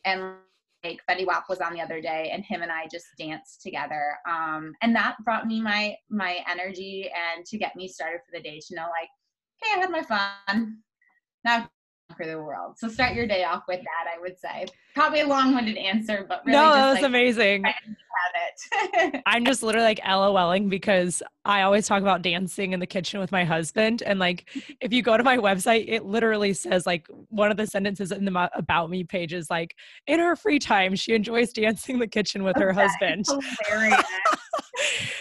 And 0.05 0.37
Fetty 1.09 1.27
Wap 1.27 1.49
was 1.49 1.61
on 1.61 1.73
the 1.73 1.81
other 1.81 2.01
day 2.01 2.31
and 2.33 2.45
him 2.45 2.63
and 2.63 2.71
I 2.71 2.87
just 2.91 3.07
danced 3.19 3.63
together. 3.63 4.17
Um, 4.29 4.75
and 4.83 4.95
that 4.95 5.17
brought 5.25 5.47
me 5.47 5.61
my 5.61 5.97
my 6.11 6.39
energy 6.51 7.11
and 7.11 7.45
to 7.47 7.59
get 7.59 7.77
me 7.77 7.89
started 7.89 8.21
for 8.25 8.37
the 8.37 8.43
day 8.43 8.61
to 8.69 8.75
know 8.75 8.83
like, 8.83 9.09
hey, 9.63 9.77
I 9.77 9.81
had 9.81 9.91
my 9.91 10.03
fun. 10.03 10.79
Now 11.45 11.69
for 12.17 12.27
the 12.27 12.39
world. 12.39 12.79
So 12.79 12.89
start 12.89 13.15
your 13.15 13.27
day 13.27 13.45
off 13.45 13.65
with 13.67 13.81
that, 13.81 14.11
I 14.15 14.21
would 14.21 14.39
say. 14.39 14.67
Probably 14.95 15.21
a 15.21 15.27
long-winded 15.27 15.77
answer, 15.77 16.27
but 16.29 16.43
really 16.45 16.59
No, 16.59 16.73
that 16.75 16.87
was 16.87 16.97
like, 16.97 17.05
amazing. 17.05 17.65
I'm 19.27 19.45
just 19.45 19.63
literally 19.63 19.87
like 19.87 20.01
LOLing 20.01 20.69
because 20.69 21.23
I 21.45 21.63
always 21.63 21.87
talk 21.87 22.03
about 22.03 22.23
dancing 22.23 22.73
in 22.73 22.81
the 22.81 22.87
kitchen 22.87 23.21
with 23.21 23.33
my 23.33 23.45
husband. 23.45 24.03
And 24.03 24.19
like, 24.19 24.49
if 24.81 24.93
you 24.93 25.03
go 25.03 25.17
to 25.17 25.25
my 25.25 25.37
website, 25.37 25.87
it 25.89 26.05
literally 26.05 26.53
says 26.53 26.87
like 26.87 27.07
one 27.29 27.51
of 27.51 27.57
the 27.57 27.67
sentences 27.67 28.13
in 28.13 28.25
the 28.25 28.51
about 28.55 28.91
me 28.91 29.05
page 29.05 29.33
is 29.33 29.51
like, 29.51 29.75
in 30.07 30.21
her 30.21 30.37
free 30.37 30.59
time, 30.59 30.95
she 30.95 31.15
enjoys 31.15 31.53
dancing 31.53 31.97
in 31.97 32.01
the 32.01 32.07
kitchen 32.07 32.45
with 32.45 32.57
okay. 32.57 32.67
her 32.67 32.73
husband. 32.73 33.27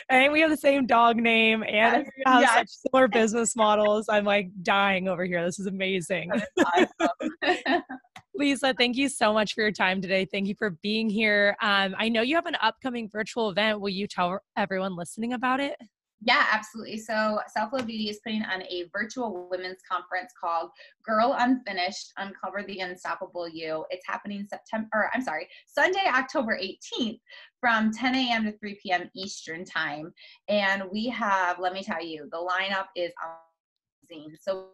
And 0.10 0.32
we 0.32 0.42
have 0.42 0.50
the 0.50 0.58
same 0.58 0.86
dog 0.86 1.18
name 1.18 1.64
and 1.64 2.06
have 2.26 2.42
yes. 2.42 2.54
such 2.54 2.70
similar 2.70 3.08
business 3.08 3.56
models. 3.56 4.08
I'm 4.10 4.26
like 4.26 4.50
dying 4.62 5.08
over 5.08 5.26
here. 5.26 5.44
This 5.44 5.60
is 5.60 5.68
amazing. 5.68 6.32
Awesome. 6.66 7.82
Lisa, 8.36 8.74
thank 8.78 8.98
you 8.98 9.10
so 9.10 9.32
much 9.32 9.54
for 9.54 9.62
your 9.62 9.72
time 9.72 10.02
today. 10.02 10.26
Thank 10.26 10.48
you 10.48 10.56
for 10.56 10.72
being 10.82 11.10
here. 11.10 11.56
Um, 11.62 11.96
I 11.98 12.10
know 12.10 12.22
you 12.22 12.36
have 12.36 12.48
an 12.48 12.58
upcoming 12.62 13.08
virtual 13.08 13.50
event. 13.50 13.80
Will 13.80 13.90
you 13.90 14.08
tell 14.08 14.40
everyone 14.58 14.96
listening 14.96 15.34
about 15.34 15.60
it? 15.60 15.76
Yeah, 16.26 16.46
absolutely. 16.52 17.00
So, 17.00 17.40
Self 17.48 17.74
Love 17.74 17.86
Beauty 17.86 18.10
is 18.10 18.22
putting 18.24 18.44
on 18.44 18.62
a 18.64 18.90
virtual 18.94 19.48
women's 19.52 19.80
conference 19.90 20.32
called 20.40 20.70
Girl 21.04 21.36
Unfinished 21.38 22.14
Uncover 22.18 22.64
the 22.64 22.80
Unstoppable 22.80 23.50
You. 23.50 23.86
It's 23.90 24.08
happening 24.08 24.46
September, 24.50 24.88
or 24.94 25.10
I'm 25.14 25.22
sorry, 25.22 25.50
Sunday, 25.68 26.06
October 26.08 26.58
18th 26.62 27.20
from 27.60 27.92
10 27.92 28.16
a.m. 28.16 28.46
to 28.46 28.58
3 28.58 28.80
p.m. 28.82 29.10
Eastern 29.14 29.66
Time. 29.66 30.14
And 30.48 30.84
we 30.92 31.08
have, 31.10 31.60
let 31.60 31.74
me 31.74 31.84
tell 31.84 32.04
you, 32.04 32.30
the 32.32 32.38
lineup 32.38 32.86
is 32.96 33.12
amazing. 34.10 34.38
So, 34.40 34.68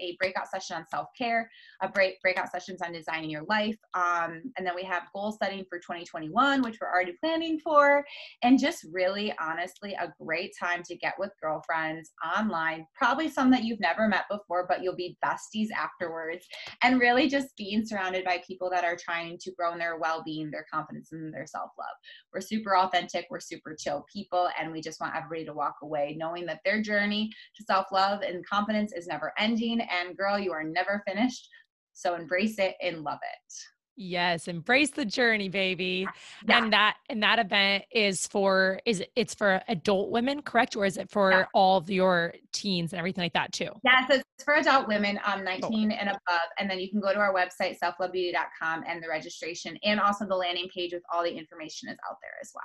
a 0.00 0.16
breakout 0.18 0.48
session 0.48 0.76
on 0.76 0.86
self 0.88 1.08
care, 1.16 1.50
a 1.82 1.88
break 1.88 2.20
breakout 2.20 2.50
sessions 2.50 2.80
on 2.82 2.92
designing 2.92 3.30
your 3.30 3.44
life, 3.44 3.76
um, 3.94 4.42
and 4.56 4.66
then 4.66 4.74
we 4.74 4.82
have 4.82 5.04
goal 5.14 5.36
setting 5.40 5.64
for 5.68 5.78
2021, 5.78 6.62
which 6.62 6.78
we're 6.80 6.90
already 6.90 7.14
planning 7.20 7.58
for, 7.60 8.04
and 8.42 8.58
just 8.58 8.84
really 8.92 9.34
honestly 9.40 9.94
a 9.94 10.12
great 10.20 10.52
time 10.58 10.82
to 10.84 10.96
get 10.96 11.14
with 11.18 11.30
girlfriends 11.42 12.12
online, 12.36 12.86
probably 12.94 13.28
some 13.28 13.50
that 13.50 13.64
you've 13.64 13.80
never 13.80 14.08
met 14.08 14.24
before, 14.30 14.66
but 14.68 14.82
you'll 14.82 14.96
be 14.96 15.16
besties 15.24 15.68
afterwards, 15.76 16.46
and 16.82 17.00
really 17.00 17.28
just 17.28 17.56
being 17.56 17.84
surrounded 17.84 18.24
by 18.24 18.42
people 18.46 18.70
that 18.70 18.84
are 18.84 18.96
trying 18.96 19.38
to 19.38 19.52
grow 19.52 19.72
in 19.72 19.78
their 19.78 19.98
well 19.98 20.22
being, 20.24 20.50
their 20.50 20.66
confidence, 20.72 21.12
and 21.12 21.32
their 21.32 21.46
self 21.46 21.70
love. 21.78 21.96
We're 22.32 22.40
super 22.40 22.76
authentic, 22.76 23.26
we're 23.30 23.40
super 23.40 23.76
chill 23.78 24.04
people, 24.12 24.48
and 24.58 24.72
we 24.72 24.80
just 24.80 25.00
want 25.00 25.14
everybody 25.14 25.44
to 25.44 25.52
walk 25.52 25.76
away 25.82 26.14
knowing 26.18 26.46
that 26.46 26.60
their 26.64 26.80
journey 26.82 27.30
to 27.56 27.64
self 27.64 27.86
love 27.92 28.22
and 28.22 28.46
confidence 28.46 28.92
is 28.92 29.06
never 29.06 29.32
ending 29.38 29.73
and 29.80 30.16
girl, 30.16 30.38
you 30.38 30.52
are 30.52 30.64
never 30.64 31.02
finished. 31.06 31.48
So 31.92 32.14
embrace 32.14 32.58
it 32.58 32.74
and 32.82 33.02
love 33.02 33.20
it. 33.22 33.54
Yes, 33.96 34.48
embrace 34.48 34.90
the 34.90 35.04
journey, 35.04 35.48
baby. 35.48 36.06
Yeah. 36.48 36.58
And 36.58 36.72
that 36.72 36.96
and 37.08 37.22
that 37.22 37.38
event 37.38 37.84
is 37.92 38.26
for 38.26 38.80
is 38.84 39.04
it's 39.14 39.34
for 39.34 39.62
adult 39.68 40.10
women, 40.10 40.42
correct? 40.42 40.74
Or 40.74 40.84
is 40.84 40.96
it 40.96 41.08
for 41.10 41.30
yeah. 41.30 41.44
all 41.54 41.76
of 41.76 41.88
your 41.88 42.34
teens 42.52 42.92
and 42.92 42.98
everything 42.98 43.22
like 43.22 43.34
that 43.34 43.52
too? 43.52 43.70
Yeah, 43.84 44.06
so 44.08 44.14
it's 44.14 44.44
for 44.44 44.54
adult 44.54 44.88
women 44.88 45.20
um 45.24 45.44
19 45.44 45.92
and 45.92 46.08
above. 46.08 46.48
And 46.58 46.68
then 46.68 46.80
you 46.80 46.90
can 46.90 47.00
go 47.00 47.12
to 47.12 47.18
our 47.20 47.32
website, 47.32 47.78
selflovebeauty.com 47.78 48.84
and 48.88 49.02
the 49.02 49.08
registration 49.08 49.78
and 49.84 50.00
also 50.00 50.26
the 50.26 50.36
landing 50.36 50.68
page 50.74 50.92
with 50.92 51.02
all 51.12 51.22
the 51.22 51.32
information 51.32 51.88
is 51.88 51.96
out 52.10 52.16
there 52.20 52.34
as 52.42 52.50
well. 52.52 52.64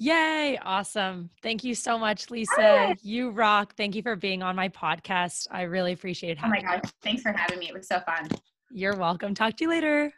Yay, 0.00 0.56
awesome. 0.62 1.28
Thank 1.42 1.64
you 1.64 1.74
so 1.74 1.98
much, 1.98 2.30
Lisa. 2.30 2.96
You 3.02 3.30
rock. 3.30 3.74
Thank 3.76 3.96
you 3.96 4.02
for 4.02 4.14
being 4.14 4.42
on 4.42 4.54
my 4.54 4.68
podcast. 4.68 5.48
I 5.50 5.62
really 5.62 5.92
appreciate 5.92 6.38
it. 6.38 6.44
Oh 6.44 6.48
my 6.48 6.60
gosh, 6.60 6.80
you. 6.84 6.90
thanks 7.02 7.22
for 7.22 7.32
having 7.32 7.58
me. 7.58 7.68
It 7.68 7.74
was 7.74 7.88
so 7.88 7.98
fun. 8.00 8.28
You're 8.70 8.96
welcome. 8.96 9.34
Talk 9.34 9.56
to 9.56 9.64
you 9.64 9.70
later. 9.70 10.12